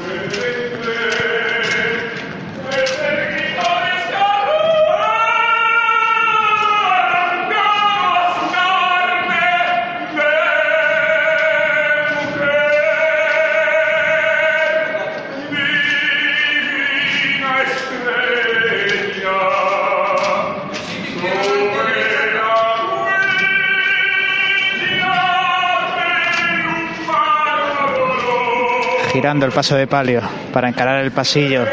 El 29.39 29.51
paso 29.53 29.77
de 29.77 29.87
palio 29.87 30.21
para 30.51 30.67
encarar 30.67 31.01
el 31.03 31.11
pasillo 31.11 31.65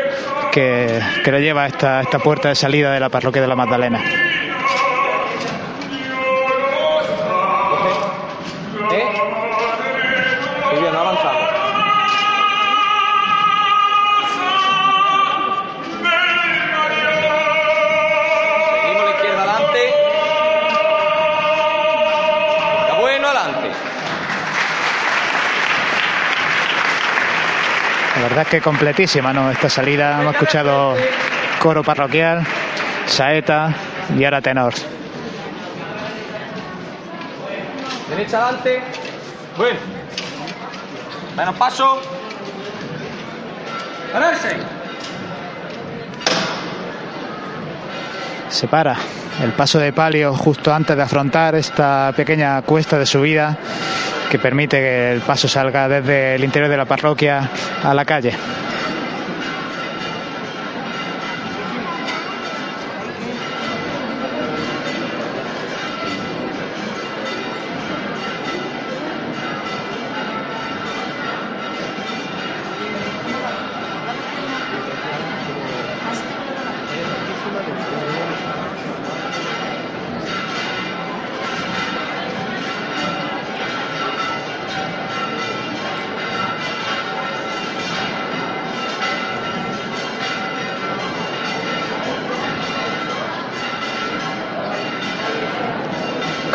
que, 0.52 1.00
que 1.24 1.40
lleva 1.40 1.64
a 1.64 1.66
esta, 1.66 2.00
esta 2.00 2.20
puerta 2.20 2.48
de 2.48 2.54
salida 2.54 2.92
de 2.92 3.00
la 3.00 3.08
parroquia 3.08 3.42
de 3.42 3.48
la 3.48 3.56
Magdalena. 3.56 4.00
Verdad 28.38 28.54
es 28.54 28.60
que 28.60 28.64
completísima, 28.64 29.32
¿no? 29.32 29.50
Esta 29.50 29.68
salida 29.68 30.20
hemos 30.20 30.32
escuchado 30.32 30.94
coro 31.58 31.82
parroquial, 31.82 32.46
saeta 33.06 33.74
y 34.16 34.24
ahora 34.24 34.40
tenor. 34.40 34.72
Derecha 38.08 38.44
adelante. 38.44 38.80
Bueno. 39.56 39.80
Menos 41.36 41.56
paso. 41.56 42.00
Pararse. 44.12 44.56
Se 48.50 48.68
para 48.68 48.96
el 49.42 49.50
paso 49.52 49.80
de 49.80 49.92
palio 49.92 50.32
justo 50.32 50.72
antes 50.72 50.96
de 50.96 51.02
afrontar 51.02 51.56
esta 51.56 52.12
pequeña 52.16 52.62
cuesta 52.62 53.00
de 53.00 53.06
subida 53.06 53.58
que 54.28 54.38
permite 54.38 54.78
que 54.78 55.12
el 55.12 55.20
paso 55.20 55.48
salga 55.48 55.88
desde 55.88 56.34
el 56.34 56.44
interior 56.44 56.70
de 56.70 56.76
la 56.76 56.84
parroquia 56.84 57.50
a 57.82 57.94
la 57.94 58.04
calle. 58.04 58.32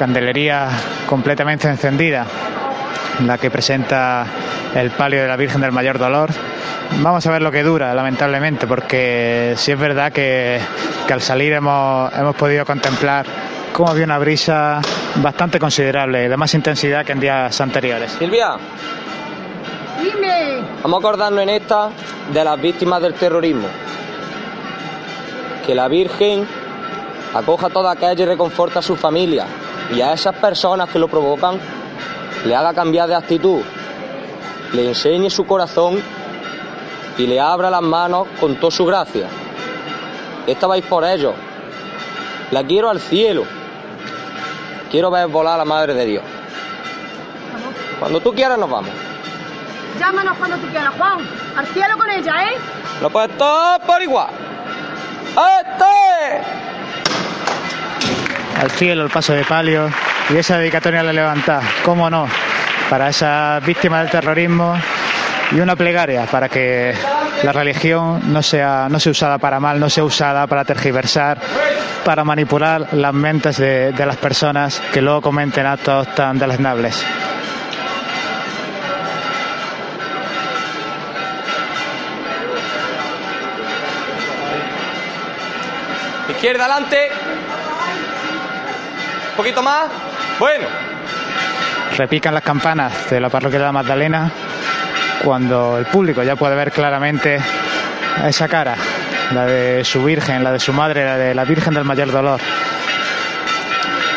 Candelería 0.03 0.67
completamente 1.07 1.69
encendida, 1.69 2.25
la 3.25 3.37
que 3.37 3.49
presenta 3.49 4.25
el 4.75 4.91
palio 4.91 5.21
de 5.21 5.29
la 5.29 5.37
Virgen 5.37 5.61
del 5.61 5.71
Mayor 5.71 5.97
Dolor. 5.97 6.29
Vamos 6.97 7.25
a 7.25 7.31
ver 7.31 7.41
lo 7.41 7.49
que 7.53 7.63
dura, 7.63 7.93
lamentablemente, 7.93 8.67
porque 8.67 9.53
sí 9.55 9.71
es 9.71 9.79
verdad 9.79 10.11
que, 10.11 10.59
que 11.07 11.13
al 11.13 11.21
salir 11.21 11.53
hemos, 11.53 12.13
hemos 12.17 12.35
podido 12.35 12.65
contemplar 12.65 13.25
cómo 13.71 13.91
había 13.91 14.03
una 14.03 14.19
brisa 14.19 14.81
bastante 15.21 15.57
considerable, 15.57 16.27
de 16.27 16.35
más 16.35 16.53
intensidad 16.53 17.05
que 17.05 17.13
en 17.13 17.21
días 17.21 17.61
anteriores. 17.61 18.11
Silvia, 18.19 18.57
Dime. 20.03 20.63
vamos 20.83 20.97
a 20.97 21.07
acordarnos 21.07 21.43
en 21.43 21.49
esta 21.49 21.91
de 22.29 22.43
las 22.43 22.61
víctimas 22.61 23.01
del 23.01 23.13
terrorismo. 23.13 23.69
Que 25.65 25.73
la 25.73 25.87
Virgen 25.87 26.45
acoja 27.33 27.67
a 27.67 27.69
toda 27.69 27.93
aquella 27.93 28.23
y 28.23 28.25
reconforta 28.25 28.79
a 28.79 28.81
su 28.81 28.97
familia. 28.97 29.45
Y 29.91 30.01
a 30.01 30.13
esas 30.13 30.35
personas 30.35 30.89
que 30.89 30.99
lo 30.99 31.07
provocan, 31.07 31.59
le 32.45 32.55
haga 32.55 32.73
cambiar 32.73 33.07
de 33.07 33.15
actitud, 33.15 33.61
le 34.73 34.87
enseñe 34.87 35.29
su 35.29 35.45
corazón 35.45 36.01
y 37.17 37.27
le 37.27 37.39
abra 37.39 37.69
las 37.69 37.81
manos 37.81 38.27
con 38.39 38.55
toda 38.55 38.71
su 38.71 38.85
gracia. 38.85 39.27
Esta 40.47 40.67
vais 40.67 40.85
por 40.85 41.05
ellos. 41.05 41.33
La 42.51 42.63
quiero 42.63 42.89
al 42.89 42.99
cielo. 42.99 43.43
Quiero 44.91 45.09
ver 45.09 45.27
volar 45.27 45.55
a 45.55 45.57
la 45.57 45.65
Madre 45.65 45.93
de 45.93 46.05
Dios. 46.05 46.23
Cuando 47.99 48.19
tú 48.19 48.33
quieras 48.33 48.57
nos 48.57 48.69
vamos. 48.69 48.91
Llámanos 49.99 50.37
cuando 50.37 50.57
tú 50.57 50.67
quieras, 50.67 50.93
Juan. 50.97 51.19
Al 51.55 51.67
cielo 51.67 51.97
con 51.97 52.09
ella, 52.09 52.33
¿eh? 52.49 52.57
Lo 53.01 53.09
puedes 53.09 53.37
todo 53.37 53.79
por 53.79 54.01
igual. 54.01 54.29
¡Este! 55.29 56.72
Al 58.59 58.71
cielo 58.71 59.03
el 59.03 59.09
paso 59.09 59.33
de 59.33 59.43
palio 59.43 59.89
y 60.29 60.37
esa 60.37 60.57
dedicatoria 60.57 61.03
la 61.03 61.13
levantada, 61.13 61.63
cómo 61.83 62.09
no, 62.09 62.27
para 62.89 63.09
esas 63.09 63.65
víctimas 63.65 64.01
del 64.01 64.11
terrorismo 64.11 64.75
y 65.51 65.59
una 65.59 65.75
plegaria 65.75 66.25
para 66.25 66.49
que 66.49 66.93
la 67.43 67.51
religión 67.51 68.31
no 68.31 68.41
sea, 68.41 68.87
no 68.89 68.99
sea 68.99 69.11
usada 69.11 69.37
para 69.37 69.59
mal, 69.59 69.79
no 69.79 69.89
sea 69.89 70.03
usada 70.03 70.47
para 70.47 70.63
tergiversar, 70.63 71.39
para 72.03 72.23
manipular 72.23 72.93
las 72.93 73.13
mentes 73.13 73.57
de, 73.57 73.93
las 73.97 74.17
personas 74.17 74.81
que 74.91 75.01
luego 75.01 75.21
cometen 75.21 75.65
actos 75.65 76.13
tan 76.15 76.39
deleznables. 76.39 77.05
Izquierda 86.29 86.65
adelante. 86.65 87.22
Un 89.33 89.37
poquito 89.37 89.63
más. 89.63 89.87
Bueno. 90.37 90.67
Repican 91.97 92.35
las 92.35 92.43
campanas 92.43 93.09
de 93.09 93.19
la 93.19 93.29
parroquia 93.29 93.57
de 93.57 93.65
la 93.65 93.71
Magdalena 93.71 94.31
cuando 95.23 95.77
el 95.79 95.85
público 95.85 96.21
ya 96.21 96.35
puede 96.35 96.55
ver 96.55 96.71
claramente 96.71 97.39
esa 98.27 98.47
cara, 98.47 98.75
la 99.31 99.45
de 99.45 99.83
su 99.83 100.03
Virgen, 100.03 100.43
la 100.43 100.51
de 100.51 100.59
su 100.59 100.71
madre, 100.71 101.03
la 101.03 101.17
de 101.17 101.33
la 101.33 101.45
Virgen 101.45 101.73
del 101.73 101.83
Mayor 101.83 102.11
Dolor. 102.11 102.39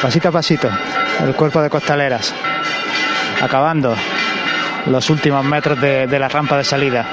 Pasito 0.02 0.28
a 0.28 0.32
pasito, 0.32 0.68
el 1.24 1.34
cuerpo 1.34 1.62
de 1.62 1.70
costaleras, 1.70 2.34
acabando 3.40 3.96
los 4.86 5.08
últimos 5.08 5.42
metros 5.44 5.80
de, 5.80 6.06
de 6.06 6.18
la 6.18 6.28
rampa 6.28 6.58
de 6.58 6.64
salida. 6.64 7.06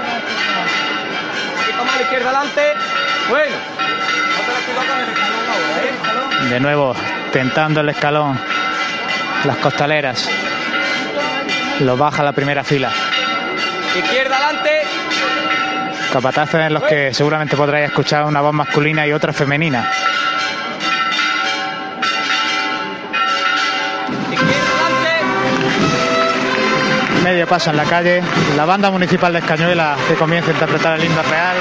Un 1.53 1.59
poquito 1.59 1.85
más 1.85 1.93
a 1.93 1.97
la 1.97 2.03
izquierda 2.03 2.29
adelante. 2.29 2.73
Bueno. 3.29 3.55
De 6.49 6.59
nuevo, 6.59 6.93
tentando 7.33 7.81
el 7.81 7.89
escalón. 7.89 8.39
Las 9.43 9.57
costaleras. 9.57 10.29
Lo 11.81 11.97
baja 11.97 12.23
la 12.23 12.31
primera 12.31 12.63
fila. 12.63 12.91
Izquierda 13.97 14.37
adelante. 14.37 14.69
Capatazos 16.13 16.61
en 16.61 16.73
los 16.73 16.83
que 16.83 17.05
pues. 17.05 17.17
seguramente 17.17 17.57
podráis 17.57 17.87
escuchar 17.87 18.25
una 18.25 18.39
voz 18.39 18.53
masculina 18.53 19.05
y 19.07 19.11
otra 19.11 19.33
femenina. 19.33 19.89
medio 27.23 27.47
paso 27.47 27.69
en 27.69 27.77
la 27.77 27.85
calle, 27.85 28.21
la 28.57 28.65
banda 28.65 28.91
municipal 28.91 29.31
de 29.31 29.39
Escañuela 29.39 29.95
que 30.09 30.15
comienza 30.15 30.51
a 30.51 30.53
interpretar 30.53 30.99
el 30.99 31.05
himno 31.05 31.23
real. 31.23 31.55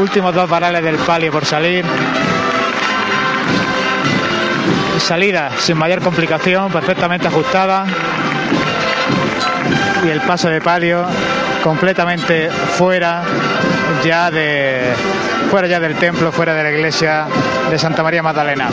Últimos 0.00 0.34
dos 0.34 0.48
varales 0.48 0.82
del 0.82 0.96
palio 0.96 1.30
por 1.30 1.44
salir. 1.44 1.84
Salida 5.08 5.48
sin 5.58 5.78
mayor 5.78 6.02
complicación, 6.02 6.70
perfectamente 6.70 7.28
ajustada. 7.28 7.86
Y 10.04 10.08
el 10.10 10.20
paso 10.20 10.50
de 10.50 10.60
palio 10.60 11.06
completamente 11.64 12.50
fuera 12.50 13.22
ya 14.04 14.30
de 14.30 14.92
fuera 15.50 15.66
ya 15.66 15.80
del 15.80 15.94
templo, 15.94 16.30
fuera 16.30 16.52
de 16.52 16.62
la 16.62 16.70
iglesia 16.72 17.26
de 17.70 17.78
Santa 17.78 18.02
María 18.02 18.22
Magdalena. 18.22 18.68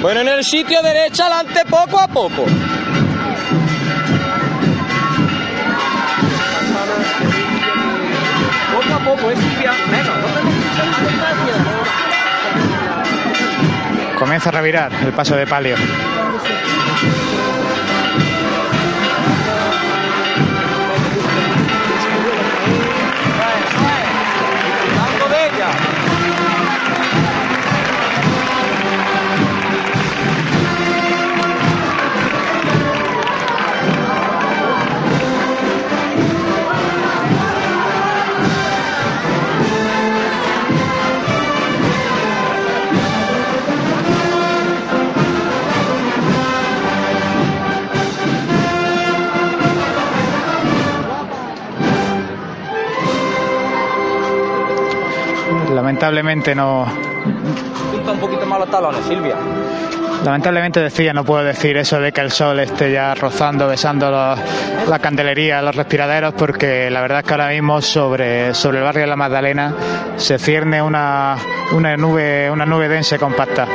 Bueno, 0.00 0.20
en 0.20 0.28
el 0.28 0.44
sitio 0.44 0.80
derecha 0.80 1.26
adelante 1.26 1.64
poco 1.68 1.98
a 1.98 2.06
poco. 2.06 2.44
Poco 8.74 8.94
a 8.94 8.98
poco, 9.04 9.30
es 9.30 9.38
te 9.38 9.68
Comienza 14.18 14.48
a 14.50 14.52
revirar 14.52 14.92
el 15.04 15.12
paso 15.12 15.34
de 15.34 15.46
palio. 15.46 15.74
Lamentablemente 55.92 56.54
no, 56.54 56.84
Junta 57.92 58.12
un 58.12 58.18
poquito 58.18 58.44
más 58.44 58.58
los 58.60 58.70
talones, 58.70 59.02
Silvia. 59.06 59.36
Lamentablemente 60.22 60.80
decía, 60.80 61.14
no 61.14 61.24
puedo 61.24 61.42
decir 61.42 61.78
eso 61.78 61.98
de 61.98 62.12
que 62.12 62.20
el 62.20 62.30
sol 62.30 62.60
esté 62.60 62.92
ya 62.92 63.14
rozando, 63.14 63.66
besando 63.66 64.10
los- 64.10 64.38
la 64.86 64.98
candelería, 64.98 65.62
los 65.62 65.74
respiraderos, 65.74 66.34
porque 66.34 66.90
la 66.90 67.00
verdad 67.00 67.20
es 67.20 67.24
que 67.24 67.32
ahora 67.32 67.48
mismo 67.48 67.80
sobre, 67.80 68.52
sobre 68.52 68.78
el 68.78 68.84
barrio 68.84 69.00
de 69.02 69.06
la 69.06 69.16
Magdalena 69.16 69.72
se 70.16 70.38
cierne 70.38 70.82
una, 70.82 71.36
una 71.72 71.96
nube, 71.96 72.50
una 72.50 72.66
nube 72.66 72.86
densa 72.86 73.16
y 73.16 73.18
compacta. 73.18 73.66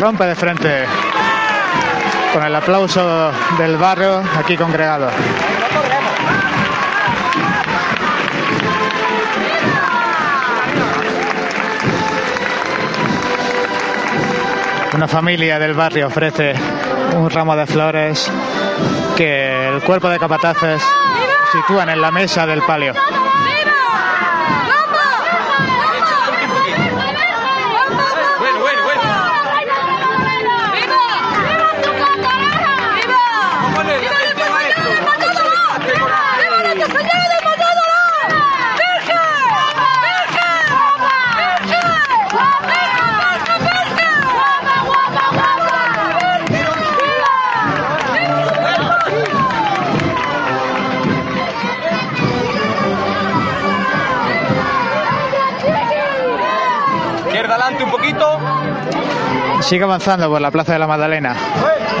Rompe 0.00 0.24
de 0.26 0.36
frente 0.36 0.84
con 2.32 2.44
el 2.44 2.54
aplauso 2.54 3.32
del 3.58 3.76
barrio 3.76 4.22
aquí 4.38 4.56
congregado. 4.56 5.10
Una 14.94 15.08
familia 15.08 15.58
del 15.58 15.74
barrio 15.74 16.06
ofrece 16.06 16.54
un 17.16 17.28
ramo 17.28 17.56
de 17.56 17.66
flores 17.66 18.30
que 19.16 19.68
el 19.68 19.82
cuerpo 19.82 20.08
de 20.08 20.18
capataces 20.18 20.82
sitúan 21.52 21.88
en 21.88 22.00
la 22.00 22.10
mesa 22.12 22.46
del 22.46 22.62
palio. 22.62 22.94
Sigue 59.68 59.84
avanzando 59.84 60.28
por 60.30 60.40
la 60.40 60.50
Plaza 60.50 60.72
de 60.72 60.78
la 60.78 60.86
Magdalena. 60.86 61.34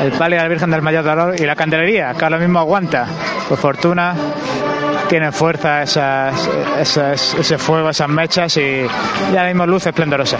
El 0.02 0.12
palio 0.12 0.38
de 0.38 0.42
la 0.44 0.48
Virgen 0.48 0.70
del 0.70 0.80
Mayor 0.82 1.04
Dolor 1.04 1.34
y 1.38 1.44
la 1.44 1.54
candelería, 1.54 2.14
que 2.14 2.24
ahora 2.24 2.38
mismo 2.38 2.58
aguanta. 2.60 3.06
Por 3.48 3.58
fortuna, 3.58 4.14
tienen 5.08 5.32
fuerza 5.32 5.82
esas, 5.82 6.48
esas- 6.80 7.34
ese 7.34 7.58
fuego, 7.58 7.90
esas 7.90 8.08
mechas 8.08 8.56
y, 8.56 8.60
y 8.62 9.36
ahora 9.36 9.48
mismo 9.48 9.66
luz 9.66 9.86
esplendorosa. 9.86 10.38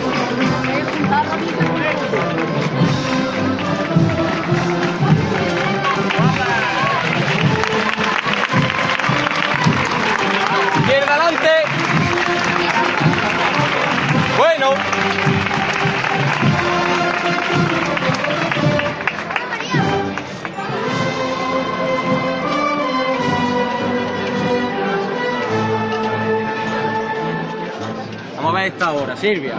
Vamos 28.39 28.55
a 28.55 28.61
ver 28.61 28.73
esta 28.73 28.93
hora, 28.93 29.17
Silvia. 29.17 29.57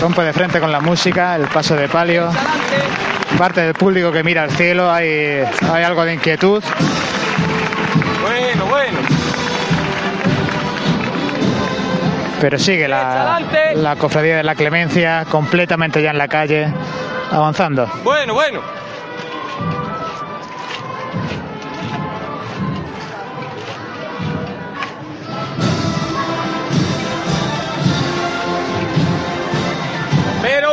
Rompe 0.00 0.22
de 0.22 0.32
frente 0.32 0.60
con 0.60 0.72
la 0.72 0.80
música, 0.80 1.36
el 1.36 1.46
paso 1.48 1.76
de 1.76 1.88
palio. 1.88 2.30
Parte 3.36 3.60
del 3.60 3.74
público 3.74 4.10
que 4.10 4.22
mira 4.22 4.42
al 4.42 4.50
cielo, 4.50 4.90
hay, 4.90 5.44
hay 5.70 5.84
algo 5.84 6.04
de 6.04 6.14
inquietud. 6.14 6.62
Bueno, 8.22 8.66
bueno. 8.66 8.98
Pero 12.40 12.58
sigue 12.58 12.88
la, 12.88 13.40
la 13.74 13.96
cofradía 13.96 14.38
de 14.38 14.42
la 14.42 14.54
Clemencia 14.54 15.26
completamente 15.30 16.02
ya 16.02 16.10
en 16.10 16.18
la 16.18 16.28
calle, 16.28 16.72
avanzando. 17.30 17.86
Bueno, 18.02 18.32
bueno. 18.32 18.79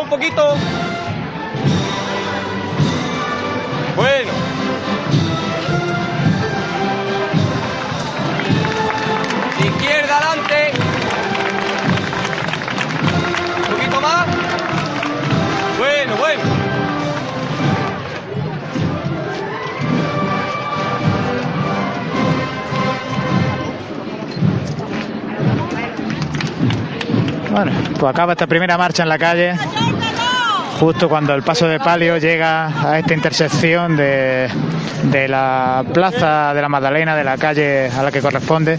Un 0.02 0.10
poquito. 0.10 0.56
Bueno. 3.96 4.32
Izquierda 9.60 10.18
adelante. 10.18 10.72
Un 13.58 13.76
poquito 13.76 14.02
más. 14.02 14.26
Bueno, 15.78 16.16
bueno. 16.18 16.68
Bueno, 27.50 27.72
pues 28.00 28.04
acaba 28.04 28.34
esta 28.34 28.46
primera 28.46 28.78
marcha 28.78 29.02
en 29.02 29.10
la 29.10 29.18
calle, 29.18 29.58
justo 30.80 31.10
cuando 31.10 31.34
el 31.34 31.44
paso 31.44 31.68
de 31.68 31.80
palio 31.80 32.18
llega 32.18 32.90
a 32.90 33.00
esta 33.00 33.14
intersección 33.14 33.98
de, 33.98 34.48
de 35.04 35.28
la 35.28 35.84
plaza 35.92 36.54
de 36.54 36.62
la 36.62 36.70
Magdalena, 36.70 37.16
de 37.16 37.24
la 37.24 37.38
calle 37.38 37.90
a 37.90 38.04
la 38.04 38.12
que 38.12 38.22
corresponde, 38.22 38.78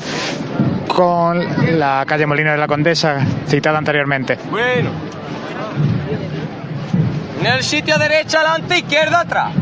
con 0.86 1.78
la 1.78 2.04
calle 2.06 2.26
Molino 2.26 2.52
de 2.52 2.58
la 2.58 2.66
Condesa, 2.66 3.18
citada 3.46 3.78
anteriormente. 3.78 4.38
Bueno. 4.50 4.90
En 7.40 7.46
el 7.46 7.62
sitio 7.62 7.98
derecha 7.98 8.40
adelante, 8.40 8.78
izquierda 8.78 9.20
atrás. 9.20 9.52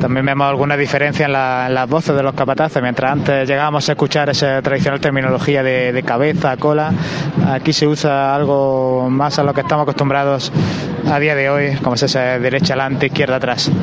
También 0.00 0.24
vemos 0.24 0.48
alguna 0.48 0.76
diferencia 0.76 1.26
en, 1.26 1.32
la- 1.32 1.68
las 1.68 1.88
voces 1.88 2.16
de 2.16 2.22
los 2.22 2.34
capataces. 2.34 2.82
Mientras 2.82 3.12
antes 3.12 3.48
llegábamos 3.48 3.88
a 3.88 3.92
escuchar 3.92 4.30
esa 4.30 4.62
tradicional 4.62 4.98
terminología 5.00 5.62
de, 5.62 6.02
cabeza, 6.06 6.56
cola, 6.56 6.90
aquí 7.52 7.72
se 7.72 7.86
usa 7.86 8.34
algo 8.34 9.08
más 9.10 9.38
a 9.38 9.42
lo 9.44 9.52
que 9.52 9.60
estamos 9.60 9.82
acostumbrados 9.84 10.50
a 11.10 11.18
día 11.18 11.34
de 11.34 11.50
hoy, 11.50 11.76
como 11.82 11.94
es 11.94 12.02
esa 12.02 12.38
derecha 12.38 12.74
adelante, 12.74 13.06
izquierda 13.06 13.36
atrás. 13.36 13.68
Un 13.68 13.74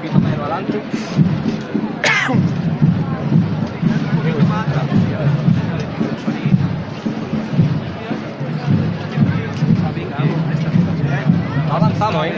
poquito 0.00 0.18
menos 0.20 0.40
adelante. 0.40 0.80
Avanzamos, 11.70 12.26
¿eh? 12.26 12.32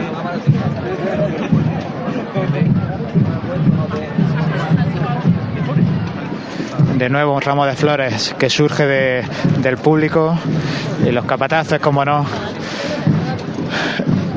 De 6.99 7.07
nuevo 7.09 7.33
un 7.33 7.41
ramo 7.41 7.65
de 7.65 7.75
flores 7.75 8.35
que 8.37 8.49
surge 8.49 8.85
de- 8.85 9.23
del 9.59 9.77
público 9.77 10.37
y 11.05 11.11
los 11.11 11.23
capataces, 11.23 11.79
como 11.79 12.03
no, 12.03 12.25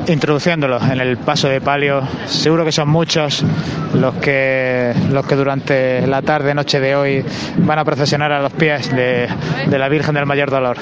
introduciéndolos 0.06 0.80
en 0.84 1.00
el 1.00 1.16
paso 1.16 1.48
de 1.48 1.60
palio. 1.60 2.02
Seguro 2.26 2.64
que 2.64 2.70
son 2.70 2.88
muchos 2.88 3.44
los 3.94 4.14
que 4.14 4.94
los 5.10 5.26
que 5.26 5.34
durante 5.34 6.06
la 6.06 6.22
tarde 6.22 6.54
noche 6.54 6.78
de 6.78 6.94
hoy 6.94 7.24
van 7.58 7.80
a 7.80 7.84
procesionar 7.84 8.30
a 8.32 8.40
los 8.40 8.52
pies 8.52 8.94
de, 8.94 9.26
de 9.66 9.78
la 9.78 9.88
Virgen 9.88 10.14
del 10.14 10.26
Mayor 10.26 10.50
Dolor, 10.50 10.76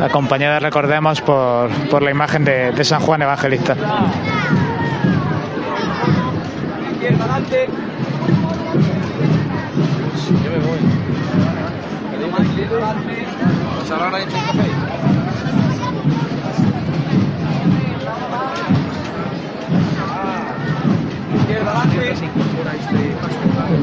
acompañada 0.00 0.60
recordemos 0.60 1.20
por, 1.20 1.68
por 1.90 2.00
la 2.02 2.10
imagen 2.12 2.44
de, 2.44 2.70
de 2.72 2.84
San 2.84 3.00
Juan 3.00 3.22
Evangelista. 3.22 3.74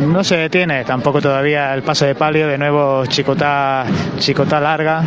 No 0.08 0.24
se 0.24 0.38
detiene 0.38 0.84
tampoco 0.84 1.22
todavía 1.22 1.74
el 1.74 1.82
paso 1.82 2.06
de 2.06 2.14
palio, 2.14 2.48
de 2.48 2.58
nuevo 2.58 3.06
chicotá, 3.08 3.86
chicotá 4.18 4.60
larga, 4.60 5.02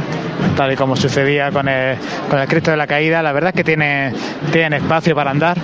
tal 0.57 0.73
y 0.73 0.77
como 0.77 0.97
sucedía 0.97 1.53
con 1.53 1.69
el, 1.69 1.97
con 2.29 2.39
el 2.41 2.49
Cristo 2.49 2.73
de 2.73 2.77
la 2.77 2.87
Caída. 2.87 3.23
La 3.23 3.33
verdad 3.33 3.51
es 3.51 3.57
que 3.57 3.65
tiene, 3.65 4.13
tienen 4.51 4.83
espacio 4.83 5.15
para 5.15 5.31
andar, 5.31 5.59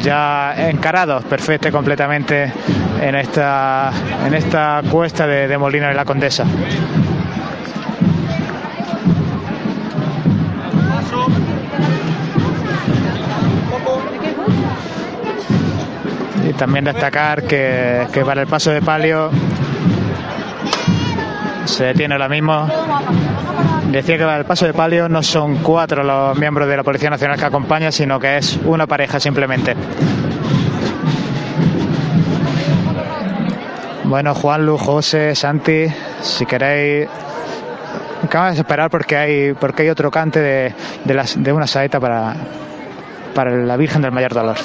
ya 0.00 0.54
encarados 0.70 1.24
perfecto 1.24 1.70
completamente 1.72 2.52
en 3.00 3.14
esta, 3.16 3.90
en 4.24 4.34
esta 4.34 4.82
cuesta 4.90 5.26
de, 5.26 5.48
de 5.48 5.58
Molino 5.58 5.88
de 5.88 5.94
la 5.94 6.04
Condesa. 6.04 6.44
También 16.58 16.84
destacar 16.84 17.42
que, 17.44 18.06
que 18.12 18.24
para 18.24 18.42
el 18.42 18.46
paso 18.46 18.70
de 18.70 18.80
palio 18.82 19.30
se 21.66 21.84
detiene 21.84 22.14
ahora 22.14 22.28
mismo. 22.28 22.68
Decía 23.90 24.18
que 24.18 24.24
para 24.24 24.38
el 24.38 24.44
paso 24.44 24.66
de 24.66 24.74
palio 24.74 25.08
no 25.08 25.22
son 25.22 25.58
cuatro 25.58 26.02
los 26.02 26.36
miembros 26.38 26.68
de 26.68 26.76
la 26.76 26.82
Policía 26.82 27.10
Nacional 27.10 27.38
que 27.38 27.44
acompañan, 27.44 27.92
sino 27.92 28.18
que 28.18 28.38
es 28.38 28.58
una 28.64 28.86
pareja 28.86 29.20
simplemente. 29.20 29.74
Bueno, 34.04 34.34
Juanlu, 34.34 34.78
José, 34.78 35.34
Santi, 35.34 35.86
si 36.20 36.46
queréis, 36.46 37.08
acabamos 38.22 38.54
de 38.54 38.60
esperar 38.60 38.88
porque 38.88 39.16
hay 39.16 39.52
porque 39.54 39.82
hay 39.82 39.88
otro 39.88 40.10
cante 40.10 40.40
de, 40.40 40.74
de 41.04 41.52
una 41.52 41.66
saeta 41.66 41.98
para, 41.98 42.36
para 43.34 43.50
la 43.50 43.76
Virgen 43.76 44.02
del 44.02 44.12
Mayor 44.12 44.32
Dolor. 44.32 44.56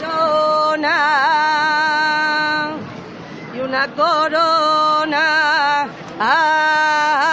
Una 3.72 3.88
corona. 3.96 5.88
Hay 6.20 7.31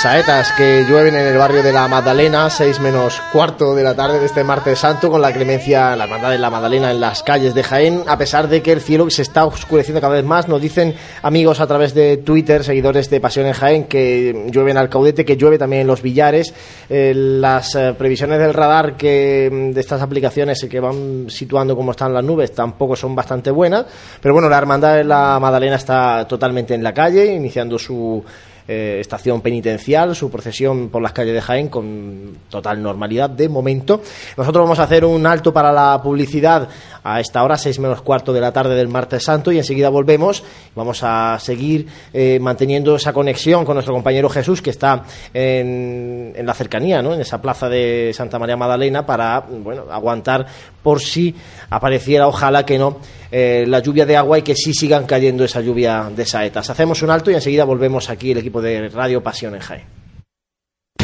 Saetas 0.00 0.52
que 0.52 0.84
llueven 0.88 1.16
en 1.16 1.26
el 1.26 1.36
barrio 1.36 1.60
de 1.60 1.72
la 1.72 1.88
Magdalena, 1.88 2.48
6 2.48 2.78
menos 2.78 3.20
cuarto 3.32 3.74
de 3.74 3.82
la 3.82 3.96
tarde 3.96 4.20
de 4.20 4.26
este 4.26 4.44
martes 4.44 4.78
santo, 4.78 5.10
con 5.10 5.20
la 5.20 5.32
clemencia, 5.32 5.96
la 5.96 6.04
hermandad 6.04 6.30
de 6.30 6.38
la 6.38 6.50
Magdalena 6.50 6.92
en 6.92 7.00
las 7.00 7.24
calles 7.24 7.52
de 7.52 7.64
Jaén, 7.64 8.04
a 8.06 8.16
pesar 8.16 8.46
de 8.46 8.62
que 8.62 8.70
el 8.70 8.80
cielo 8.80 9.10
se 9.10 9.22
está 9.22 9.44
oscureciendo 9.44 10.00
cada 10.00 10.14
vez 10.14 10.24
más. 10.24 10.46
Nos 10.46 10.62
dicen 10.62 10.94
amigos 11.22 11.58
a 11.58 11.66
través 11.66 11.94
de 11.94 12.18
Twitter, 12.18 12.62
seguidores 12.62 13.10
de 13.10 13.20
Pasión 13.20 13.46
en 13.46 13.54
Jaén, 13.54 13.84
que 13.86 14.46
llueve 14.52 14.70
en 14.70 14.76
Alcaudete, 14.76 15.24
que 15.24 15.36
llueve 15.36 15.58
también 15.58 15.82
en 15.82 15.88
los 15.88 16.00
Villares. 16.00 16.54
Eh, 16.88 17.12
las 17.16 17.74
eh, 17.74 17.92
previsiones 17.98 18.38
del 18.38 18.54
radar 18.54 18.96
que 18.96 19.50
mm, 19.52 19.72
de 19.72 19.80
estas 19.80 20.00
aplicaciones 20.00 20.64
que 20.70 20.78
van 20.78 21.28
situando 21.28 21.74
cómo 21.74 21.90
están 21.90 22.14
las 22.14 22.22
nubes 22.22 22.52
tampoco 22.52 22.94
son 22.94 23.16
bastante 23.16 23.50
buenas. 23.50 23.86
Pero 24.20 24.32
bueno, 24.32 24.48
la 24.48 24.58
hermandad 24.58 24.94
de 24.94 25.02
la 25.02 25.40
Magdalena 25.40 25.74
está 25.74 26.24
totalmente 26.28 26.72
en 26.72 26.84
la 26.84 26.94
calle, 26.94 27.26
iniciando 27.34 27.80
su 27.80 28.24
eh, 28.68 28.98
estación 29.00 29.40
penitencial, 29.40 30.14
su 30.14 30.30
procesión 30.30 30.90
por 30.90 31.00
las 31.00 31.12
calles 31.12 31.32
de 31.32 31.40
Jaén 31.40 31.68
con 31.68 32.36
total 32.50 32.82
normalidad 32.82 33.30
de 33.30 33.48
momento. 33.48 34.02
Nosotros 34.36 34.62
vamos 34.64 34.78
a 34.78 34.82
hacer 34.82 35.06
un 35.06 35.26
alto 35.26 35.54
para 35.54 35.72
la 35.72 35.98
publicidad 36.02 36.68
a 37.14 37.20
esta 37.20 37.42
hora, 37.42 37.56
seis 37.56 37.78
menos 37.78 38.02
cuarto 38.02 38.32
de 38.32 38.40
la 38.40 38.52
tarde 38.52 38.74
del 38.74 38.88
martes 38.88 39.24
santo, 39.24 39.50
y 39.52 39.58
enseguida 39.58 39.88
volvemos. 39.88 40.42
Vamos 40.74 41.00
a 41.02 41.38
seguir 41.40 41.86
eh, 42.12 42.38
manteniendo 42.40 42.96
esa 42.96 43.12
conexión 43.12 43.64
con 43.64 43.74
nuestro 43.74 43.94
compañero 43.94 44.28
Jesús, 44.28 44.60
que 44.60 44.70
está 44.70 45.04
en, 45.32 46.32
en 46.36 46.46
la 46.46 46.54
cercanía, 46.54 47.02
¿no? 47.02 47.14
en 47.14 47.20
esa 47.20 47.40
plaza 47.40 47.68
de 47.68 48.12
Santa 48.14 48.38
María 48.38 48.56
Magdalena, 48.56 49.06
para 49.06 49.40
bueno, 49.40 49.84
aguantar 49.90 50.46
por 50.82 51.00
si 51.00 51.34
apareciera, 51.70 52.28
ojalá 52.28 52.64
que 52.64 52.78
no, 52.78 52.98
eh, 53.30 53.64
la 53.66 53.80
lluvia 53.80 54.06
de 54.06 54.16
agua 54.16 54.38
y 54.38 54.42
que 54.42 54.54
sí 54.54 54.72
sigan 54.72 55.06
cayendo 55.06 55.44
esa 55.44 55.60
lluvia 55.60 56.10
de 56.14 56.24
saetas. 56.24 56.70
Hacemos 56.70 57.02
un 57.02 57.10
alto 57.10 57.30
y 57.30 57.34
enseguida 57.34 57.64
volvemos 57.64 58.08
aquí 58.10 58.32
el 58.32 58.38
equipo 58.38 58.60
de 58.60 58.88
Radio 58.88 59.22
Pasión 59.22 59.54
en 59.54 59.60
Jaén. 59.60 59.97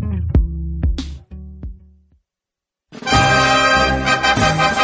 Música 2.93 4.80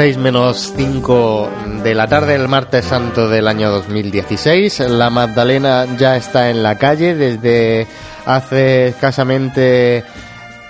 Seis 0.00 0.16
menos 0.16 0.72
5 0.78 1.50
de 1.82 1.94
la 1.94 2.06
tarde 2.06 2.32
del 2.32 2.48
martes 2.48 2.86
santo 2.86 3.28
del 3.28 3.46
año 3.46 3.70
2016. 3.70 4.80
La 4.88 5.10
Magdalena 5.10 5.84
ya 5.98 6.16
está 6.16 6.48
en 6.48 6.62
la 6.62 6.78
calle 6.78 7.14
desde 7.14 7.86
hace 8.24 8.86
escasamente 8.86 10.02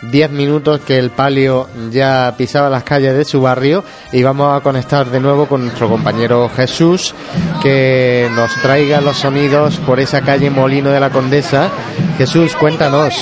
10 0.02 0.30
minutos 0.32 0.80
que 0.80 0.98
el 0.98 1.10
palio 1.10 1.68
ya 1.92 2.34
pisaba 2.36 2.68
las 2.68 2.82
calles 2.82 3.16
de 3.16 3.24
su 3.24 3.40
barrio 3.40 3.84
y 4.10 4.24
vamos 4.24 4.52
a 4.52 4.64
conectar 4.64 5.08
de 5.08 5.20
nuevo 5.20 5.46
con 5.46 5.62
nuestro 5.62 5.88
compañero 5.88 6.48
Jesús 6.48 7.14
que 7.62 8.28
nos 8.34 8.52
traiga 8.62 9.00
los 9.00 9.16
sonidos 9.16 9.76
por 9.86 10.00
esa 10.00 10.22
calle 10.22 10.50
Molino 10.50 10.90
de 10.90 10.98
la 10.98 11.10
Condesa. 11.10 11.70
Jesús, 12.18 12.56
cuéntanos. 12.56 13.14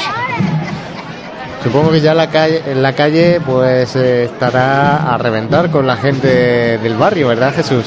Supongo 1.63 1.91
que 1.91 2.01
ya 2.01 2.15
la 2.15 2.31
calle, 2.31 2.63
en 2.67 2.83
la 2.83 2.95
calle 2.95 3.41
pues 3.45 3.97
eh, 3.97 4.25
estará 4.25 5.13
a 5.13 5.19
reventar 5.19 5.71
con 5.71 5.87
la 5.87 5.97
gente 5.97 6.79
del 6.79 6.97
barrio, 6.97 7.29
¿verdad 7.29 7.53
Jesús? 7.55 7.85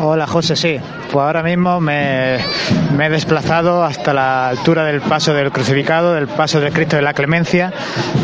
Hola 0.00 0.26
José, 0.26 0.54
sí. 0.54 0.80
Pues 1.18 1.26
ahora 1.26 1.42
mismo 1.42 1.80
me, 1.80 2.36
he 2.36 3.08
desplazado 3.10 3.82
hasta 3.82 4.14
la 4.14 4.50
altura 4.50 4.84
del 4.84 5.00
paso 5.00 5.34
del 5.34 5.50
crucificado, 5.50 6.14
del 6.14 6.28
paso 6.28 6.60
del 6.60 6.72
Cristo 6.72 6.94
de 6.94 7.02
la 7.02 7.12
Clemencia, 7.12 7.72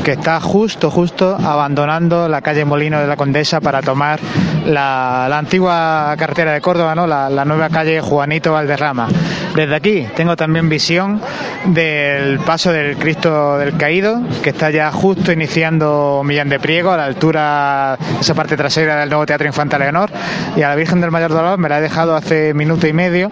que 0.05 0.13
está 0.13 0.39
justo, 0.39 0.93
justo 0.93 1.35
abandonando 1.35 2.29
la 2.29 2.41
calle 2.41 2.65
Molino 2.65 3.01
de 3.01 3.09
la 3.09 3.17
Condesa 3.17 3.61
para 3.61 3.83
tomar 3.83 4.21
la, 4.65 5.27
antigua 5.37 6.15
carretera 6.17 6.53
de 6.53 6.61
Córdoba, 6.61 6.95
¿no? 6.95 7.09
La, 7.09 7.29
la, 7.29 7.45
nueva 7.45 7.69
calle 7.69 8.01
Juanito 8.01 8.53
Valderrama. 8.53 9.09
Desde 9.57 9.75
aquí 9.75 10.07
tengo 10.15 10.37
también 10.37 10.69
visión 10.69 11.21
del 11.67 12.39
paso 12.41 12.73
del 12.73 12.97
Cristo 12.97 13.59
del 13.59 13.77
Caído, 13.77 14.21
que 14.43 14.51
está 14.51 14.71
ya 14.71 14.91
justo 14.93 15.33
iniciando 15.33 16.23
Millán 16.25 16.49
de 16.49 16.59
Priego, 16.59 16.91
a 16.91 16.97
la 16.97 17.05
altura, 17.05 17.99
esa 18.21 18.35
parte 18.35 18.57
trasera 18.57 19.01
del 19.01 19.09
nuevo 19.09 19.27
Teatro 19.27 19.47
Infanta 19.47 19.79
Leonor, 19.79 20.11
y 20.57 20.63
a 20.63 20.69
la 20.69 20.77
Virgen 20.77 21.01
del 21.01 21.11
Mayor 21.11 21.33
Dolor 21.33 21.59
me 21.59 21.69
la 21.69 21.79
he 21.79 21.83
dejado 21.83 22.17
hace 22.17 22.53
y 22.89 22.93
medio, 22.93 23.31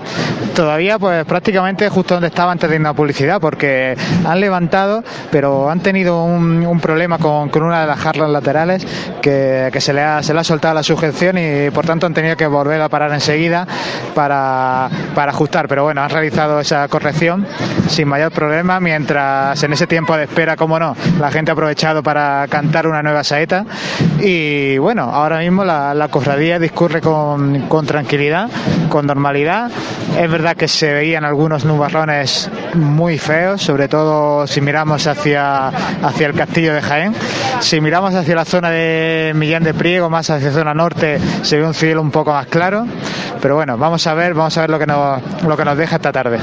todavía 0.55 0.99
pues 0.99 1.25
prácticamente 1.25 1.89
justo 1.89 2.15
donde 2.15 2.29
estaba 2.29 2.53
antes 2.53 2.69
de 2.69 2.77
ir 2.77 2.87
a 2.87 2.95
publicidad, 2.95 3.41
porque 3.41 3.97
han 4.27 4.41
levantado, 4.41 5.03
pero 5.31 5.71
han 5.71 5.81
tenido 5.81 6.25
un, 6.25 6.81
problema 6.81 7.19
con, 7.19 7.49
con, 7.49 7.63
una 7.63 7.83
de 7.83 7.87
las 7.87 7.99
jarlas 7.99 8.31
laterales 8.31 8.87
que, 9.21 9.69
que 9.73 9.81
se, 9.81 9.93
le 9.93 10.03
ha, 10.03 10.23
se 10.23 10.35
le 10.35 10.41
ha 10.41 10.45
soltado 10.45 10.75
la 10.75 10.83
sujeción 10.83 11.39
y 11.39 11.71
por 11.71 11.87
tanto 11.87 12.07
han 12.07 12.15
tenido 12.15 12.37
que 12.37 12.47
volver 12.47 12.81
a 12.81 12.89
parar 12.89 13.13
enseguida 13.13 13.67
para, 14.15 14.89
para 15.15 15.31
ajustar. 15.33 15.69
Pero 15.69 15.85
bueno, 15.85 16.03
han 16.03 16.11
realizado 16.11 16.61
esa 16.61 16.89
corrección 16.89 17.47
sin 17.89 18.09
mayor 18.09 18.33
problema, 18.33 18.81
mientras 18.81 19.63
en 19.63 19.73
ese 19.73 19.87
tiempo 19.87 20.17
de 20.17 20.25
espera, 20.25 20.57
como 20.57 20.79
no, 20.79 20.97
la 21.21 21.31
gente 21.31 21.51
ha 21.51 21.55
aprovechado 21.55 22.03
para 22.03 22.47
cantar 22.49 22.87
una 22.87 23.03
nueva 23.03 23.23
saeta. 23.25 23.65
Y 24.21 24.79
bueno, 24.79 25.05
ahora 25.05 25.39
mismo 25.39 25.65
la, 25.65 25.95
la 25.95 26.09
cofradía 26.09 26.59
discurre 26.59 27.01
con, 27.01 27.69
con 27.69 27.87
tranquilidad, 27.87 28.49
con 28.89 29.07
normalidad. 29.07 29.32
Es 29.33 30.31
verdad 30.31 30.57
que 30.57 30.69
se 30.69 30.93
veían 30.93 31.25
algunos 31.25 31.65
nubarrones 31.65 32.51
muy 32.75 33.19
feos, 33.19 33.63
sobre 33.63 33.89
todo 33.89 34.47
si 34.47 34.61
miramos 34.61 35.07
hacia, 35.07 35.69
hacia 35.69 36.27
el 36.27 36.35
castillo 36.35 36.75
de 36.75 36.83
Jaén. 36.83 37.15
Si 37.61 37.81
miramos 37.81 38.15
hacia 38.15 38.35
la 38.35 38.45
zona 38.45 38.71
de 38.71 39.33
Millán 39.35 39.63
de 39.63 39.75
Priego, 39.75 40.11
más 40.11 40.29
hacia 40.31 40.49
la 40.49 40.55
zona 40.55 40.75
norte, 40.75 41.19
se 41.43 41.57
ve 41.57 41.67
un 41.67 41.75
cielo 41.75 42.03
un 42.03 42.11
poco 42.11 42.33
más 42.33 42.47
claro. 42.47 42.87
Pero 43.41 43.57
bueno, 43.57 43.79
vamos 43.79 44.07
a 44.07 44.15
ver, 44.15 44.35
vamos 44.35 44.57
a 44.59 44.61
ver 44.63 44.71
lo 44.71 44.79
que 44.79 44.87
nos, 44.87 45.23
lo 45.43 45.57
que 45.57 45.65
nos 45.65 45.77
deja 45.77 45.97
esta 45.97 46.13
tarde. 46.13 46.39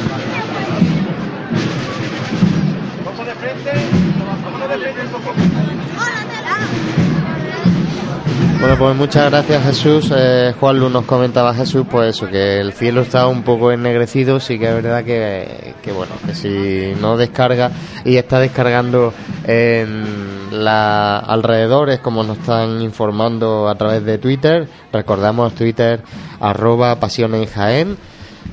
Bueno, 8.60 8.77
pues 8.77 8.94
muchas 8.98 9.31
gracias 9.31 9.64
Jesús. 9.64 10.11
Eh, 10.14 10.53
Juan 10.60 10.80
Lu 10.80 10.90
nos 10.90 11.06
comentaba 11.06 11.53
Jesús, 11.53 11.86
pues 11.90 12.18
eso, 12.18 12.27
que 12.27 12.60
el 12.60 12.73
cielo 12.73 13.02
está 13.02 13.26
un 13.27 13.44
poco 13.44 13.72
ennegrecido, 13.72 14.41
sí 14.41 14.60
que 14.60 14.68
es 14.68 14.84
verdad 14.84 15.06
que, 15.06 15.76
que 15.81 15.94
bueno, 15.94 16.11
que 16.26 16.36
si 16.36 16.94
no 16.99 17.15
descarga 17.15 17.72
y 18.03 18.18
está 18.18 18.41
descargando 18.41 19.14
en 19.45 20.03
la 20.52 21.19
alrededores, 21.19 21.99
como 21.99 22.23
nos 22.23 22.40
están 22.40 22.81
informando 22.81 23.69
a 23.69 23.76
través 23.76 24.03
de 24.03 24.18
Twitter, 24.18 24.68
recordamos 24.91 25.56
Twitter 25.56 26.03
arroba 26.41 26.99
pasión 26.99 27.36
en 27.36 27.45
Jaén, 27.45 27.98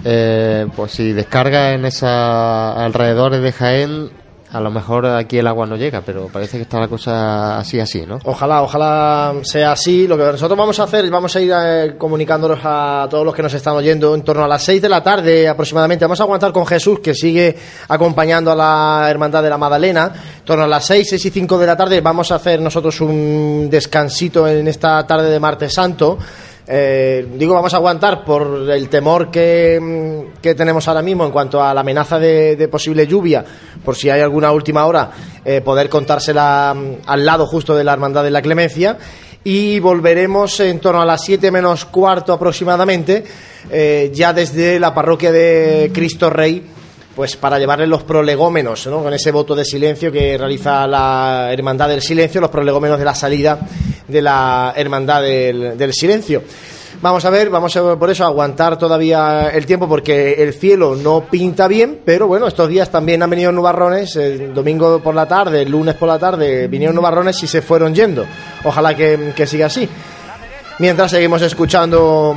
eh, 0.05 0.69
pues 0.77 0.93
si 0.93 1.15
descarga 1.15 1.73
en 1.73 1.85
esa 1.85 2.85
alrededores 2.85 3.43
de 3.43 3.51
Jaén, 3.51 4.11
a 4.53 4.61
lo 4.61 4.71
mejor 4.71 5.07
aquí 5.07 5.39
el 5.39 5.47
agua 5.47 5.67
no 5.67 5.77
llega, 5.77 6.03
pero 6.03 6.29
parece 6.29 6.57
que 6.57 6.63
está 6.63 6.79
la 6.79 6.89
cosa 6.89 7.59
así, 7.59 7.81
así, 7.81 8.07
¿no? 8.07 8.19
Ojalá, 8.25 8.63
ojalá 8.63 9.35
sea 9.43 9.73
así. 9.73 10.07
Lo 10.07 10.17
que 10.17 10.25
nosotros 10.25 10.57
vamos 10.57 10.79
a 10.79 10.85
hacer 10.85 11.05
es 11.05 11.11
vamos 11.11 11.35
a 11.35 11.41
ir 11.41 11.53
eh, 11.55 11.95
comunicándonos 11.99 12.61
a 12.63 13.09
todos 13.11 13.25
los 13.25 13.35
que 13.35 13.43
nos 13.43 13.53
están 13.55 13.75
oyendo 13.75 14.15
en 14.15 14.23
torno 14.23 14.45
a 14.45 14.49
las 14.49 14.63
6 14.63 14.81
de 14.81 14.89
la 14.89 15.03
tarde 15.03 15.49
aproximadamente. 15.49 16.05
Vamos 16.05 16.21
a 16.21 16.23
aguantar 16.23 16.53
con 16.53 16.65
Jesús, 16.65 17.01
que 17.01 17.15
sigue 17.15 17.57
acompañando 17.89 18.53
a 18.53 18.55
la 18.55 19.11
Hermandad 19.11 19.43
de 19.43 19.51
la 19.51 19.59
Magdalena. 19.59 20.13
En 20.39 20.45
torno 20.45 20.65
a 20.65 20.69
las 20.69 20.87
6, 20.87 21.09
6 21.11 21.27
y 21.27 21.31
5 21.31 21.59
de 21.59 21.67
la 21.67 21.77
tarde 21.77 22.01
vamos 22.01 22.31
a 22.31 22.37
hacer 22.37 22.61
nosotros 22.61 23.01
un 23.01 23.69
descansito 23.69 24.47
en 24.47 24.69
esta 24.69 25.05
tarde 25.07 25.29
de 25.29 25.41
Martes 25.41 25.75
Santo. 25.75 26.19
Eh, 26.69 27.25
digo, 27.35 27.55
vamos 27.55 27.73
a 27.75 27.77
aguantar 27.77 28.25
por 28.25 28.69
el 28.69 28.89
temor 28.89 29.31
que, 29.31 29.79
mm, 29.81 30.41
que 30.41 30.55
tenemos 30.57 30.89
ahora 30.89 31.03
mismo 31.03 31.25
en 31.25 31.31
cuanto 31.31 31.63
a 31.63 31.73
la 31.73 31.83
amenaza 31.83 32.19
de, 32.19 32.69
posible 32.69 33.07
lluvia, 33.07 33.45
por 33.85 33.95
si 33.95 34.11
hay 34.11 34.21
alguna 34.21 34.51
última 34.51 34.85
hora, 34.85 35.11
eh, 35.45 35.61
poder 35.61 35.89
contársela 35.89 36.75
mm, 36.75 37.03
al 37.07 37.25
lado 37.25 37.47
justo 37.47 37.77
de 37.77 37.85
la 37.85 37.93
Hermandad 37.93 38.25
de 38.25 38.33
la 38.33 38.43
Clemencia. 38.43 38.99
Y 39.45 39.79
volveremos 39.79 40.59
en 40.59 40.81
torno 40.81 41.01
a 41.01 41.07
las 41.07 41.23
7 41.25 41.53
menos 41.53 41.85
cuarto 41.85 42.33
aproximadamente, 42.33 43.23
eh, 43.71 44.11
ya 44.13 44.33
desde 44.33 44.81
la 44.81 44.93
parroquia 44.93 45.31
de 45.31 45.93
Cristo 45.95 46.31
Rey, 46.31 46.65
pues 47.17 47.35
para 47.37 47.59
llevarle 47.59 47.87
los 47.87 48.03
prolegómenos, 48.03 48.87
¿no? 48.89 49.03
con 49.03 49.15
ese 49.15 49.33
voto 49.33 49.55
de 49.55 49.65
silencio 49.65 50.13
que 50.13 50.37
realiza 50.37 50.87
la 50.87 51.49
Hermandad 51.51 51.89
del 51.89 52.03
Silencio, 52.03 52.43
los 52.43 52.51
prolegómenos 52.51 52.99
de 52.99 53.07
la 53.07 53.15
salida 53.15 53.59
de 54.07 54.21
la 54.21 54.75
Hermandad 54.77 55.23
del, 55.23 55.95
Silencio. 55.95 56.43
Vamos 57.01 57.25
a 57.25 57.31
ver, 57.31 57.49
vamos 57.49 57.75
a 57.75 57.97
por 57.97 58.11
eso 58.11 58.25
a 58.25 58.27
aguantar 58.27 58.79
todavía 58.79 59.49
el 59.49 59.65
tiempo 59.65 59.89
porque 59.89 60.35
el 60.43 60.53
cielo 60.53 60.95
no 60.95 61.23
pinta 61.31 61.67
bien, 61.69 62.01
pero 62.05 62.27
bueno, 62.27 62.47
estos 62.47 62.69
días 62.69 62.91
también 62.91 63.23
han 63.23 63.31
venido 63.31 63.51
nubarrones, 63.51 64.19
domingo 64.55 65.01
por 65.01 65.15
la 65.15 65.27
tarde, 65.27 65.63
el 65.63 65.71
lunes 65.71 65.95
por 65.95 66.09
la 66.09 66.19
tarde 66.19 66.69
vinieron 66.69 66.97
nubarrones 66.97 67.43
y 67.43 67.47
se 67.47 67.63
fueron 67.63 67.95
yendo. 67.95 68.27
Ojalá 68.63 68.95
que 68.95 69.47
siga 69.47 69.67
así. 69.67 69.89
Mientras 70.79 71.11
seguimos 71.11 71.41
escuchando 71.41 72.35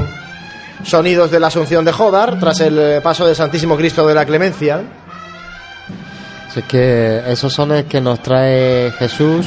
sonidos 0.83 1.31
de 1.31 1.39
la 1.39 1.47
Asunción 1.47 1.85
de 1.85 1.91
Jodar 1.91 2.39
tras 2.39 2.59
el 2.61 2.77
eh, 2.79 3.01
paso 3.01 3.25
del 3.25 3.35
Santísimo 3.35 3.75
Cristo 3.77 4.07
de 4.07 4.15
la 4.15 4.25
Clemencia. 4.25 4.81
Así 6.47 6.61
que 6.63 7.21
esos 7.27 7.53
son 7.53 7.69
los 7.69 7.83
que 7.83 8.01
nos 8.01 8.21
trae 8.21 8.91
Jesús. 8.97 9.45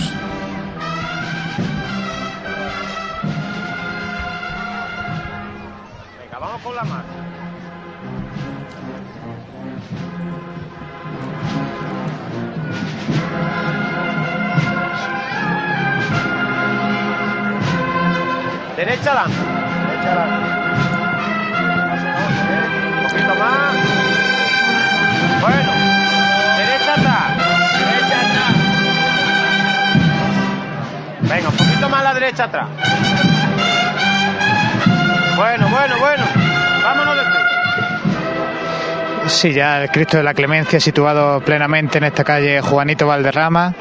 Sí, 39.43 39.53
ya 39.53 39.83
el 39.83 39.91
Cristo 39.91 40.19
de 40.19 40.23
la 40.23 40.35
Clemencia 40.35 40.79
situado 40.79 41.41
plenamente 41.41 41.99
en 41.99 42.05
esta 42.05 42.23
calle 42.23 42.61
Juanito 42.61 43.09
Valderrama. 43.09 43.75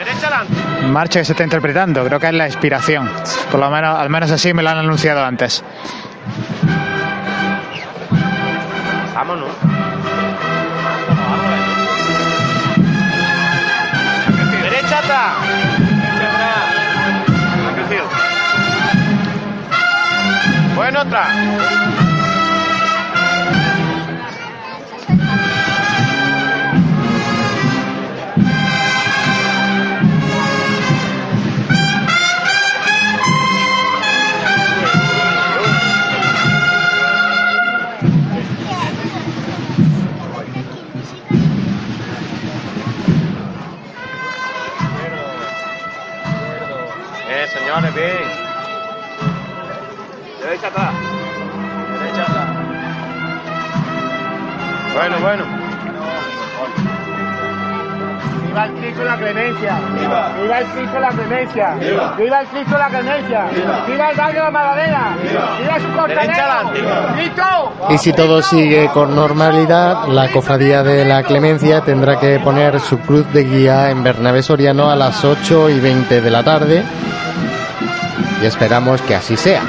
Marcha 0.88 1.19
que 1.19 1.25
se 1.25 1.33
está 1.33 1.43
interpretando, 1.43 2.03
creo 2.03 2.19
que 2.19 2.25
es 2.25 2.33
la 2.33 2.47
inspiración. 2.47 3.07
Por 3.51 3.59
lo 3.59 3.69
menos, 3.69 3.95
al 3.95 4.09
menos 4.09 4.31
así 4.31 4.55
me 4.55 4.63
lo 4.63 4.71
han 4.71 4.79
anunciado 4.79 5.23
antes. 5.23 5.63
Vámonos. 9.13 9.49
Derecha 14.63 14.97
atrás. 14.97 15.33
Bueno, 20.75 21.01
atrás. 21.01 22.00
Clemencia. 61.31 61.75
Viva. 61.75 62.15
Viva 62.17 62.41
el 62.41 62.47
Cristo 62.47 62.73
de 62.73 62.79
la 62.79 62.87
clemencia. 62.89 63.45
Viva, 63.87 64.09
el 64.09 64.17
barrio 64.17 64.39
de 64.39 64.45
la 64.45 64.51
Magdalena. 64.51 65.17
Viva, 65.61 65.79
su. 65.79 66.07
Derecha 66.07 66.59
adelante. 66.59 66.79
¡Cristo! 67.15 67.43
Y 67.89 67.97
si 67.97 68.13
todo 68.13 68.41
sigue 68.41 68.89
con 68.89 69.15
normalidad, 69.15 70.07
la 70.07 70.29
cofradía 70.29 70.83
de 70.83 71.05
la 71.05 71.23
Clemencia 71.23 71.81
tendrá 71.81 72.19
que 72.19 72.39
poner 72.39 72.79
su 72.81 72.99
cruz 72.99 73.31
de 73.31 73.45
guía 73.45 73.91
en 73.91 74.03
Bernabé 74.03 74.43
Soriano 74.43 74.89
a 74.91 74.95
las 74.95 75.23
8 75.23 75.69
y 75.69 75.79
20 75.79 76.19
de 76.21 76.31
la 76.31 76.43
tarde. 76.43 76.83
Y 78.41 78.45
esperamos 78.45 79.01
que 79.01 79.15
así 79.15 79.37
sea. 79.37 79.61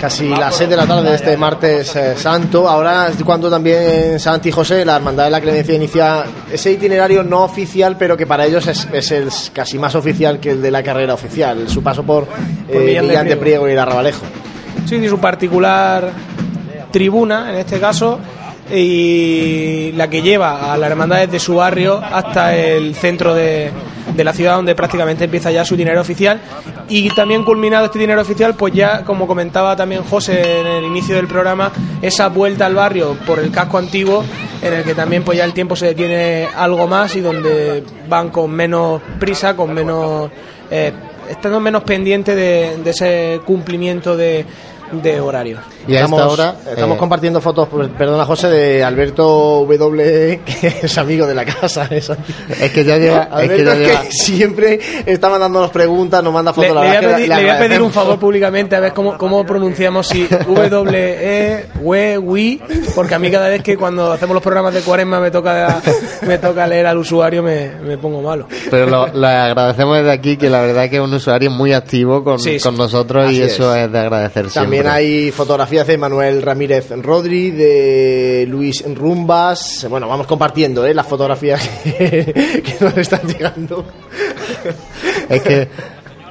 Casi 0.00 0.28
las 0.28 0.56
6 0.56 0.68
de 0.68 0.76
la 0.76 0.86
tarde 0.86 1.10
de 1.10 1.14
este 1.14 1.36
martes 1.36 1.94
eh, 1.94 2.16
santo. 2.16 2.68
Ahora 2.68 3.08
es 3.08 3.22
cuando 3.22 3.48
también 3.48 4.18
Santi 4.18 4.48
y 4.48 4.52
José, 4.52 4.84
la 4.84 4.96
Hermandad 4.96 5.24
de 5.24 5.30
la 5.30 5.40
Clemencia, 5.40 5.74
inicia 5.74 6.24
ese 6.52 6.72
itinerario 6.72 7.22
no 7.22 7.44
oficial, 7.44 7.96
pero 7.96 8.16
que 8.16 8.26
para 8.26 8.44
ellos 8.44 8.66
es, 8.66 8.88
es 8.92 9.12
el 9.12 9.28
casi 9.52 9.78
más 9.78 9.94
oficial 9.94 10.40
que 10.40 10.50
el 10.50 10.62
de 10.62 10.70
la 10.72 10.82
carrera 10.82 11.14
oficial. 11.14 11.68
Su 11.68 11.82
paso 11.82 12.02
por, 12.02 12.26
eh, 12.68 12.78
Millán 12.78 13.04
de 13.04 13.08
Millán 13.08 13.28
de 13.28 13.36
Priego. 13.36 13.68
Y 13.68 13.76
Arrabalejo. 13.76 14.22
Sí, 14.86 14.98
de 14.98 15.08
su 15.08 15.18
particular 15.18 16.10
tribuna, 16.90 17.50
en 17.50 17.58
este 17.58 17.78
caso, 17.78 18.18
y 18.70 19.92
la 19.92 20.10
que 20.10 20.20
lleva 20.20 20.72
a 20.72 20.76
las 20.76 20.90
hermandades 20.90 21.30
de 21.30 21.38
su 21.38 21.54
barrio 21.54 22.02
hasta 22.02 22.56
el 22.56 22.94
centro 22.96 23.34
de, 23.34 23.70
de 24.14 24.24
la 24.24 24.32
ciudad, 24.32 24.56
donde 24.56 24.74
prácticamente 24.74 25.24
empieza 25.24 25.50
ya 25.50 25.64
su 25.64 25.76
dinero 25.76 26.00
oficial. 26.00 26.40
Y 26.88 27.08
también 27.14 27.44
culminado 27.44 27.86
este 27.86 27.98
dinero 27.98 28.20
oficial, 28.20 28.54
pues 28.54 28.74
ya, 28.74 29.04
como 29.04 29.26
comentaba 29.26 29.76
también 29.76 30.02
José 30.04 30.60
en 30.60 30.66
el 30.66 30.84
inicio 30.84 31.16
del 31.16 31.26
programa, 31.26 31.72
esa 32.00 32.28
vuelta 32.28 32.66
al 32.66 32.74
barrio 32.74 33.16
por 33.26 33.38
el 33.38 33.50
casco 33.50 33.78
antiguo, 33.78 34.24
en 34.62 34.74
el 34.74 34.84
que 34.84 34.94
también 34.94 35.22
pues 35.24 35.38
ya 35.38 35.44
el 35.44 35.52
tiempo 35.52 35.76
se 35.76 35.86
detiene 35.86 36.48
algo 36.56 36.86
más 36.86 37.16
y 37.16 37.20
donde 37.20 37.82
van 38.08 38.30
con 38.30 38.50
menos 38.50 39.00
prisa, 39.18 39.56
con 39.56 39.72
menos... 39.72 40.30
eh, 40.70 40.92
estando 41.28 41.60
menos 41.60 41.84
pendientes 41.84 42.34
de, 42.36 42.76
de 42.82 42.90
ese 42.90 43.40
cumplimiento 43.46 44.16
de, 44.16 44.44
de 44.90 45.20
horario. 45.20 45.58
Y 45.86 45.94
estamos, 45.94 46.38
estamos 46.38 46.96
eh, 46.96 46.98
compartiendo 46.98 47.40
fotos, 47.40 47.68
pues, 47.70 47.88
perdona 47.96 48.24
José, 48.24 48.48
de 48.48 48.84
Alberto 48.84 49.66
W, 49.68 50.40
que 50.60 50.74
es 50.82 50.98
amigo 50.98 51.26
de 51.26 51.34
la 51.34 51.44
casa. 51.44 51.88
Es, 51.90 52.10
que 52.72 52.84
ya 52.84 52.98
lleva- 52.98 53.24
es 53.24 53.32
Alberto 53.32 53.56
que 53.56 53.64
ya 53.64 53.72
es 53.72 53.78
que 53.78 53.86
lleva- 53.86 54.04
siempre 54.10 54.80
está 55.06 55.28
mandándonos 55.28 55.70
preguntas, 55.70 56.22
nos 56.22 56.32
manda 56.32 56.52
Le, 56.52 56.54
fotos. 56.54 56.68
le 56.68 56.74
la 56.74 56.80
voy 56.80 56.96
a 56.96 57.00
pedir, 57.00 57.28
le 57.28 57.34
le 57.36 57.40
voy 57.42 57.50
a 57.50 57.58
pedir 57.58 57.82
un 57.82 57.90
favor 57.92 58.18
públicamente 58.18 58.76
a 58.76 58.80
ver 58.80 58.92
cómo, 58.92 59.16
cómo 59.18 59.44
pronunciamos 59.44 60.06
si 60.08 60.26
W, 60.26 61.16
E, 61.20 61.66
we, 61.80 62.18
we, 62.18 62.60
porque 62.94 63.14
a 63.14 63.18
mí 63.18 63.30
cada 63.30 63.48
vez 63.48 63.62
que 63.62 63.76
cuando 63.76 64.12
hacemos 64.12 64.34
los 64.34 64.42
programas 64.42 64.74
de 64.74 64.80
cuaresma 64.80 65.20
me 65.20 65.30
toca, 65.30 65.80
me 66.26 66.38
toca 66.38 66.66
leer 66.66 66.86
al 66.86 66.98
usuario 66.98 67.42
me, 67.42 67.70
me 67.82 67.98
pongo 67.98 68.22
malo. 68.22 68.46
Pero 68.70 68.86
lo, 68.86 69.06
lo 69.08 69.26
agradecemos 69.26 69.96
desde 69.98 70.12
aquí, 70.12 70.36
que 70.36 70.48
la 70.50 70.60
verdad 70.60 70.88
que 70.88 70.96
es 70.96 71.02
un 71.02 71.12
usuario 71.14 71.50
muy 71.50 71.72
activo 71.72 72.22
con, 72.22 72.38
Sí, 72.38 72.58
sí. 72.58 72.62
con 72.62 72.76
nosotros 72.76 73.32
y 73.32 73.42
Así 73.42 73.52
eso 73.54 73.74
es. 73.74 73.86
es. 73.86 73.92
de 73.92 73.98
agradecer 73.98 74.48
También 74.48 74.82
siempre. 74.84 74.88
hay 74.90 75.30
fotografías 75.30 75.71
de 75.72 75.96
Manuel 75.96 76.42
Ramírez 76.42 76.90
Rodri, 76.90 77.50
de 77.50 78.44
Luis 78.46 78.84
Rumbas. 78.94 79.86
Bueno, 79.88 80.06
vamos 80.06 80.26
compartiendo 80.26 80.84
¿eh? 80.84 80.92
las 80.92 81.06
fotografías 81.06 81.66
que, 81.82 82.62
que 82.62 82.84
nos 82.84 82.94
están 82.98 83.26
llegando. 83.26 83.86
Es 85.30 85.42
que 85.42 85.68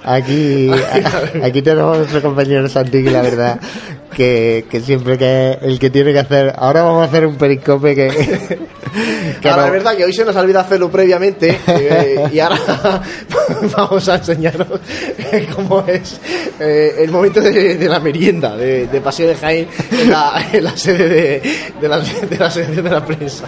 aquí, 0.03 0.69
aquí 1.43 1.61
tenemos 1.61 1.95
a 1.95 1.99
nuestro 1.99 2.21
compañero 2.21 2.67
Santi, 2.69 3.03
que 3.03 3.11
la 3.11 3.21
verdad 3.21 3.59
que, 4.15 4.65
que 4.69 4.81
siempre 4.81 5.17
que 5.17 5.51
es 5.51 5.57
el 5.61 5.79
que 5.79 5.89
tiene 5.89 6.11
que 6.13 6.19
hacer. 6.19 6.53
Ahora 6.57 6.83
vamos 6.83 7.01
a 7.03 7.05
hacer 7.05 7.25
un 7.25 7.35
periscope 7.37 7.95
que. 7.95 8.09
que 9.41 9.49
Ahora, 9.49 9.61
no- 9.61 9.67
es 9.67 9.71
verdad 9.73 9.95
que 9.95 10.03
hoy 10.05 10.13
se 10.13 10.25
nos 10.25 10.35
olvida 10.35 10.61
hacerlo 10.61 10.91
previamente 10.91 11.57
eh, 11.67 12.25
y 12.33 12.39
ahora 12.39 13.01
vamos 13.77 14.09
a 14.09 14.15
enseñaros 14.15 14.67
cómo 15.55 15.83
es 15.87 16.19
eh, 16.59 16.95
el 16.99 17.09
momento 17.11 17.39
de, 17.41 17.77
de 17.77 17.87
la 17.89 17.99
merienda 17.99 18.55
de, 18.57 18.87
de 18.87 19.01
Paseo 19.01 19.27
de 19.29 19.35
Jaén 19.35 19.67
en 19.91 20.11
la, 20.11 20.45
en 20.51 20.63
la 20.63 20.75
sede 20.75 21.07
de, 21.07 21.41
de 21.81 21.87
la, 21.87 21.99
de 21.99 22.37
la 22.37 22.51
sección 22.51 22.83
de 22.83 22.89
la 22.91 23.05
prensa. 23.05 23.45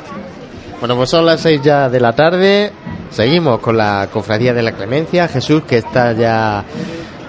Bueno, 0.84 0.98
pues 0.98 1.12
son 1.12 1.26
las 1.26 1.40
seis 1.40 1.62
ya 1.64 1.88
de 1.88 2.02
la 2.02 2.12
tarde. 2.12 2.74
Seguimos 3.10 3.60
con 3.60 3.78
la 3.78 4.10
cofradía 4.12 4.54
de 4.54 4.62
la 4.62 4.74
Clemencia. 4.74 5.30
Jesús 5.30 5.64
que 5.64 5.78
está 5.78 6.12
ya, 6.12 6.66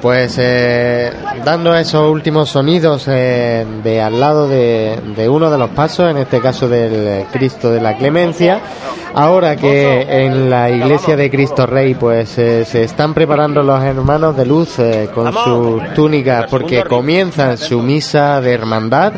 pues, 0.02 0.34
eh, 0.40 1.12
dando 1.44 1.72
esos 1.76 2.10
últimos 2.10 2.50
sonidos 2.50 3.04
eh, 3.06 3.64
de 3.84 4.02
al 4.02 4.18
lado 4.18 4.48
de, 4.48 4.98
de 5.14 5.28
uno 5.28 5.52
de 5.52 5.58
los 5.58 5.70
pasos, 5.70 6.10
en 6.10 6.16
este 6.16 6.40
caso 6.40 6.68
del 6.68 7.26
Cristo 7.30 7.70
de 7.70 7.80
la 7.80 7.96
Clemencia. 7.96 8.60
Ahora 9.14 9.54
que 9.54 10.24
en 10.24 10.50
la 10.50 10.68
iglesia 10.68 11.16
de 11.16 11.30
Cristo 11.30 11.64
Rey, 11.64 11.94
pues, 11.94 12.36
eh, 12.38 12.64
se 12.64 12.82
están 12.82 13.14
preparando 13.14 13.62
los 13.62 13.80
hermanos 13.84 14.36
de 14.36 14.46
luz 14.46 14.78
con 15.14 15.32
sus 15.32 15.94
túnicas 15.94 16.46
porque 16.50 16.82
comienzan 16.82 17.56
su 17.56 17.80
misa 17.82 18.40
de 18.40 18.52
hermandad 18.52 19.12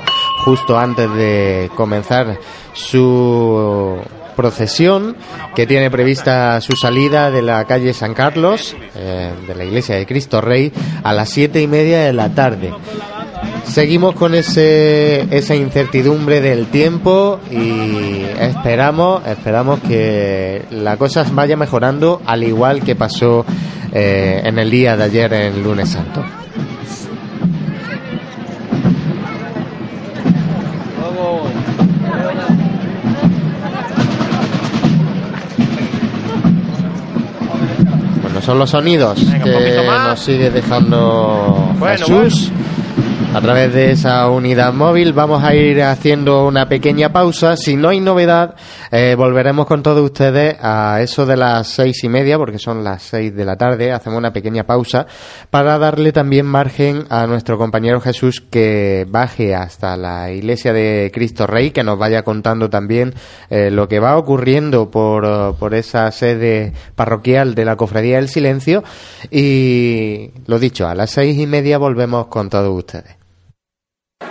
justo 0.44 0.78
antes 0.78 1.10
de 1.14 1.70
comenzar 1.74 2.38
su 2.74 3.98
procesión 4.36 5.16
que 5.54 5.66
tiene 5.66 5.90
prevista 5.90 6.60
su 6.60 6.76
salida 6.76 7.30
de 7.30 7.42
la 7.42 7.64
calle 7.64 7.92
San 7.94 8.14
Carlos, 8.14 8.76
eh, 8.94 9.32
de 9.46 9.54
la 9.54 9.64
iglesia 9.64 9.96
de 9.96 10.06
Cristo 10.06 10.40
Rey, 10.40 10.72
a 11.02 11.12
las 11.12 11.30
siete 11.30 11.60
y 11.60 11.66
media 11.66 12.02
de 12.02 12.12
la 12.12 12.28
tarde. 12.34 12.72
Seguimos 13.64 14.14
con 14.14 14.34
ese, 14.34 15.26
esa 15.36 15.56
incertidumbre 15.56 16.40
del 16.40 16.66
tiempo 16.66 17.40
y 17.50 18.22
esperamos, 18.40 19.26
esperamos 19.26 19.80
que 19.80 20.62
la 20.70 20.96
cosa 20.96 21.26
vaya 21.32 21.56
mejorando 21.56 22.22
al 22.24 22.44
igual 22.44 22.82
que 22.84 22.94
pasó 22.94 23.44
eh, 23.92 24.42
en 24.44 24.58
el 24.58 24.70
día 24.70 24.96
de 24.96 25.04
ayer 25.04 25.32
en 25.32 25.62
lunes 25.62 25.90
santo. 25.90 26.24
Son 38.46 38.60
los 38.60 38.70
sonidos 38.70 39.18
que 39.42 39.76
nos 39.84 40.20
sigue 40.20 40.50
dejando 40.50 41.72
Bueno, 41.80 42.06
Jesús. 42.06 42.52
A 43.34 43.40
través 43.40 43.74
de 43.74 43.90
esa 43.90 44.30
unidad 44.30 44.72
móvil 44.72 45.12
vamos 45.12 45.42
a 45.42 45.52
ir 45.52 45.82
haciendo 45.82 46.46
una 46.46 46.68
pequeña 46.68 47.08
pausa. 47.08 47.56
Si 47.56 47.76
no 47.76 47.88
hay 47.88 47.98
novedad, 47.98 48.54
eh, 48.98 49.14
volveremos 49.14 49.66
con 49.66 49.82
todos 49.82 50.02
ustedes 50.02 50.56
a 50.58 51.02
eso 51.02 51.26
de 51.26 51.36
las 51.36 51.68
seis 51.68 52.02
y 52.02 52.08
media, 52.08 52.38
porque 52.38 52.58
son 52.58 52.82
las 52.82 53.02
seis 53.02 53.36
de 53.36 53.44
la 53.44 53.56
tarde. 53.56 53.92
Hacemos 53.92 54.16
una 54.16 54.32
pequeña 54.32 54.64
pausa 54.64 55.06
para 55.50 55.76
darle 55.76 56.12
también 56.12 56.46
margen 56.46 57.04
a 57.10 57.26
nuestro 57.26 57.58
compañero 57.58 58.00
Jesús 58.00 58.40
que 58.40 59.06
baje 59.06 59.54
hasta 59.54 59.98
la 59.98 60.32
iglesia 60.32 60.72
de 60.72 61.10
Cristo 61.12 61.46
Rey, 61.46 61.72
que 61.72 61.84
nos 61.84 61.98
vaya 61.98 62.22
contando 62.22 62.70
también 62.70 63.12
eh, 63.50 63.70
lo 63.70 63.86
que 63.86 64.00
va 64.00 64.16
ocurriendo 64.16 64.90
por, 64.90 65.56
por 65.56 65.74
esa 65.74 66.10
sede 66.10 66.72
parroquial 66.94 67.54
de 67.54 67.66
la 67.66 67.76
Cofradía 67.76 68.16
del 68.16 68.30
Silencio. 68.30 68.82
Y 69.30 70.30
lo 70.46 70.58
dicho, 70.58 70.88
a 70.88 70.94
las 70.94 71.10
seis 71.10 71.38
y 71.38 71.46
media 71.46 71.76
volvemos 71.76 72.28
con 72.28 72.48
todos 72.48 72.74
ustedes. 72.74 73.14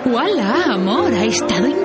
¡Hola, 0.05 0.73
amor! 0.73 1.13
Ha 1.13 1.25
estado 1.25 1.84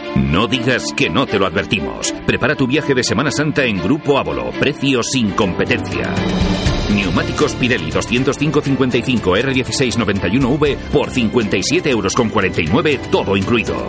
No 0.15 0.47
digas 0.47 0.93
que 0.95 1.09
no 1.09 1.25
te 1.25 1.37
lo 1.39 1.45
advertimos. 1.45 2.13
Prepara 2.25 2.55
tu 2.55 2.67
viaje 2.67 2.93
de 2.93 3.03
Semana 3.03 3.31
Santa 3.31 3.65
en 3.65 3.77
Grupo 3.77 4.17
Ávolo. 4.17 4.51
Precio 4.59 5.03
sin 5.03 5.31
competencia. 5.31 6.13
Neumáticos 6.93 7.53
Pirelli 7.55 7.91
205-55 7.91 9.21
R1691V 9.21 10.75
por 10.91 11.09
57 11.09 11.89
euros 11.89 12.13
con 12.13 12.29
49, 12.29 12.99
todo 13.11 13.37
incluido. 13.37 13.87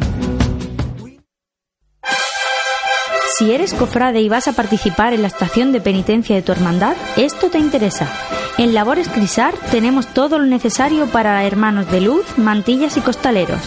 Si 3.38 3.54
eres 3.54 3.74
cofrade 3.74 4.20
y 4.20 4.28
vas 4.28 4.50
a 4.50 4.54
participar 4.54 5.14
en 5.14 5.22
la 5.22 5.30
estación 5.30 5.72
de 5.72 5.80
penitencia 5.80 6.36
de 6.36 6.42
tu 6.42 6.52
hermandad, 6.52 6.98
esto 7.16 7.50
te 7.50 7.60
interesa. 7.60 8.12
En 8.58 8.74
Labores 8.74 9.08
Crisar 9.08 9.54
tenemos 9.72 10.08
todo 10.08 10.38
lo 10.38 10.48
necesario 10.48 11.06
para 11.06 11.46
hermanos 11.46 11.90
de 11.90 12.02
luz, 12.02 12.26
mantillas 12.38 12.98
y 12.98 13.02
costaleros. 13.02 13.62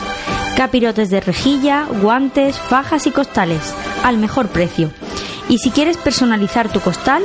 Capirotes 0.54 1.08
de 1.08 1.22
rejilla, 1.22 1.86
guantes, 2.02 2.58
fajas 2.58 3.06
y 3.06 3.10
costales, 3.10 3.72
al 4.04 4.18
mejor 4.18 4.48
precio. 4.48 4.90
Y 5.48 5.56
si 5.58 5.70
quieres 5.70 5.96
personalizar 5.96 6.68
tu 6.68 6.80
costal, 6.80 7.24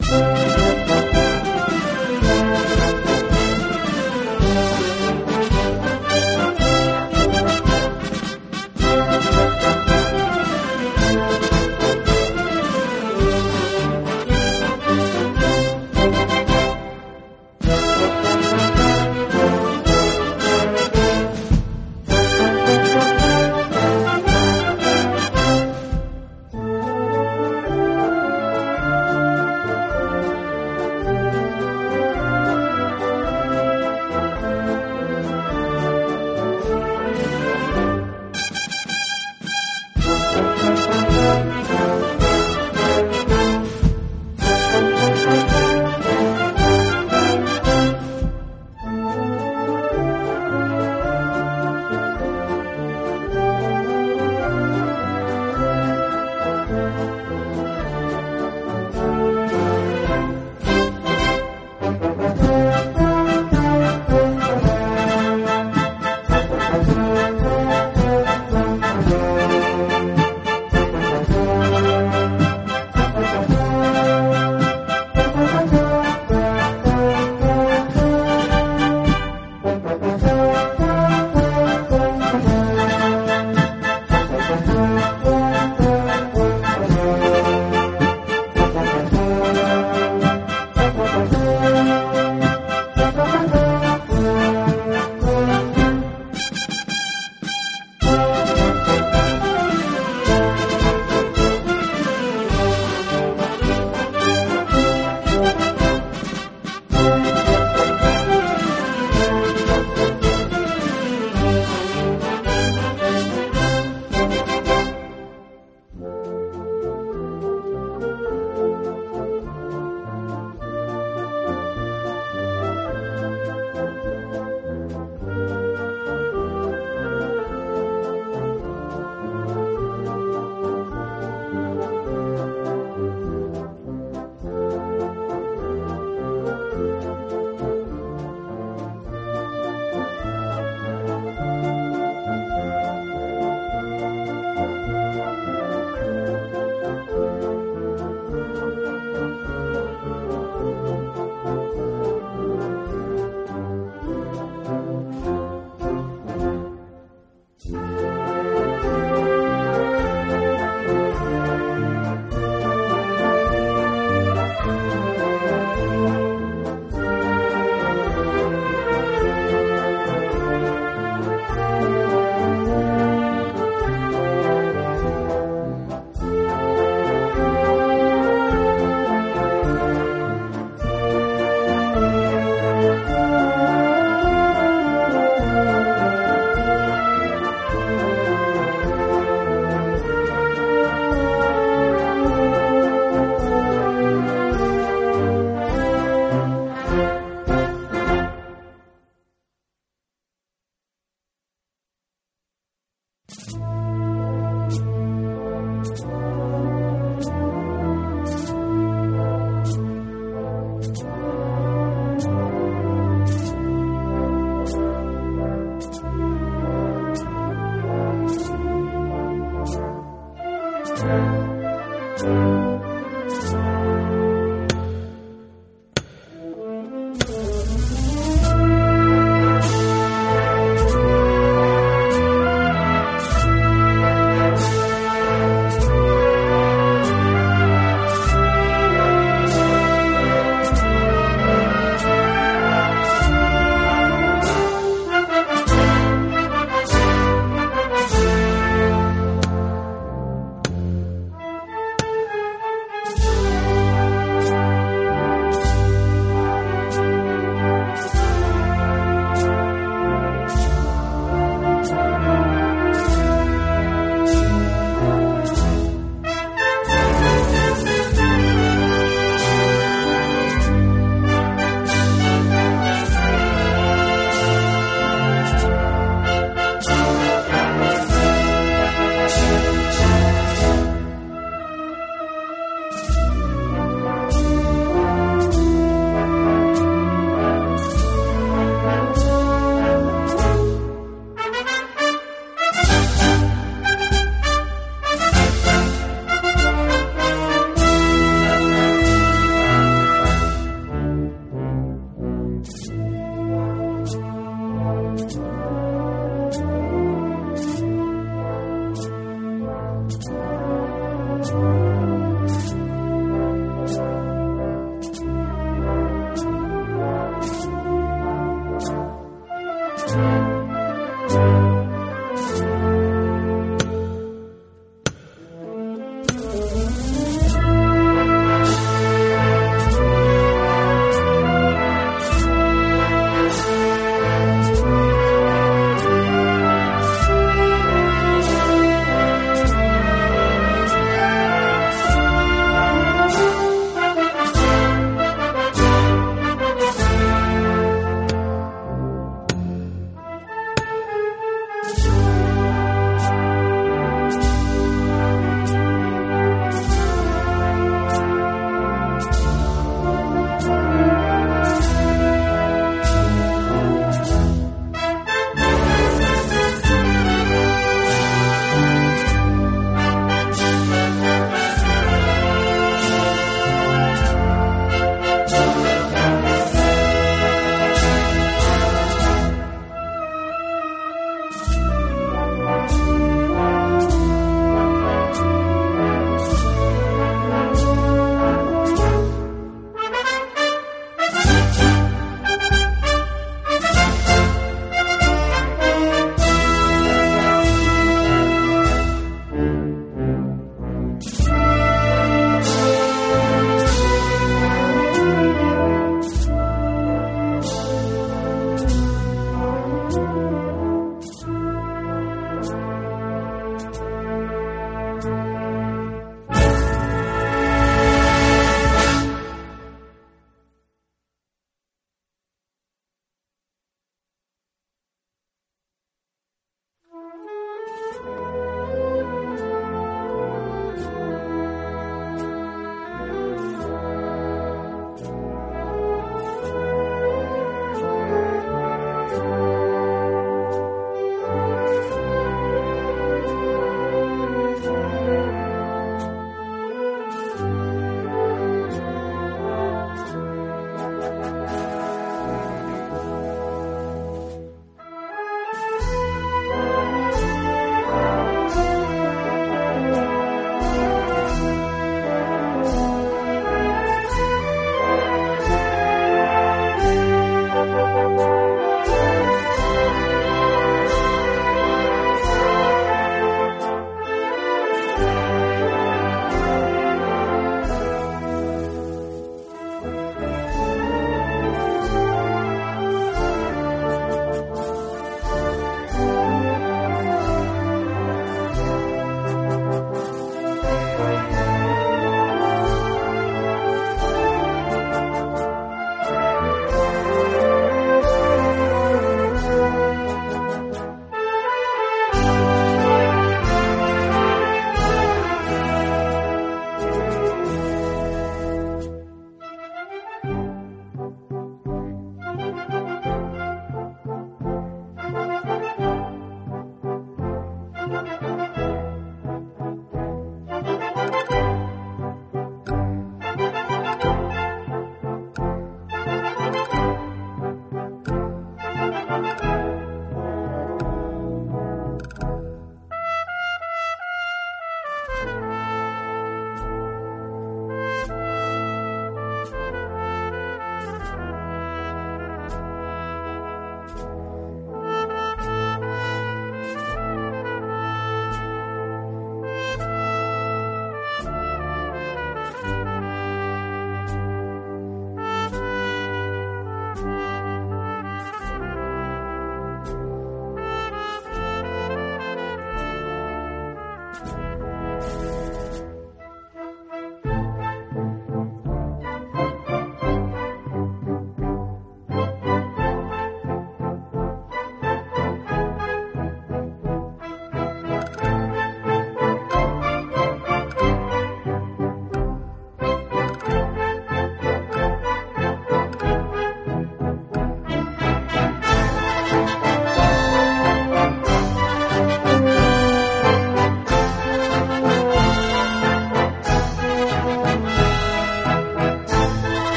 Estado 0.00 0.65